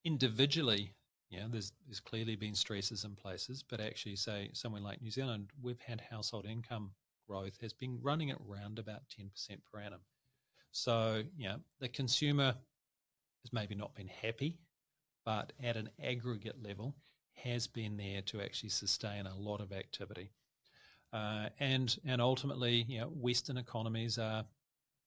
individually, 0.05 0.95
yeah, 1.31 1.47
there's 1.51 1.73
there's 1.87 2.01
clearly 2.01 2.37
been 2.37 2.55
stresses 2.55 3.05
in 3.05 3.17
places, 3.17 3.65
but 3.69 3.81
actually, 3.81 4.15
say 4.17 4.51
somewhere 4.53 4.83
like 4.83 5.03
New 5.03 5.11
Zealand, 5.11 5.51
we've 5.61 5.81
had 5.81 6.01
household 6.01 6.47
income 6.47 6.93
growth 7.31 7.59
has 7.61 7.73
been 7.73 7.99
running 8.03 8.31
at 8.31 8.39
around 8.49 8.79
about 8.79 9.09
ten 9.09 9.31
percent 9.31 9.61
per 9.73 9.81
annum. 9.81 10.01
So, 10.73 11.23
yeah, 11.37 11.57
the 11.81 11.89
consumer 11.89 12.55
has 13.43 13.53
maybe 13.53 13.75
not 13.75 13.95
been 13.95 14.09
happy, 14.09 14.59
but 15.25 15.53
at 15.63 15.77
an 15.77 15.91
aggregate 16.03 16.63
level, 16.63 16.97
has 17.35 17.67
been 17.67 17.97
there 17.97 18.23
to 18.23 18.41
actually 18.41 18.69
sustain 18.69 19.27
a 19.27 19.37
lot 19.37 19.61
of 19.61 19.73
activity. 19.73 20.31
Uh, 21.13 21.49
and 21.59 21.99
and 22.05 22.21
ultimately, 22.21 22.85
you 22.89 23.01
know, 23.01 23.07
Western 23.09 23.57
economies 23.59 24.19
are 24.19 24.45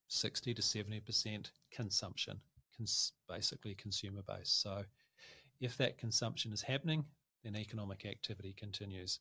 60 0.08 0.54
to 0.54 0.62
70% 0.62 1.50
consumption, 1.72 2.40
cons- 2.78 3.14
basically 3.30 3.76
consumer 3.76 4.22
base. 4.28 4.50
So 4.50 4.84
if 5.62 5.78
that 5.78 5.98
consumption 5.98 6.52
is 6.52 6.62
happening, 6.62 7.06
then 7.44 7.56
economic 7.56 8.06
activity 8.06 8.54
continues. 8.58 9.20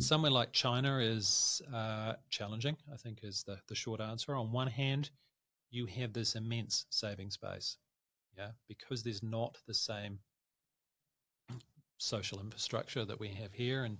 Somewhere 0.00 0.30
like 0.30 0.52
China 0.52 0.98
is 0.98 1.60
uh, 1.74 2.14
challenging, 2.30 2.76
I 2.90 2.96
think, 2.96 3.20
is 3.22 3.42
the, 3.42 3.58
the 3.68 3.74
short 3.74 4.00
answer. 4.00 4.34
On 4.34 4.50
one 4.50 4.66
hand, 4.66 5.10
you 5.70 5.84
have 5.86 6.14
this 6.14 6.36
immense 6.36 6.86
savings 6.88 7.36
base, 7.36 7.76
yeah, 8.36 8.52
because 8.66 9.02
there's 9.02 9.22
not 9.22 9.58
the 9.66 9.74
same 9.74 10.18
social 11.98 12.40
infrastructure 12.40 13.04
that 13.04 13.20
we 13.20 13.28
have 13.28 13.52
here 13.52 13.84
in 13.84 13.98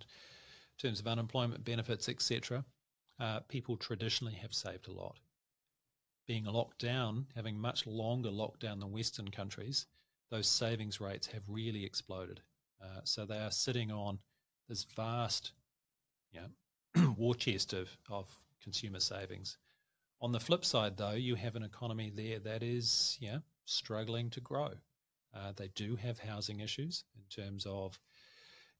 terms 0.79 1.01
of 1.01 1.07
unemployment 1.07 1.65
benefits, 1.65 2.09
etc. 2.09 2.65
Uh, 3.21 3.41
people 3.41 3.77
traditionally 3.77 4.35
have 4.35 4.55
saved 4.55 4.89
a 4.89 4.93
lot. 4.93 5.19
Being 6.27 6.45
locked 6.45 6.79
down, 6.81 7.27
having 7.37 7.59
much 7.59 7.87
longer 7.87 8.31
lockdown 8.31 8.81
than 8.81 8.91
Western 8.91 9.31
countries, 9.31 9.87
those 10.31 10.49
savings 10.49 10.99
rates 10.99 11.27
have 11.27 11.43
really 11.47 11.85
exploded. 11.85 12.41
Uh, 12.83 13.01
so 13.05 13.27
they 13.27 13.39
are 13.39 13.51
sitting 13.51 13.91
on 13.91 14.19
this 14.67 14.85
vast 14.97 15.53
you 16.33 16.41
know, 16.97 17.15
war 17.17 17.35
chest 17.35 17.73
of, 17.73 17.89
of 18.09 18.29
consumer 18.63 19.01
savings. 19.01 19.57
On 20.21 20.33
the 20.33 20.41
flip 20.41 20.65
side, 20.65 20.97
though, 20.97 21.13
you 21.13 21.35
have 21.35 21.57
an 21.57 21.63
economy 21.63 22.13
there 22.15 22.39
that 22.41 22.63
is 22.63 23.17
yeah, 23.21 23.39
struggling 23.65 24.29
to 24.31 24.41
grow. 24.41 24.71
Uh, 25.35 25.53
they 25.57 25.69
do 25.75 25.97
have 25.97 26.19
housing 26.19 26.61
issues 26.61 27.05
in 27.15 27.23
terms 27.43 27.65
of, 27.67 27.99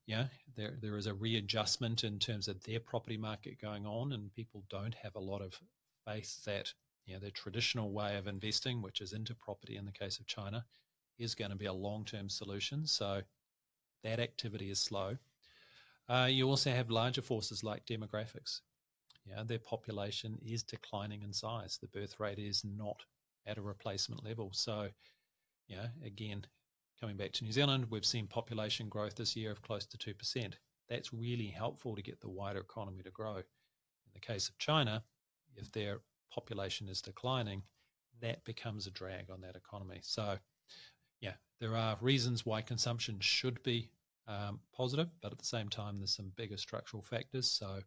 yeah, 0.07 0.27
there 0.57 0.77
there 0.83 0.97
is 0.97 1.07
a 1.07 1.15
readjustment 1.15 2.03
in 2.03 2.19
terms 2.19 2.49
of 2.49 2.63
their 2.65 2.81
property 2.81 3.17
market 3.17 3.61
going 3.61 3.87
on, 3.87 4.13
and 4.13 4.33
people 4.35 4.65
don't 4.69 4.95
have 4.95 5.15
a 5.15 5.21
lot 5.21 5.41
of 5.41 5.59
faith 6.05 6.45
that 6.45 6.73
you 7.07 7.15
know, 7.15 7.21
their 7.21 7.31
traditional 7.31 7.93
way 7.93 8.17
of 8.17 8.27
investing, 8.27 8.83
which 8.83 9.01
is 9.01 9.13
into 9.13 9.35
property 9.35 9.77
in 9.77 9.85
the 9.85 9.93
case 9.93 10.19
of 10.19 10.27
China, 10.27 10.65
is 11.19 11.35
going 11.35 11.51
to 11.51 11.57
be 11.57 11.67
a 11.67 11.73
long 11.73 12.05
term 12.05 12.29
solution. 12.29 12.87
So 12.87 13.23
that 14.03 14.21
activity 14.21 14.71
is 14.71 14.81
slow. 14.81 15.17
Uh, 16.11 16.27
you 16.27 16.49
also 16.49 16.73
have 16.73 16.91
larger 16.91 17.23
forces 17.23 17.63
like 17.63 17.87
demographics. 17.87 18.63
Yeah, 19.25 19.45
their 19.45 19.61
population 19.61 20.39
is 20.45 20.65
declining 20.65 21.23
in 21.23 21.33
size. 21.33 21.79
The 21.81 21.87
birth 21.87 22.19
rate 22.19 22.41
is 22.41 22.65
not 22.65 23.01
at 23.47 23.59
a 23.59 23.63
replacement 23.63 24.25
level. 24.25 24.51
So, 24.53 24.89
yeah, 25.69 25.87
again, 26.05 26.45
coming 27.01 27.17
back 27.17 27.31
to 27.33 27.45
New 27.45 27.53
Zealand, 27.53 27.87
we've 27.91 28.05
seen 28.05 28.27
population 28.27 28.89
growth 28.89 29.15
this 29.15 29.37
year 29.37 29.53
of 29.53 29.63
close 29.63 29.87
to 29.87 29.97
2%. 30.15 30.55
That's 30.89 31.13
really 31.13 31.47
helpful 31.47 31.95
to 31.95 32.03
get 32.03 32.21
the 32.21 32.29
wider 32.29 32.59
economy 32.59 33.05
to 33.05 33.11
grow. 33.11 33.37
In 33.37 34.13
the 34.13 34.21
case 34.21 34.49
of 34.49 34.59
China, 34.59 35.05
if 35.55 35.71
their 35.71 36.01
population 36.33 36.89
is 36.89 37.01
declining, 37.01 37.63
that 38.21 38.45
becomes 38.45 38.89
a 38.89 38.91
drag 38.91 39.31
on 39.31 39.41
that 39.43 39.55
economy. 39.55 40.01
So, 40.03 40.39
yeah, 41.21 41.35
there 41.61 41.77
are 41.77 41.97
reasons 42.01 42.45
why 42.45 42.63
consumption 42.63 43.19
should 43.21 43.63
be 43.63 43.91
um, 44.31 44.61
positive, 44.73 45.09
but 45.21 45.33
at 45.33 45.39
the 45.39 45.45
same 45.45 45.69
time, 45.69 45.99
there's 45.99 46.15
some 46.15 46.33
bigger 46.37 46.57
structural 46.57 47.03
factors. 47.03 47.51
So 47.51 47.81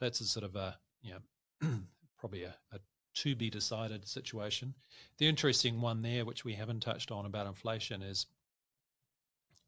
that's 0.00 0.20
a 0.20 0.24
sort 0.24 0.44
of 0.44 0.56
a, 0.56 0.76
you 1.02 1.12
know, 1.12 1.78
probably 2.18 2.44
a, 2.44 2.54
a 2.72 2.78
to 3.14 3.34
be 3.34 3.50
decided 3.50 4.06
situation. 4.06 4.74
The 5.18 5.26
interesting 5.26 5.80
one 5.80 6.02
there, 6.02 6.24
which 6.24 6.44
we 6.44 6.54
haven't 6.54 6.80
touched 6.80 7.10
on 7.10 7.26
about 7.26 7.46
inflation, 7.46 8.00
is 8.00 8.26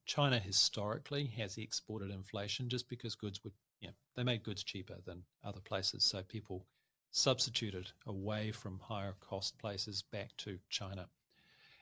China 0.07 0.39
historically 0.39 1.27
has 1.37 1.59
exported 1.59 2.11
inflation 2.11 2.69
just 2.69 2.89
because 2.89 3.15
goods 3.15 3.43
would, 3.45 3.53
you 3.81 3.89
know, 3.89 3.95
they 4.17 4.23
made 4.23 4.45
goods 4.45 4.63
cheaper 4.63 4.97
than 5.05 5.25
other 5.45 5.61
places. 5.61 6.05
So 6.05 6.23
people 6.23 6.65
substituted 7.11 7.91
away 8.07 8.53
from 8.53 8.79
higher 8.79 9.15
cost 9.21 9.59
places 9.59 10.03
back 10.13 10.31
to 10.39 10.59
China. 10.69 11.09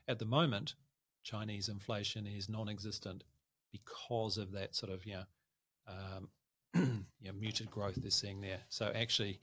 At 0.08 0.18
the 0.18 0.24
moment, 0.24 0.74
Chinese 1.22 1.68
inflation 1.68 2.26
is 2.26 2.48
non 2.48 2.68
existent 2.68 3.24
because 3.72 4.38
of 4.38 4.52
that 4.52 4.74
sort 4.74 4.92
of 4.92 5.04
you 5.04 5.14
know, 5.14 5.24
um, 5.86 6.28
you 7.20 7.32
know, 7.32 7.38
muted 7.38 7.70
growth 7.70 7.96
they're 7.96 8.10
seeing 8.10 8.40
there. 8.40 8.60
So 8.68 8.92
actually, 8.94 9.40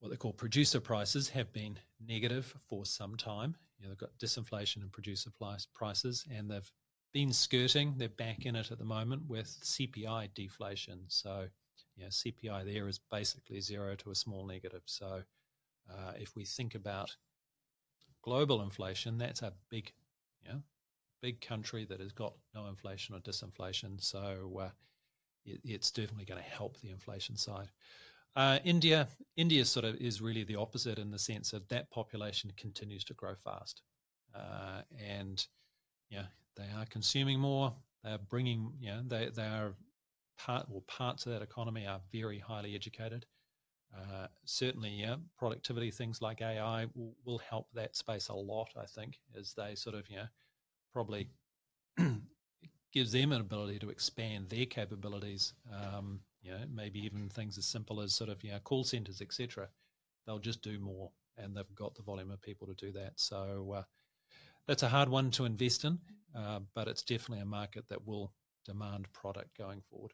what 0.00 0.10
they 0.10 0.16
call 0.16 0.32
producer 0.32 0.80
prices 0.80 1.28
have 1.30 1.52
been 1.52 1.78
negative 2.04 2.54
for 2.68 2.84
some 2.84 3.16
time. 3.16 3.56
You 3.78 3.84
know, 3.84 3.90
they've 3.90 3.98
got 3.98 4.18
disinflation 4.18 4.82
in 4.82 4.90
producer 4.90 5.30
prices, 5.74 6.24
and 6.30 6.50
they've 6.50 6.70
been 7.12 7.32
skirting. 7.32 7.94
They're 7.96 8.08
back 8.08 8.46
in 8.46 8.56
it 8.56 8.70
at 8.70 8.78
the 8.78 8.84
moment 8.84 9.22
with 9.26 9.46
CPI 9.64 10.34
deflation. 10.34 11.00
So, 11.08 11.46
you 11.96 12.04
know, 12.04 12.10
CPI 12.10 12.64
there 12.64 12.88
is 12.88 13.00
basically 13.10 13.60
zero 13.60 13.94
to 13.96 14.10
a 14.10 14.14
small 14.14 14.46
negative. 14.46 14.82
So, 14.86 15.22
uh, 15.90 16.12
if 16.16 16.36
we 16.36 16.44
think 16.44 16.74
about 16.74 17.16
global 18.22 18.62
inflation, 18.62 19.18
that's 19.18 19.42
a 19.42 19.52
big, 19.70 19.92
you 20.42 20.52
know, 20.52 20.62
big 21.20 21.40
country 21.40 21.84
that 21.88 22.00
has 22.00 22.12
got 22.12 22.34
no 22.54 22.66
inflation 22.66 23.14
or 23.14 23.20
disinflation. 23.20 24.02
So 24.02 24.60
uh, 24.60 24.70
it, 25.44 25.60
it's 25.64 25.90
definitely 25.90 26.24
going 26.24 26.42
to 26.42 26.48
help 26.48 26.80
the 26.80 26.90
inflation 26.90 27.36
side. 27.36 27.70
Uh, 28.36 28.58
India, 28.64 29.08
India 29.36 29.64
sort 29.64 29.84
of 29.84 29.96
is 29.96 30.20
really 30.20 30.44
the 30.44 30.56
opposite 30.56 30.98
in 30.98 31.10
the 31.10 31.18
sense 31.18 31.50
that 31.50 31.68
that 31.68 31.90
population 31.90 32.52
continues 32.56 33.02
to 33.04 33.14
grow 33.14 33.34
fast, 33.34 33.82
uh, 34.34 34.82
and 35.04 35.46
yeah, 36.10 36.26
they 36.56 36.66
are 36.76 36.86
consuming 36.86 37.40
more. 37.40 37.74
They 38.04 38.10
are 38.10 38.20
bringing, 38.30 38.72
you 38.78 38.90
know, 38.90 39.02
they 39.04 39.30
they 39.34 39.42
are 39.42 39.74
part 40.38 40.66
or 40.70 40.82
parts 40.82 41.26
of 41.26 41.32
that 41.32 41.42
economy 41.42 41.86
are 41.86 42.00
very 42.12 42.38
highly 42.38 42.74
educated. 42.74 43.26
Uh, 43.96 44.26
certainly, 44.44 44.90
yeah, 44.90 45.16
productivity 45.36 45.90
things 45.90 46.20
like 46.20 46.42
AI 46.42 46.86
will, 46.94 47.16
will 47.24 47.38
help 47.38 47.66
that 47.74 47.96
space 47.96 48.28
a 48.28 48.34
lot. 48.34 48.68
I 48.76 48.84
think 48.84 49.18
as 49.36 49.54
they 49.54 49.74
sort 49.74 49.96
of, 49.96 50.08
you 50.08 50.16
know, 50.16 50.26
probably 50.98 51.28
gives 52.92 53.12
them 53.12 53.30
an 53.30 53.40
ability 53.40 53.78
to 53.78 53.88
expand 53.88 54.48
their 54.48 54.66
capabilities. 54.66 55.52
Um, 55.72 56.18
you 56.42 56.50
know, 56.50 56.58
maybe 56.74 56.98
even 56.98 57.28
things 57.28 57.56
as 57.56 57.66
simple 57.66 58.00
as 58.00 58.12
sort 58.12 58.30
of 58.30 58.42
you 58.42 58.50
know 58.50 58.58
call 58.58 58.82
centers, 58.82 59.20
etc. 59.20 59.68
They'll 60.26 60.40
just 60.40 60.60
do 60.60 60.80
more, 60.80 61.12
and 61.36 61.56
they've 61.56 61.74
got 61.76 61.94
the 61.94 62.02
volume 62.02 62.32
of 62.32 62.42
people 62.42 62.66
to 62.66 62.74
do 62.74 62.90
that. 62.94 63.12
So 63.14 63.74
uh, 63.76 63.82
that's 64.66 64.82
a 64.82 64.88
hard 64.88 65.08
one 65.08 65.30
to 65.32 65.44
invest 65.44 65.84
in, 65.84 66.00
uh, 66.36 66.58
but 66.74 66.88
it's 66.88 67.02
definitely 67.02 67.42
a 67.42 67.46
market 67.46 67.88
that 67.90 68.04
will 68.04 68.32
demand 68.66 69.06
product 69.12 69.56
going 69.56 69.80
forward. 69.88 70.10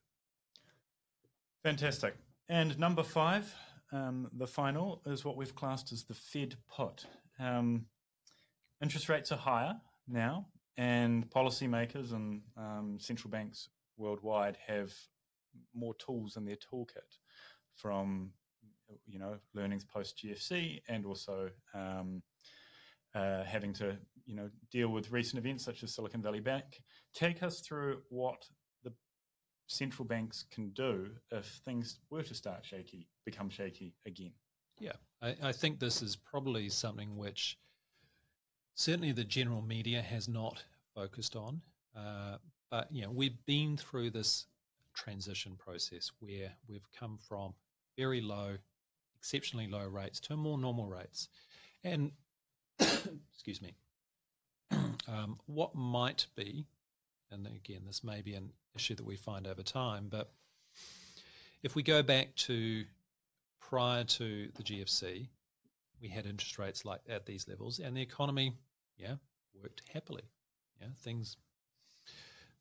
Fantastic. 1.62 2.14
And 2.50 2.78
number 2.78 3.02
five, 3.02 3.54
um, 3.90 4.28
the 4.36 4.46
final, 4.46 5.00
is 5.06 5.24
what 5.24 5.38
we've 5.38 5.54
classed 5.54 5.92
as 5.92 6.04
the 6.04 6.12
Fed 6.12 6.56
put. 6.68 7.06
Um, 7.40 7.86
interest 8.82 9.08
rates 9.08 9.32
are 9.32 9.38
higher 9.38 9.76
now, 10.06 10.46
and 10.76 11.28
policymakers 11.30 12.12
and 12.12 12.42
um, 12.56 12.96
central 12.98 13.30
banks 13.30 13.68
worldwide 13.96 14.56
have 14.66 14.92
more 15.74 15.94
tools 15.94 16.36
in 16.36 16.44
their 16.44 16.56
toolkit 16.56 17.18
from 17.76 18.30
you 19.06 19.18
know 19.18 19.36
learnings 19.54 19.84
post 19.84 20.18
GFC 20.22 20.80
and 20.88 21.06
also 21.06 21.50
um, 21.74 22.22
uh, 23.14 23.44
having 23.44 23.72
to 23.74 23.96
you 24.26 24.34
know 24.34 24.50
deal 24.70 24.88
with 24.88 25.10
recent 25.10 25.38
events 25.38 25.64
such 25.64 25.82
as 25.82 25.94
Silicon 25.94 26.22
Valley 26.22 26.40
Bank. 26.40 26.82
Take 27.14 27.42
us 27.42 27.60
through 27.60 27.98
what 28.08 28.44
the 28.82 28.92
central 29.66 30.06
banks 30.06 30.44
can 30.50 30.70
do 30.70 31.10
if 31.30 31.46
things 31.64 32.00
were 32.10 32.22
to 32.22 32.34
start 32.34 32.64
shaky, 32.64 33.08
become 33.24 33.48
shaky 33.48 33.94
again. 34.06 34.32
Yeah, 34.80 34.92
I, 35.22 35.36
I 35.42 35.52
think 35.52 35.78
this 35.78 36.02
is 36.02 36.16
probably 36.16 36.68
something 36.68 37.16
which 37.16 37.58
certainly 38.74 39.12
the 39.12 39.24
general 39.24 39.62
media 39.62 40.02
has 40.02 40.28
not 40.28 40.64
focused 40.94 41.36
on. 41.36 41.60
Uh, 41.96 42.36
but 42.70 42.88
you 42.90 43.02
know, 43.02 43.10
we've 43.10 43.44
been 43.46 43.76
through 43.76 44.10
this 44.10 44.46
transition 44.94 45.56
process 45.56 46.10
where 46.20 46.52
we've 46.68 46.88
come 46.98 47.18
from 47.28 47.54
very 47.96 48.20
low, 48.20 48.56
exceptionally 49.18 49.68
low 49.68 49.86
rates 49.86 50.20
to 50.20 50.36
more 50.36 50.58
normal 50.58 50.86
rates, 50.86 51.28
and 51.84 52.10
excuse 52.80 53.62
me, 53.62 53.74
um, 55.08 55.38
what 55.46 55.74
might 55.74 56.26
be, 56.36 56.66
and 57.30 57.46
again, 57.46 57.82
this 57.86 58.02
may 58.02 58.22
be 58.22 58.34
an 58.34 58.50
issue 58.74 58.94
that 58.94 59.06
we 59.06 59.16
find 59.16 59.46
over 59.46 59.62
time, 59.62 60.08
but 60.10 60.32
if 61.62 61.74
we 61.74 61.82
go 61.82 62.02
back 62.02 62.34
to 62.34 62.84
prior 63.60 64.04
to 64.04 64.48
the 64.54 64.62
GFC, 64.62 65.28
we 66.04 66.10
had 66.10 66.26
interest 66.26 66.58
rates 66.58 66.84
like 66.84 67.00
at 67.08 67.24
these 67.24 67.48
levels, 67.48 67.78
and 67.78 67.96
the 67.96 68.02
economy, 68.02 68.52
yeah, 68.98 69.14
worked 69.54 69.80
happily. 69.90 70.24
Yeah, 70.80 70.88
things 71.00 71.38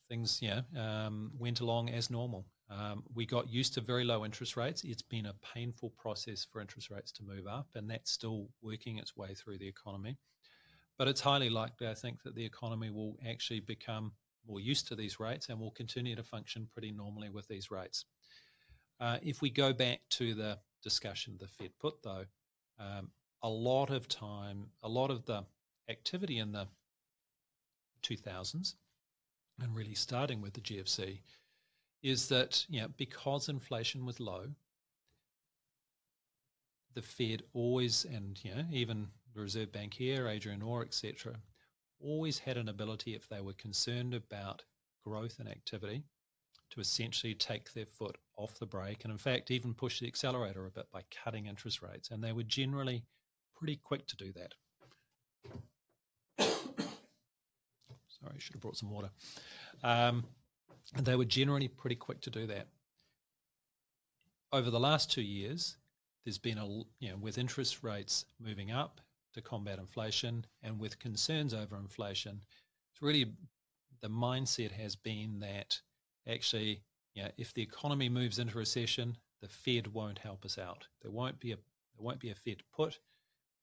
things 0.08 0.40
yeah 0.42 0.62
um, 0.78 1.32
went 1.38 1.60
along 1.60 1.90
as 1.90 2.10
normal. 2.10 2.46
Um, 2.70 3.04
we 3.14 3.26
got 3.26 3.50
used 3.50 3.74
to 3.74 3.82
very 3.82 4.06
low 4.06 4.24
interest 4.24 4.56
rates. 4.56 4.84
It's 4.86 5.02
been 5.02 5.26
a 5.26 5.36
painful 5.54 5.90
process 5.98 6.48
for 6.50 6.62
interest 6.62 6.90
rates 6.90 7.12
to 7.14 7.24
move 7.24 7.46
up, 7.46 7.68
and 7.76 7.90
that's 7.90 8.12
still 8.12 8.48
working 8.62 8.98
its 8.98 9.18
way 9.18 9.34
through 9.34 9.58
the 9.58 9.68
economy. 9.68 10.18
But 10.98 11.10
it's 11.10 11.20
highly 11.20 11.50
likely, 11.50 11.90
I 11.90 11.96
think, 11.96 12.24
that 12.24 12.36
the 12.36 12.46
economy 12.46 12.92
will 12.92 13.18
actually 13.28 13.60
become 13.60 14.14
more 14.48 14.62
used 14.62 14.88
to 14.88 14.96
these 14.96 15.20
rates 15.20 15.50
and 15.50 15.60
will 15.60 15.72
continue 15.72 16.16
to 16.16 16.24
function 16.24 16.70
pretty 16.72 16.92
normally 16.92 17.30
with 17.30 17.48
these 17.50 17.72
rates. 17.72 18.06
Uh, 19.02 19.18
if 19.22 19.42
we 19.42 19.50
go 19.50 19.74
back 19.74 20.00
to 20.12 20.34
the 20.34 20.60
discussion 20.82 21.34
of 21.34 21.40
the 21.40 21.48
Fed 21.48 21.72
put, 21.80 21.96
though, 22.04 22.26
um, 22.80 23.10
a 23.44 23.50
lot 23.50 23.90
of 23.90 24.08
time, 24.08 24.68
a 24.82 24.90
lot 24.90 25.12
of 25.12 25.26
the 25.26 25.44
activity 25.90 26.40
in 26.40 26.54
the 26.54 26.68
2000s, 28.02 28.76
and 29.62 29.76
really 29.76 29.94
starting 29.94 30.42
with 30.42 30.54
the 30.54 30.62
GFC, 30.62 31.20
is 32.02 32.28
that 32.30 32.66
you 32.70 32.82
know, 32.82 32.88
because 32.98 33.50
inflation 33.50 34.06
was 34.06 34.20
low, 34.20 34.46
the 36.94 37.02
Fed 37.02 37.44
always, 37.54 38.06
and 38.06 38.40
you 38.44 38.56
know, 38.56 38.64
even 38.72 39.08
the 39.34 39.42
Reserve 39.42 39.72
Bank 39.72 39.94
here, 39.94 40.28
Adrian 40.28 40.62
Orr, 40.62 40.84
etc., 40.84 41.36
always 42.00 42.40
had 42.40 42.58
an 42.58 42.70
ability 42.70 43.16
if 43.16 43.28
they 43.28 43.42
were 43.42 43.54
concerned 43.54 44.14
about 44.14 44.64
growth 45.04 45.40
and 45.40 45.50
activity 45.50 46.04
to 46.70 46.80
essentially 46.80 47.34
take 47.34 47.72
their 47.74 47.86
foot 47.86 48.18
off 48.36 48.58
the 48.58 48.66
brake 48.66 49.04
and 49.04 49.12
in 49.12 49.18
fact 49.18 49.52
even 49.52 49.74
push 49.74 50.00
the 50.00 50.08
accelerator 50.08 50.66
a 50.66 50.72
bit 50.72 50.88
by 50.92 51.02
cutting 51.24 51.46
interest 51.46 51.82
rates 51.82 52.10
and 52.10 52.24
they 52.24 52.32
were 52.32 52.44
generally 52.44 53.04
pretty 53.64 53.80
quick 53.82 54.06
to 54.06 54.18
do 54.18 54.34
that. 54.34 54.54
Sorry 58.10 58.36
should 58.40 58.56
have 58.56 58.62
brought 58.62 58.76
some 58.76 58.92
water. 58.92 59.10
Um, 59.82 60.26
they 61.02 61.16
were 61.16 61.24
generally 61.24 61.70
pretty 61.70 61.96
quick 61.96 62.20
to 62.22 62.30
do 62.30 62.46
that. 62.48 62.68
Over 64.52 64.70
the 64.70 64.82
last 64.82 65.10
two 65.10 65.22
years 65.22 65.78
there's 66.26 66.38
been 66.38 66.58
a 66.58 66.68
you 67.00 67.10
know 67.10 67.16
with 67.18 67.38
interest 67.38 67.84
rates 67.84 68.26
moving 68.38 68.72
up 68.72 69.00
to 69.34 69.42
combat 69.42 69.80
inflation 69.80 70.46
and 70.62 70.78
with 70.78 71.00
concerns 71.00 71.54
over 71.54 71.78
inflation 71.78 72.42
it's 72.92 73.02
really 73.02 73.34
the 74.02 74.10
mindset 74.10 74.72
has 74.72 74.96
been 74.96 75.40
that 75.40 75.80
actually 76.30 76.84
you 77.16 77.24
know, 77.24 77.30
if 77.38 77.54
the 77.54 77.62
economy 77.62 78.10
moves 78.10 78.40
into 78.40 78.58
recession 78.58 79.18
the 79.42 79.48
fed 79.48 79.88
won't 79.88 80.20
help 80.20 80.46
us 80.46 80.58
out. 80.58 80.88
There 81.02 81.12
won't 81.12 81.40
be 81.40 81.52
a 81.52 81.56
there 81.56 82.04
won't 82.06 82.20
be 82.20 82.30
a 82.30 82.36
fed 82.36 82.64
put 82.76 83.00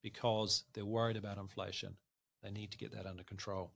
because 0.02 0.64
they're 0.72 0.84
worried 0.84 1.16
about 1.16 1.38
inflation. 1.38 1.96
They 2.42 2.50
need 2.50 2.70
to 2.72 2.78
get 2.78 2.92
that 2.94 3.06
under 3.06 3.22
control. 3.22 3.72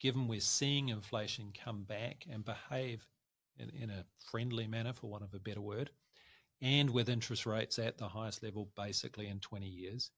Given 0.00 0.28
we're 0.28 0.40
seeing 0.40 0.88
inflation 0.88 1.52
come 1.64 1.84
back 1.84 2.26
and 2.30 2.44
behave 2.44 3.06
in, 3.58 3.70
in 3.70 3.90
a 3.90 4.04
friendly 4.30 4.66
manner 4.66 4.92
for 4.92 5.08
want 5.08 5.24
of 5.24 5.34
a 5.34 5.38
better 5.38 5.60
word 5.60 5.90
and 6.60 6.90
with 6.90 7.08
interest 7.08 7.46
rates 7.46 7.78
at 7.78 7.98
the 7.98 8.08
highest 8.08 8.42
level 8.42 8.70
basically 8.76 9.28
in 9.28 9.40
20 9.40 9.66
years, 9.66 10.10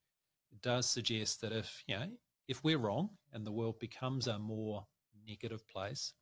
it 0.51 0.61
does 0.63 0.89
suggest 0.89 1.41
that 1.41 1.53
if, 1.53 1.83
you 1.87 1.97
know, 1.97 2.09
if 2.49 2.65
we're 2.65 2.79
wrong 2.79 3.11
and 3.33 3.47
the 3.47 3.53
world 3.53 3.79
becomes 3.79 4.27
a 4.27 4.39
more 4.39 4.87
negative 5.27 5.67
place, 5.69 6.15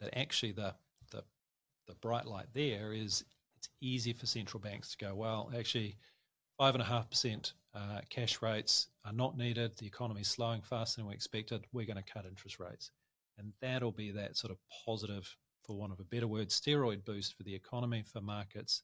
that 0.00 0.16
actually 0.16 0.52
the, 0.52 0.74
the, 1.10 1.22
the 1.86 1.94
bright 1.96 2.26
light 2.26 2.46
there 2.54 2.92
is 2.92 3.24
it's 3.56 3.68
easy 3.82 4.14
for 4.14 4.24
central 4.24 4.60
banks 4.60 4.90
to 4.92 5.04
go, 5.04 5.14
well, 5.14 5.50
actually, 5.54 5.96
5.5% 6.58 7.52
uh, 7.74 8.00
cash 8.08 8.42
rates 8.42 8.88
are 9.04 9.12
not 9.12 9.36
needed. 9.36 9.76
The 9.76 9.86
economy 9.86 10.22
is 10.22 10.28
slowing 10.28 10.62
faster 10.62 11.00
than 11.00 11.08
we 11.08 11.14
expected. 11.14 11.64
We're 11.72 11.86
going 11.86 12.02
to 12.02 12.12
cut 12.12 12.26
interest 12.26 12.58
rates. 12.58 12.90
And 13.38 13.52
that'll 13.60 13.92
be 13.92 14.10
that 14.10 14.36
sort 14.36 14.50
of 14.50 14.58
positive, 14.84 15.34
for 15.64 15.76
want 15.76 15.92
of 15.92 16.00
a 16.00 16.04
better 16.04 16.26
word, 16.26 16.48
steroid 16.48 17.04
boost 17.04 17.36
for 17.36 17.44
the 17.44 17.54
economy, 17.54 18.02
for 18.02 18.20
markets, 18.20 18.82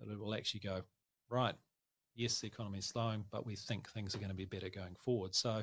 that 0.00 0.10
it 0.10 0.18
will 0.18 0.34
actually 0.34 0.60
go, 0.60 0.82
right, 1.28 1.54
yes, 2.14 2.40
the 2.40 2.46
economy 2.46 2.78
is 2.78 2.86
slowing, 2.86 3.24
but 3.30 3.44
we 3.44 3.56
think 3.56 3.90
things 3.90 4.14
are 4.14 4.18
going 4.18 4.30
to 4.30 4.36
be 4.36 4.44
better 4.44 4.68
going 4.68 4.94
forward. 4.94 5.34
So, 5.34 5.62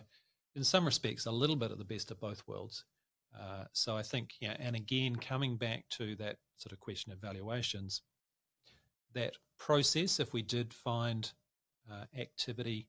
in 0.55 0.63
some 0.63 0.85
respects, 0.85 1.27
a 1.27 1.31
little 1.31 1.55
bit 1.55 1.71
of 1.71 1.77
the 1.77 1.85
best 1.85 2.11
of 2.11 2.19
both 2.19 2.43
worlds. 2.47 2.83
Uh, 3.39 3.65
so, 3.71 3.95
I 3.95 4.03
think, 4.03 4.31
yeah, 4.41 4.57
and 4.59 4.75
again, 4.75 5.15
coming 5.15 5.57
back 5.57 5.85
to 5.91 6.15
that 6.17 6.37
sort 6.57 6.73
of 6.73 6.79
question 6.79 7.11
of 7.11 7.19
valuations, 7.19 8.01
that 9.13 9.33
process, 9.57 10.19
if 10.19 10.33
we 10.33 10.41
did 10.41 10.73
find 10.73 11.31
activity 12.17 12.87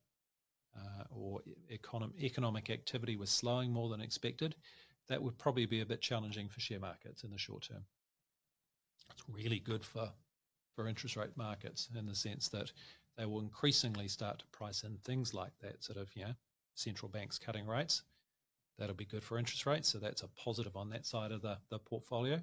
uh, 0.76 1.04
or 1.10 1.40
econom- 1.72 2.18
economic 2.20 2.70
activity 2.70 3.16
was 3.16 3.30
slowing 3.30 3.72
more 3.72 3.88
than 3.88 4.00
expected, 4.00 4.54
that 5.08 5.22
would 5.22 5.38
probably 5.38 5.66
be 5.66 5.80
a 5.80 5.86
bit 5.86 6.00
challenging 6.00 6.48
for 6.48 6.60
share 6.60 6.80
markets 6.80 7.24
in 7.24 7.30
the 7.30 7.38
short 7.38 7.62
term. 7.68 7.84
It's 9.10 9.24
really 9.28 9.58
good 9.58 9.84
for 9.84 10.10
for 10.76 10.86
interest 10.86 11.16
rate 11.16 11.36
markets 11.36 11.88
in 11.98 12.06
the 12.06 12.14
sense 12.14 12.48
that 12.48 12.72
they 13.18 13.26
will 13.26 13.40
increasingly 13.40 14.08
start 14.08 14.38
to 14.38 14.46
price 14.46 14.84
in 14.84 14.96
things 14.98 15.34
like 15.34 15.52
that 15.60 15.82
sort 15.82 15.98
of, 15.98 16.08
you 16.14 16.24
know, 16.24 16.34
central 16.74 17.08
banks 17.08 17.38
cutting 17.38 17.66
rates. 17.66 18.02
That'll 18.78 18.94
be 18.94 19.04
good 19.04 19.22
for 19.22 19.36
interest 19.36 19.66
rates. 19.66 19.88
So 19.88 19.98
that's 19.98 20.22
a 20.22 20.28
positive 20.28 20.76
on 20.76 20.88
that 20.90 21.04
side 21.04 21.32
of 21.32 21.42
the, 21.42 21.58
the 21.68 21.78
portfolio. 21.78 22.40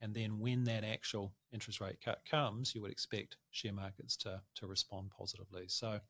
And 0.00 0.14
then 0.14 0.38
when 0.38 0.64
that 0.64 0.84
actual 0.84 1.34
interest 1.52 1.80
rate 1.80 1.98
cut 2.02 2.20
comes, 2.28 2.74
you 2.74 2.80
would 2.82 2.90
expect 2.90 3.36
share 3.50 3.72
markets 3.72 4.16
to, 4.18 4.40
to 4.56 4.66
respond 4.66 5.10
positively. 5.16 5.64
So, 5.68 6.00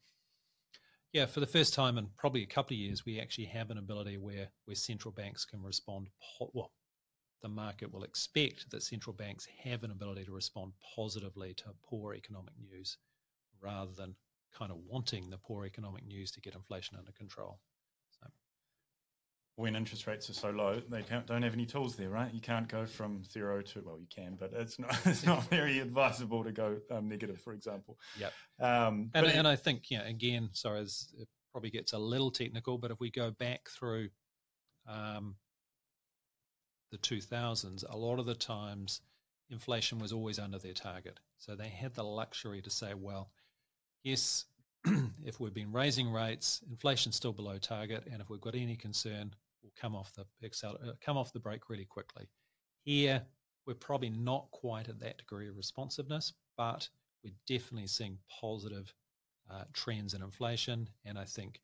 yeah, 1.12 1.26
for 1.26 1.40
the 1.40 1.46
first 1.46 1.74
time 1.74 1.98
in 1.98 2.06
probably 2.16 2.42
a 2.42 2.46
couple 2.46 2.74
of 2.74 2.78
years, 2.78 3.04
we 3.04 3.20
actually 3.20 3.46
have 3.46 3.70
an 3.70 3.78
ability 3.78 4.16
where, 4.16 4.48
where 4.66 4.76
central 4.76 5.12
banks 5.12 5.44
can 5.44 5.60
respond, 5.60 6.08
po- 6.38 6.52
well, 6.54 6.70
the 7.42 7.48
market 7.48 7.92
will 7.92 8.04
expect 8.04 8.70
that 8.70 8.82
central 8.82 9.14
banks 9.14 9.46
have 9.64 9.82
an 9.82 9.90
ability 9.90 10.24
to 10.24 10.32
respond 10.32 10.72
positively 10.94 11.54
to 11.54 11.64
poor 11.82 12.14
economic 12.14 12.54
news 12.60 12.98
rather 13.60 13.92
than 13.92 14.14
kind 14.56 14.70
of 14.70 14.78
wanting 14.86 15.30
the 15.30 15.38
poor 15.38 15.64
economic 15.64 16.04
news 16.06 16.30
to 16.30 16.40
get 16.40 16.54
inflation 16.54 16.96
under 16.96 17.12
control. 17.12 17.58
When 19.60 19.76
interest 19.76 20.06
rates 20.06 20.30
are 20.30 20.34
so 20.34 20.50
low, 20.50 20.80
they 20.88 21.04
don't 21.26 21.42
have 21.42 21.52
any 21.52 21.66
tools 21.66 21.94
there, 21.94 22.08
right? 22.08 22.32
You 22.32 22.40
can't 22.40 22.66
go 22.68 22.86
from 22.86 23.22
zero 23.24 23.60
to 23.62 23.82
well, 23.84 23.98
you 24.00 24.06
can, 24.14 24.36
but 24.38 24.52
it's 24.54 24.78
not 24.78 24.98
it's 25.04 25.24
not 25.24 25.44
very 25.44 25.78
advisable 25.78 26.42
to 26.44 26.52
go 26.52 26.78
um, 26.90 27.08
negative, 27.08 27.40
for 27.40 27.52
example. 27.52 27.98
Yep. 28.18 28.32
Um, 28.60 29.10
and, 29.14 29.26
and 29.26 29.46
I 29.46 29.56
think, 29.56 29.90
yeah, 29.90 30.06
again, 30.06 30.50
sorry, 30.52 30.80
it 30.80 31.28
probably 31.52 31.70
gets 31.70 31.92
a 31.92 31.98
little 31.98 32.30
technical, 32.30 32.78
but 32.78 32.90
if 32.90 33.00
we 33.00 33.10
go 33.10 33.30
back 33.30 33.68
through 33.68 34.08
um, 34.88 35.36
the 36.90 36.98
2000s, 36.98 37.84
a 37.88 37.96
lot 37.96 38.18
of 38.18 38.26
the 38.26 38.34
times 38.34 39.00
inflation 39.50 39.98
was 39.98 40.12
always 40.12 40.38
under 40.38 40.58
their 40.58 40.72
target. 40.72 41.20
So 41.38 41.54
they 41.54 41.68
had 41.68 41.94
the 41.94 42.04
luxury 42.04 42.62
to 42.62 42.70
say, 42.70 42.94
well, 42.94 43.30
yes, 44.02 44.46
if 45.24 45.40
we've 45.40 45.54
been 45.54 45.72
raising 45.72 46.10
rates, 46.10 46.60
inflation's 46.70 47.16
still 47.16 47.32
below 47.32 47.58
target, 47.58 48.04
and 48.10 48.20
if 48.20 48.30
we've 48.30 48.40
got 48.40 48.54
any 48.54 48.76
concern, 48.76 49.34
we'll 49.62 49.72
come 49.80 49.94
off 49.94 50.12
the 50.14 50.24
uh, 50.66 50.92
come 51.00 51.16
off 51.16 51.32
the 51.32 51.40
brake 51.40 51.68
really 51.68 51.84
quickly. 51.84 52.28
Here, 52.82 53.22
we're 53.66 53.74
probably 53.74 54.10
not 54.10 54.50
quite 54.50 54.88
at 54.88 55.00
that 55.00 55.18
degree 55.18 55.48
of 55.48 55.56
responsiveness, 55.56 56.32
but 56.56 56.88
we're 57.22 57.34
definitely 57.46 57.86
seeing 57.86 58.18
positive 58.40 58.92
uh, 59.50 59.64
trends 59.72 60.14
in 60.14 60.22
inflation. 60.22 60.88
And 61.04 61.18
I 61.18 61.24
think 61.24 61.60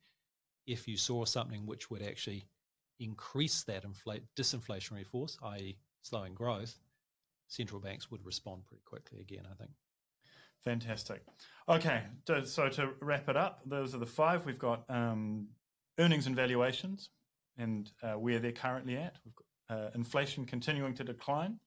if 0.66 0.86
you 0.86 0.96
saw 0.96 1.24
something 1.24 1.66
which 1.66 1.90
would 1.90 2.02
actually 2.02 2.46
increase 3.00 3.62
that 3.64 3.84
inflate, 3.84 4.22
disinflationary 4.36 5.06
force, 5.06 5.38
i.e., 5.42 5.78
slowing 6.02 6.34
growth, 6.34 6.78
central 7.48 7.80
banks 7.80 8.10
would 8.10 8.24
respond 8.24 8.64
pretty 8.66 8.82
quickly 8.84 9.20
again, 9.20 9.46
I 9.50 9.54
think. 9.54 9.70
Fantastic. 10.64 11.22
Okay, 11.68 12.02
so 12.44 12.68
to 12.68 12.90
wrap 13.00 13.28
it 13.28 13.36
up, 13.36 13.60
those 13.64 13.94
are 13.94 13.98
the 13.98 14.06
five. 14.06 14.44
We've 14.44 14.58
got 14.58 14.84
um, 14.88 15.48
earnings 15.98 16.26
and 16.26 16.34
valuations 16.34 17.10
and 17.58 17.90
uh, 18.02 18.12
where 18.12 18.38
they're 18.38 18.52
currently 18.52 18.96
at. 18.96 19.16
We've 19.24 19.34
got 19.34 19.76
uh, 19.78 19.90
inflation 19.94 20.44
continuing 20.44 20.94
to 20.94 21.04
decline, 21.04 21.58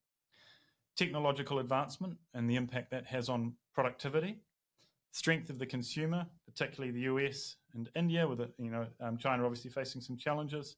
technological 0.96 1.60
advancement 1.60 2.18
and 2.34 2.50
the 2.50 2.56
impact 2.56 2.92
that 2.92 3.06
has 3.08 3.30
on 3.30 3.54
productivity, 3.74 4.38
strength 5.12 5.50
of 5.50 5.60
the 5.60 5.66
consumer, 5.66 6.26
particularly 6.46 6.92
the 6.92 7.02
US 7.02 7.56
and 7.74 7.90
India, 7.96 8.28
with 8.28 8.42
it, 8.42 8.54
you 8.58 8.72
know 8.72 8.88
um, 9.02 9.18
China 9.18 9.44
obviously 9.44 9.72
facing 9.72 10.02
some 10.02 10.18
challenges, 10.18 10.76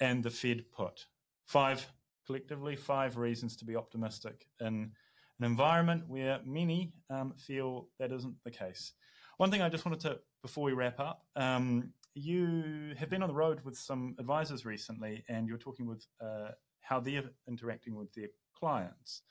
and 0.00 0.22
the 0.22 0.30
Fed 0.30 0.64
put. 0.72 1.06
Five, 1.46 1.86
collectively, 2.26 2.76
five 2.76 3.16
reasons 3.16 3.56
to 3.56 3.64
be 3.64 3.76
optimistic 3.76 4.46
in 4.60 4.92
an 5.38 5.44
environment 5.44 6.04
where 6.08 6.40
many 6.44 6.92
um, 7.10 7.34
feel 7.36 7.88
that 7.98 8.12
isn't 8.12 8.34
the 8.44 8.50
case. 8.50 8.92
One 9.38 9.50
thing 9.50 9.62
I 9.62 9.68
just 9.68 9.84
wanted 9.84 10.00
to, 10.00 10.18
before 10.40 10.64
we 10.64 10.72
wrap 10.72 11.00
up, 11.00 11.24
um, 11.36 11.92
you 12.14 12.94
have 12.98 13.08
been 13.08 13.22
on 13.22 13.28
the 13.28 13.34
road 13.34 13.60
with 13.64 13.76
some 13.76 14.14
advisors 14.18 14.64
recently, 14.64 15.24
and 15.28 15.48
you're 15.48 15.58
talking 15.58 15.86
with 15.86 16.06
uh, 16.20 16.50
how 16.80 17.00
they're 17.00 17.30
interacting 17.48 17.94
with 17.94 18.12
their 18.12 18.28
clients. 18.58 19.22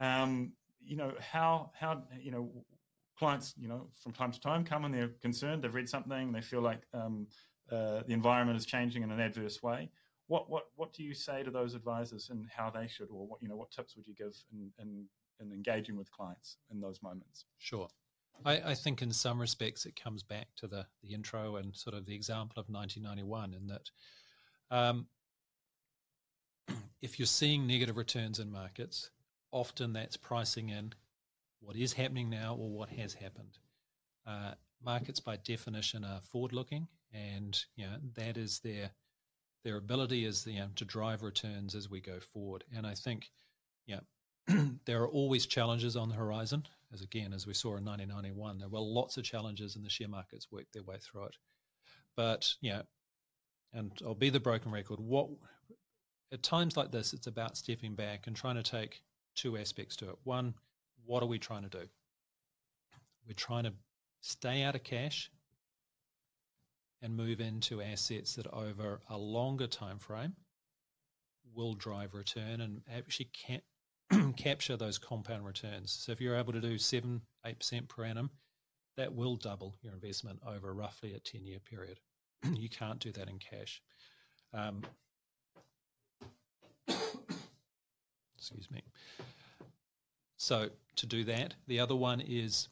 Um, 0.00 0.52
you 0.84 0.96
know 0.96 1.12
how 1.20 1.70
how 1.78 2.02
you 2.20 2.30
know 2.30 2.50
clients 3.18 3.54
you 3.58 3.68
know 3.68 3.88
from 4.00 4.12
time 4.12 4.30
to 4.30 4.40
time 4.40 4.64
come 4.64 4.84
and 4.84 4.94
they're 4.94 5.10
concerned. 5.20 5.62
They've 5.62 5.74
read 5.74 5.88
something, 5.88 6.32
they 6.32 6.40
feel 6.40 6.62
like 6.62 6.82
um, 6.94 7.26
uh, 7.70 8.02
the 8.06 8.12
environment 8.12 8.58
is 8.58 8.66
changing 8.66 9.02
in 9.02 9.10
an 9.10 9.20
adverse 9.20 9.62
way. 9.62 9.90
What 10.26 10.50
what 10.50 10.64
what 10.76 10.92
do 10.92 11.02
you 11.02 11.14
say 11.14 11.42
to 11.42 11.50
those 11.50 11.74
advisors 11.74 12.30
and 12.30 12.46
how 12.54 12.70
they 12.70 12.86
should, 12.86 13.08
or 13.10 13.26
what 13.26 13.42
you 13.42 13.48
know, 13.48 13.56
what 13.56 13.70
tips 13.70 13.96
would 13.96 14.06
you 14.06 14.14
give 14.14 14.34
in 14.52 14.70
in, 14.78 15.04
in 15.40 15.52
engaging 15.52 15.96
with 15.96 16.10
clients 16.10 16.58
in 16.70 16.80
those 16.80 17.02
moments? 17.02 17.44
Sure. 17.58 17.88
I, 18.44 18.70
I, 18.70 18.74
think 18.74 19.02
in 19.02 19.12
some 19.12 19.40
respects 19.40 19.84
it 19.86 20.00
comes 20.00 20.22
back 20.22 20.48
to 20.56 20.66
the, 20.66 20.86
the 21.02 21.14
intro 21.14 21.56
and 21.56 21.74
sort 21.76 21.96
of 21.96 22.06
the 22.06 22.14
example 22.14 22.60
of 22.60 22.68
1991 22.68 23.54
in 23.54 23.66
that 23.68 23.90
um, 24.70 25.06
if 27.02 27.18
you're 27.18 27.26
seeing 27.26 27.66
negative 27.66 27.96
returns 27.96 28.38
in 28.38 28.50
markets, 28.50 29.10
often 29.50 29.92
that's 29.92 30.16
pricing 30.16 30.68
in 30.68 30.92
what 31.60 31.76
is 31.76 31.92
happening 31.92 32.30
now 32.30 32.56
or 32.58 32.70
what 32.70 32.90
has 32.90 33.14
happened. 33.14 33.58
Uh, 34.26 34.52
markets 34.84 35.20
by 35.20 35.36
definition 35.36 36.04
are 36.04 36.20
forward 36.20 36.52
looking, 36.52 36.86
and 37.12 37.64
you 37.76 37.84
know 37.84 37.96
that 38.14 38.36
is 38.36 38.60
their 38.60 38.90
their 39.64 39.76
ability 39.76 40.24
is 40.24 40.44
the, 40.44 40.52
you 40.52 40.60
know, 40.60 40.68
to 40.76 40.84
drive 40.84 41.22
returns 41.22 41.74
as 41.74 41.90
we 41.90 42.00
go 42.00 42.20
forward. 42.20 42.64
And 42.74 42.86
I 42.86 42.94
think, 42.94 43.30
yeah, 43.86 44.00
there 44.84 45.02
are 45.02 45.08
always 45.08 45.46
challenges 45.46 45.96
on 45.96 46.08
the 46.08 46.14
horizon. 46.14 46.64
As 46.92 47.02
again, 47.02 47.32
as 47.34 47.46
we 47.46 47.54
saw 47.54 47.76
in 47.76 47.84
1991, 47.84 48.58
there 48.58 48.68
were 48.68 48.80
lots 48.80 49.16
of 49.16 49.24
challenges, 49.24 49.76
and 49.76 49.84
the 49.84 49.90
share 49.90 50.08
markets 50.08 50.48
worked 50.50 50.72
their 50.72 50.82
way 50.82 50.96
through 50.98 51.24
it. 51.24 51.36
But 52.16 52.54
yeah, 52.60 52.82
and 53.72 53.92
I'll 54.04 54.14
be 54.14 54.30
the 54.30 54.40
broken 54.40 54.72
record. 54.72 54.98
What 54.98 55.28
at 56.32 56.42
times 56.42 56.76
like 56.76 56.90
this, 56.90 57.12
it's 57.12 57.26
about 57.26 57.56
stepping 57.56 57.94
back 57.94 58.26
and 58.26 58.34
trying 58.34 58.56
to 58.56 58.62
take 58.62 59.00
two 59.34 59.56
aspects 59.56 59.96
to 59.96 60.10
it. 60.10 60.16
One, 60.24 60.54
what 61.04 61.22
are 61.22 61.26
we 61.26 61.38
trying 61.38 61.62
to 61.62 61.68
do? 61.68 61.86
We're 63.26 63.34
trying 63.34 63.64
to 63.64 63.72
stay 64.20 64.62
out 64.62 64.74
of 64.74 64.82
cash 64.82 65.30
and 67.02 67.16
move 67.16 67.40
into 67.40 67.80
assets 67.80 68.34
that 68.34 68.46
over 68.48 69.00
a 69.08 69.16
longer 69.16 69.66
time 69.66 69.98
frame 69.98 70.34
will 71.54 71.74
drive 71.74 72.14
return 72.14 72.60
and 72.60 72.80
actually 72.92 73.30
can 73.46 73.60
capture 74.36 74.76
those 74.76 74.98
compound 74.98 75.46
returns. 75.46 75.92
So 75.92 76.12
if 76.12 76.20
you're 76.20 76.36
able 76.36 76.52
to 76.52 76.60
do 76.60 76.78
seven, 76.78 77.22
eight 77.44 77.58
percent 77.58 77.88
per 77.88 78.04
annum, 78.04 78.30
that 78.96 79.14
will 79.14 79.36
double 79.36 79.76
your 79.80 79.92
investment 79.92 80.40
over 80.46 80.74
roughly 80.74 81.14
a 81.14 81.20
10 81.20 81.44
year 81.46 81.60
period. 81.60 82.00
you 82.54 82.68
can't 82.68 82.98
do 82.98 83.12
that 83.12 83.28
in 83.28 83.38
cash. 83.38 83.80
Um, 84.52 84.82
excuse 88.36 88.68
me. 88.70 88.82
So 90.36 90.70
to 90.96 91.06
do 91.06 91.24
that, 91.24 91.54
the 91.66 91.80
other 91.80 91.94
one 91.94 92.20
is 92.20 92.68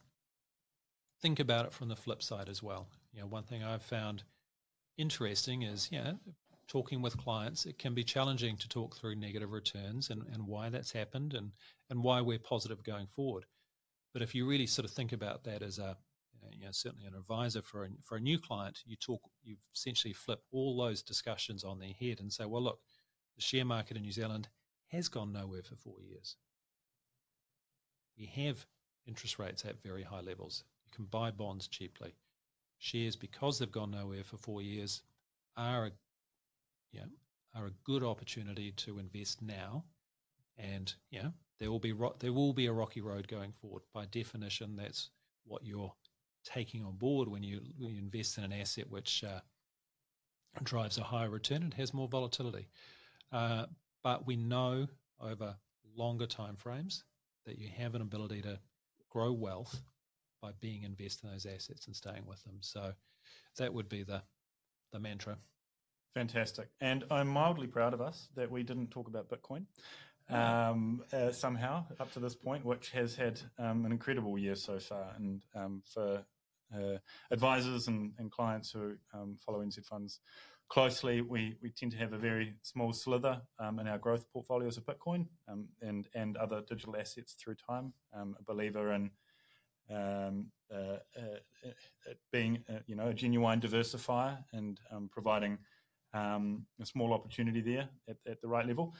think 1.21 1.39
about 1.39 1.65
it 1.65 1.73
from 1.73 1.87
the 1.87 1.95
flip 1.95 2.21
side 2.21 2.49
as 2.49 2.61
well. 2.61 2.87
You 3.13 3.21
know, 3.21 3.27
one 3.27 3.43
thing 3.43 3.63
I've 3.63 3.83
found 3.83 4.23
interesting 4.97 5.61
is, 5.61 5.89
yeah, 5.91 6.13
talking 6.67 7.01
with 7.01 7.17
clients, 7.17 7.65
it 7.65 7.79
can 7.79 7.93
be 7.93 8.03
challenging 8.03 8.57
to 8.57 8.69
talk 8.69 8.95
through 8.95 9.15
negative 9.15 9.51
returns 9.51 10.09
and, 10.09 10.23
and 10.33 10.45
why 10.45 10.69
that's 10.69 10.91
happened 10.91 11.33
and, 11.33 11.51
and 11.89 12.03
why 12.03 12.21
we're 12.21 12.39
positive 12.39 12.83
going 12.83 13.07
forward. 13.07 13.45
But 14.13 14.21
if 14.21 14.35
you 14.35 14.45
really 14.47 14.67
sort 14.67 14.85
of 14.85 14.91
think 14.91 15.13
about 15.13 15.43
that 15.45 15.61
as 15.61 15.79
a, 15.79 15.97
you 16.51 16.65
know, 16.65 16.71
certainly 16.71 17.05
an 17.05 17.15
advisor 17.15 17.61
for 17.61 17.85
a, 17.85 17.89
for 18.01 18.17
a 18.17 18.21
new 18.21 18.39
client, 18.39 18.79
you 18.85 18.95
talk, 18.95 19.21
you 19.43 19.55
essentially 19.73 20.13
flip 20.13 20.41
all 20.51 20.77
those 20.77 21.01
discussions 21.01 21.63
on 21.63 21.79
their 21.79 21.93
head 21.99 22.19
and 22.19 22.31
say, 22.31 22.45
well, 22.45 22.63
look, 22.63 22.79
the 23.35 23.41
share 23.41 23.65
market 23.65 23.97
in 23.97 24.03
New 24.03 24.11
Zealand 24.11 24.49
has 24.87 25.07
gone 25.07 25.31
nowhere 25.31 25.63
for 25.63 25.75
four 25.75 26.01
years. 26.01 26.35
We 28.17 28.25
have 28.25 28.65
interest 29.05 29.39
rates 29.39 29.63
at 29.65 29.81
very 29.83 30.03
high 30.03 30.21
levels. 30.21 30.63
You 30.85 30.91
can 30.95 31.05
buy 31.05 31.31
bonds 31.31 31.67
cheaply. 31.67 32.15
Shares, 32.79 33.15
because 33.15 33.59
they've 33.59 33.71
gone 33.71 33.91
nowhere 33.91 34.23
for 34.23 34.37
four 34.37 34.61
years, 34.61 35.01
are 35.55 35.87
a, 35.87 35.91
yeah, 36.91 37.05
are 37.55 37.67
a 37.67 37.71
good 37.83 38.03
opportunity 38.03 38.71
to 38.71 38.99
invest 38.99 39.41
now. 39.41 39.83
And 40.57 40.93
yeah, 41.11 41.29
there 41.59 41.71
will 41.71 41.79
be 41.79 41.93
ro- 41.93 42.15
there 42.19 42.33
will 42.33 42.53
be 42.53 42.67
a 42.67 42.73
rocky 42.73 43.01
road 43.01 43.27
going 43.27 43.51
forward. 43.51 43.83
By 43.93 44.05
definition, 44.05 44.75
that's 44.75 45.09
what 45.45 45.65
you're 45.65 45.93
taking 46.43 46.83
on 46.83 46.95
board 46.95 47.27
when 47.27 47.43
you, 47.43 47.61
when 47.77 47.93
you 47.93 47.99
invest 47.99 48.37
in 48.37 48.43
an 48.43 48.53
asset 48.53 48.89
which 48.89 49.23
uh, 49.23 49.39
drives 50.63 50.97
a 50.97 51.03
higher 51.03 51.29
return 51.29 51.63
and 51.63 51.73
has 51.73 51.93
more 51.93 52.07
volatility. 52.07 52.67
Uh, 53.31 53.65
but 54.03 54.25
we 54.25 54.35
know 54.35 54.87
over 55.19 55.55
longer 55.95 56.25
time 56.25 56.55
frames 56.55 57.03
that 57.45 57.57
you 57.57 57.69
have 57.75 57.95
an 57.95 58.01
ability 58.01 58.41
to 58.41 58.59
grow 59.09 59.31
wealth 59.31 59.81
by 60.41 60.51
being 60.59 60.83
invested 60.83 61.25
in 61.25 61.31
those 61.31 61.45
assets 61.45 61.87
and 61.87 61.95
staying 61.95 62.25
with 62.25 62.43
them. 62.43 62.57
So 62.61 62.93
that 63.57 63.73
would 63.73 63.89
be 63.89 64.03
the 64.03 64.21
the 64.93 64.99
mantra. 64.99 65.37
Fantastic, 66.17 66.69
and 66.81 67.03
I'm 67.11 67.27
mildly 67.27 67.67
proud 67.67 67.93
of 67.93 68.01
us 68.01 68.27
that 68.35 68.49
we 68.49 68.63
didn't 68.63 68.89
talk 68.89 69.07
about 69.07 69.29
Bitcoin 69.29 69.65
um, 70.31 71.03
uh, 71.13 71.31
somehow 71.31 71.85
up 71.99 72.11
to 72.13 72.19
this 72.19 72.33
point, 72.33 72.65
which 72.65 72.89
has 72.89 73.13
had 73.15 73.39
um, 73.59 73.85
an 73.85 73.91
incredible 73.91 74.35
year 74.35 74.55
so 74.55 74.79
far, 74.79 75.13
and 75.15 75.43
um, 75.53 75.83
for 75.85 76.25
uh, 76.75 76.97
advisors 77.29 77.87
and, 77.87 78.13
and, 78.17 78.31
clients 78.31 78.71
who 78.71 78.95
um, 79.13 79.37
follow 79.45 79.63
NZ 79.63 79.85
funds 79.85 80.19
closely, 80.69 81.21
we, 81.21 81.55
we 81.61 81.69
tend 81.69 81.91
to 81.91 81.99
have 81.99 82.13
a 82.13 82.17
very 82.17 82.55
small 82.63 82.93
slither 82.93 83.39
um, 83.59 83.77
in 83.77 83.87
our 83.87 83.99
growth 83.99 84.25
portfolios 84.33 84.75
of 84.75 84.87
Bitcoin 84.87 85.27
um, 85.47 85.67
and 85.83 86.07
and 86.15 86.35
other 86.37 86.63
digital 86.67 86.95
assets 86.97 87.33
through 87.33 87.57
time. 87.69 87.93
A 88.15 88.43
believer 88.43 88.91
in 88.93 89.11
um, 89.89 90.47
uh, 90.73 90.97
uh, 91.15 91.37
uh, 91.65 92.13
being 92.31 92.63
you 92.87 92.95
know 92.95 93.07
a 93.07 93.13
genuine 93.13 93.61
diversifier 93.61 94.37
and 94.51 94.79
um, 94.91 95.09
providing 95.11 95.57
um, 96.13 96.65
a 96.81 96.85
small 96.85 97.13
opportunity 97.13 97.61
there 97.61 97.89
at, 98.09 98.17
at, 98.27 98.41
the 98.41 98.47
right 98.47 98.65
level. 98.65 98.95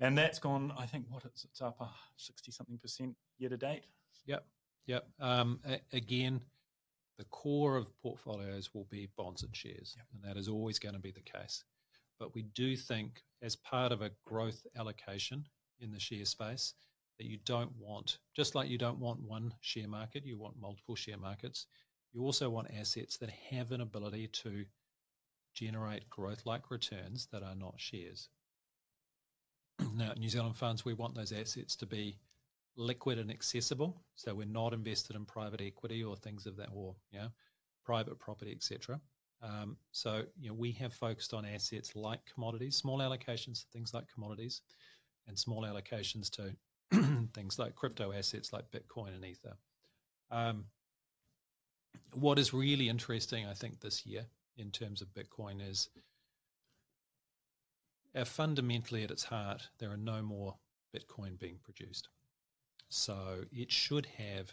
And 0.00 0.16
that's 0.16 0.38
gone. 0.38 0.72
I 0.78 0.86
think 0.86 1.06
what 1.08 1.24
it's, 1.24 1.44
it's 1.44 1.60
up 1.62 1.78
sixty 2.16 2.50
something 2.50 2.78
percent 2.78 3.14
year 3.38 3.48
to 3.48 3.56
date. 3.56 3.84
Yep, 4.26 4.44
yep. 4.86 5.06
A- 5.20 5.80
again 5.92 6.40
the 7.18 7.24
core 7.24 7.76
of 7.76 7.86
portfolios 8.02 8.74
will 8.74 8.86
be 8.90 9.08
bonds 9.16 9.42
and 9.42 9.54
shares, 9.54 9.94
yep. 9.96 10.06
and 10.12 10.22
that 10.24 10.38
is 10.38 10.48
always 10.48 10.78
going 10.78 10.94
to 10.94 11.00
be 11.00 11.12
the 11.12 11.20
case. 11.20 11.62
But 12.18 12.34
we 12.34 12.42
do 12.42 12.76
think, 12.76 13.22
as 13.42 13.56
part 13.56 13.92
of 13.92 14.02
a 14.02 14.10
growth 14.24 14.66
allocation 14.76 15.44
in 15.80 15.92
the 15.92 16.00
share 16.00 16.24
space, 16.24 16.74
that 17.18 17.26
you 17.26 17.38
don't 17.44 17.70
want, 17.78 18.18
just 18.34 18.54
like 18.54 18.68
you 18.68 18.78
don't 18.78 18.98
want 18.98 19.20
one 19.20 19.54
share 19.60 19.88
market, 19.88 20.24
you 20.24 20.36
want 20.36 20.60
multiple 20.60 20.96
share 20.96 21.16
markets. 21.16 21.66
You 22.12 22.22
also 22.22 22.50
want 22.50 22.68
assets 22.76 23.16
that 23.18 23.30
have 23.50 23.72
an 23.72 23.80
ability 23.80 24.28
to 24.28 24.64
generate 25.54 26.10
growth 26.10 26.42
like 26.44 26.70
returns 26.70 27.28
that 27.32 27.42
are 27.42 27.54
not 27.54 27.74
shares. 27.76 28.28
now, 29.94 30.12
New 30.18 30.28
Zealand 30.28 30.56
funds, 30.56 30.84
we 30.84 30.94
want 30.94 31.14
those 31.14 31.32
assets 31.32 31.76
to 31.76 31.86
be 31.86 32.18
liquid 32.76 33.18
and 33.18 33.30
accessible. 33.30 34.02
So 34.16 34.34
we're 34.34 34.46
not 34.46 34.72
invested 34.72 35.16
in 35.16 35.24
private 35.24 35.60
equity 35.60 36.02
or 36.02 36.16
things 36.16 36.46
of 36.46 36.56
that, 36.56 36.68
or 36.74 36.94
you 37.10 37.20
know, 37.20 37.28
private 37.84 38.18
property, 38.18 38.52
etc. 38.52 39.00
Um, 39.42 39.76
so 39.92 40.22
you 40.40 40.48
know, 40.48 40.54
we 40.54 40.72
have 40.72 40.92
focused 40.92 41.34
on 41.34 41.44
assets 41.44 41.94
like 41.94 42.20
commodities, 42.32 42.76
small 42.76 42.98
allocations 42.98 43.60
to 43.60 43.66
things 43.72 43.94
like 43.94 44.04
commodities, 44.12 44.62
and 45.26 45.38
small 45.38 45.62
allocations 45.62 46.30
to 46.30 46.54
things 47.34 47.58
like 47.58 47.74
crypto 47.74 48.12
assets 48.12 48.52
like 48.52 48.64
Bitcoin 48.70 49.14
and 49.14 49.24
Ether. 49.24 49.56
Um, 50.30 50.64
what 52.12 52.38
is 52.38 52.52
really 52.52 52.88
interesting, 52.88 53.46
I 53.46 53.54
think, 53.54 53.80
this 53.80 54.04
year 54.04 54.26
in 54.56 54.70
terms 54.70 55.02
of 55.02 55.08
Bitcoin 55.14 55.60
is 55.66 55.88
uh, 58.14 58.24
fundamentally 58.24 59.02
at 59.02 59.10
its 59.10 59.24
heart, 59.24 59.68
there 59.78 59.90
are 59.90 59.96
no 59.96 60.22
more 60.22 60.54
Bitcoin 60.94 61.38
being 61.38 61.58
produced. 61.62 62.08
So 62.88 63.44
it 63.50 63.72
should 63.72 64.06
have, 64.18 64.52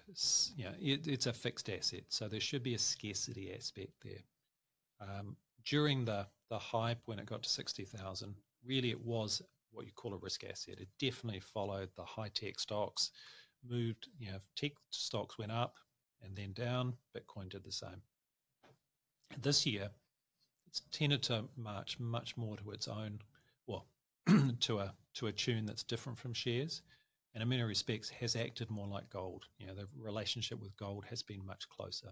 you 0.55 0.65
know, 0.65 0.73
it, 0.81 1.07
it's 1.07 1.27
a 1.27 1.33
fixed 1.33 1.69
asset. 1.69 2.03
So 2.09 2.27
there 2.27 2.39
should 2.39 2.63
be 2.63 2.73
a 2.73 2.79
scarcity 2.79 3.53
aspect 3.53 3.93
there. 4.03 4.23
Um, 4.99 5.35
during 5.65 6.05
the, 6.05 6.25
the 6.49 6.57
hype 6.57 7.01
when 7.05 7.19
it 7.19 7.27
got 7.27 7.43
to 7.43 7.49
60,000, 7.49 8.33
really 8.65 8.89
it 8.89 9.05
was 9.05 9.41
what 9.71 9.85
you 9.85 9.91
call 9.91 10.13
a 10.13 10.17
risk 10.17 10.43
asset. 10.43 10.79
It 10.79 10.89
definitely 10.99 11.39
followed 11.39 11.89
the 11.95 12.03
high 12.03 12.29
tech 12.33 12.59
stocks, 12.59 13.11
moved, 13.67 14.07
you 14.19 14.31
know, 14.31 14.39
tech 14.55 14.71
stocks 14.89 15.37
went 15.37 15.51
up 15.51 15.75
and 16.23 16.35
then 16.35 16.53
down. 16.53 16.93
Bitcoin 17.15 17.49
did 17.49 17.63
the 17.63 17.71
same. 17.71 18.01
This 19.39 19.65
year, 19.65 19.89
it's 20.67 20.81
tended 20.91 21.23
to 21.23 21.45
march 21.57 21.99
much 21.99 22.37
more 22.37 22.57
to 22.57 22.71
its 22.71 22.87
own, 22.87 23.19
well, 23.67 23.85
to 24.61 24.79
a 24.79 24.93
to 25.15 25.27
a 25.27 25.31
tune 25.31 25.65
that's 25.65 25.83
different 25.83 26.17
from 26.17 26.33
shares 26.33 26.81
and 27.33 27.41
in 27.41 27.49
many 27.49 27.63
respects 27.63 28.09
has 28.09 28.35
acted 28.35 28.69
more 28.69 28.87
like 28.87 29.09
gold. 29.09 29.45
You 29.57 29.67
know, 29.67 29.73
the 29.73 29.87
relationship 29.97 30.59
with 30.59 30.75
gold 30.75 31.05
has 31.09 31.23
been 31.23 31.45
much 31.45 31.69
closer. 31.69 32.11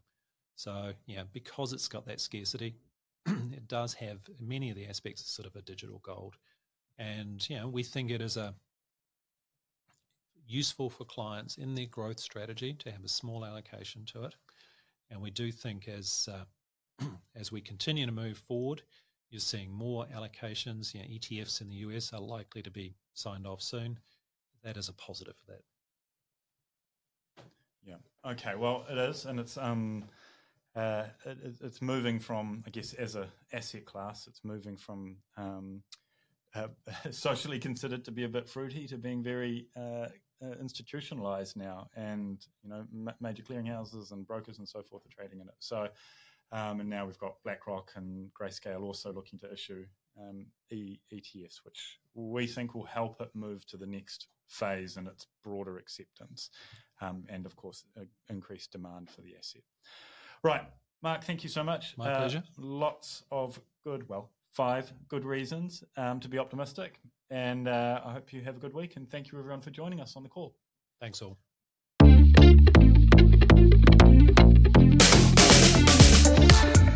So, 0.55 0.93
yeah, 1.05 1.23
because 1.33 1.73
it's 1.73 1.87
got 1.87 2.05
that 2.07 2.21
scarcity, 2.21 2.75
it 3.25 3.67
does 3.67 3.93
have 3.95 4.19
many 4.39 4.69
of 4.69 4.75
the 4.75 4.87
aspects 4.87 5.21
of 5.21 5.27
sort 5.27 5.47
of 5.47 5.55
a 5.55 5.61
digital 5.61 5.99
gold. 6.03 6.35
And, 6.97 7.47
you 7.49 7.57
know, 7.57 7.67
we 7.67 7.83
think 7.83 8.11
it 8.11 8.21
is 8.21 8.37
a 8.37 8.53
useful 10.47 10.89
for 10.89 11.05
clients 11.05 11.57
in 11.57 11.75
their 11.75 11.85
growth 11.85 12.19
strategy 12.19 12.73
to 12.73 12.91
have 12.91 13.03
a 13.03 13.09
small 13.09 13.45
allocation 13.45 14.05
to 14.05 14.23
it. 14.23 14.35
And 15.11 15.21
we 15.21 15.31
do 15.31 15.51
think 15.51 15.87
as 15.87 16.27
uh, 16.31 16.43
as 17.35 17.51
we 17.51 17.61
continue 17.61 18.05
to 18.05 18.11
move 18.11 18.37
forward, 18.37 18.81
you're 19.29 19.39
seeing 19.39 19.71
more 19.71 20.05
allocations. 20.07 20.93
You 20.93 21.01
know, 21.01 21.07
ETFs 21.07 21.61
in 21.61 21.69
the 21.69 21.75
US 21.75 22.13
are 22.13 22.21
likely 22.21 22.61
to 22.63 22.71
be 22.71 22.95
signed 23.13 23.45
off 23.45 23.61
soon 23.61 23.99
that 24.63 24.77
is 24.77 24.89
a 24.89 24.93
positive 24.93 25.35
for 25.35 25.51
that. 25.51 25.61
Yeah. 27.83 27.95
Okay. 28.31 28.55
Well, 28.55 28.85
it 28.89 28.97
is, 28.97 29.25
and 29.25 29.39
it's 29.39 29.57
um, 29.57 30.03
uh, 30.75 31.05
it, 31.25 31.55
it's 31.61 31.81
moving 31.81 32.19
from, 32.19 32.61
I 32.67 32.69
guess, 32.69 32.93
as 32.93 33.15
a 33.15 33.27
asset 33.53 33.85
class, 33.85 34.27
it's 34.27 34.41
moving 34.43 34.75
from 34.77 35.17
um, 35.37 35.81
uh, 36.55 36.67
socially 37.11 37.59
considered 37.59 38.03
to 38.05 38.11
be 38.11 38.25
a 38.25 38.29
bit 38.29 38.49
fruity 38.49 38.87
to 38.87 38.97
being 38.97 39.23
very 39.23 39.67
uh, 39.77 40.07
uh, 40.41 40.55
institutionalized 40.59 41.55
now, 41.55 41.87
and 41.95 42.45
you 42.63 42.69
know 42.69 42.85
ma- 42.91 43.13
major 43.19 43.43
clearinghouses 43.43 44.11
and 44.11 44.27
brokers 44.27 44.59
and 44.59 44.67
so 44.67 44.81
forth 44.83 45.05
are 45.05 45.09
trading 45.09 45.39
in 45.39 45.47
it. 45.47 45.55
So, 45.59 45.87
um, 46.51 46.79
and 46.79 46.89
now 46.89 47.05
we've 47.05 47.17
got 47.17 47.41
BlackRock 47.43 47.91
and 47.95 48.29
Grayscale 48.39 48.81
also 48.81 49.13
looking 49.13 49.39
to 49.39 49.51
issue 49.51 49.85
um, 50.19 50.45
e- 50.71 50.99
ETFs, 51.13 51.59
which 51.63 51.99
we 52.13 52.47
think 52.47 52.73
will 52.73 52.85
help 52.85 53.21
it 53.21 53.29
move 53.33 53.65
to 53.67 53.77
the 53.77 53.87
next 53.87 54.27
phase 54.47 54.97
and 54.97 55.07
its 55.07 55.27
broader 55.43 55.77
acceptance, 55.77 56.49
um, 57.01 57.23
and 57.29 57.45
of 57.45 57.55
course, 57.55 57.83
uh, 57.97 58.03
increased 58.29 58.71
demand 58.71 59.09
for 59.09 59.21
the 59.21 59.35
asset. 59.37 59.61
Right, 60.43 60.63
Mark, 61.01 61.23
thank 61.23 61.43
you 61.43 61.49
so 61.49 61.63
much. 61.63 61.97
My 61.97 62.11
uh, 62.11 62.17
pleasure. 62.17 62.43
Lots 62.57 63.23
of 63.31 63.59
good, 63.83 64.07
well, 64.09 64.31
five 64.51 64.91
good 65.07 65.25
reasons 65.25 65.83
um, 65.97 66.19
to 66.19 66.27
be 66.27 66.37
optimistic. 66.37 66.99
And 67.29 67.67
uh, 67.67 68.01
I 68.03 68.13
hope 68.13 68.33
you 68.33 68.41
have 68.41 68.57
a 68.57 68.59
good 68.59 68.73
week. 68.73 68.95
And 68.95 69.09
thank 69.09 69.31
you, 69.31 69.37
everyone, 69.37 69.61
for 69.61 69.69
joining 69.69 70.01
us 70.01 70.15
on 70.15 70.23
the 70.23 70.29
call. 70.29 70.55
Thanks 70.99 71.21
all. 71.21 71.37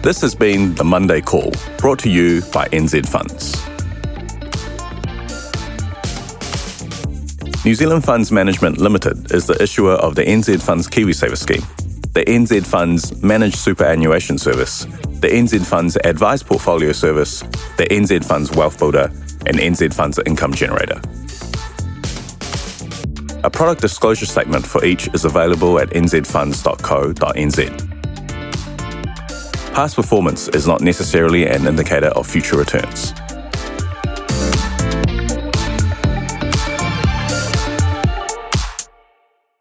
This 0.03 0.19
has 0.19 0.35
been 0.35 0.75
the 0.75 0.83
Monday 0.83 1.21
Call, 1.21 1.53
brought 1.77 1.97
to 1.99 2.09
you 2.09 2.41
by 2.51 2.67
NZ 2.67 3.07
Funds. 3.07 3.55
New 7.63 7.73
Zealand 7.73 8.03
Funds 8.03 8.29
Management 8.29 8.79
Limited 8.79 9.31
is 9.31 9.47
the 9.47 9.55
issuer 9.63 9.93
of 9.93 10.15
the 10.15 10.23
NZ 10.23 10.61
Funds 10.61 10.89
KiwiSaver 10.89 11.37
scheme, 11.37 11.61
the 12.11 12.25
NZ 12.25 12.65
Funds 12.65 13.23
Managed 13.23 13.55
Superannuation 13.55 14.37
Service, 14.37 14.83
the 15.21 15.29
NZ 15.29 15.65
Funds 15.65 15.97
Advised 16.03 16.47
Portfolio 16.47 16.91
Service, 16.91 17.39
the 17.77 17.87
NZ 17.89 18.25
Funds 18.25 18.51
Wealth 18.51 18.77
Builder, 18.77 19.09
and 19.45 19.57
NZ 19.57 19.93
Funds 19.93 20.19
Income 20.25 20.53
Generator. 20.53 20.99
A 23.45 23.49
product 23.49 23.79
disclosure 23.79 24.25
statement 24.25 24.67
for 24.67 24.83
each 24.83 25.07
is 25.13 25.23
available 25.23 25.79
at 25.79 25.91
nzfunds.co.nz. 25.91 27.92
Past 29.73 29.95
performance 29.95 30.49
is 30.49 30.67
not 30.67 30.81
necessarily 30.81 31.47
an 31.47 31.65
indicator 31.65 32.09
of 32.09 32.27
future 32.27 32.55
returns. 32.55 33.11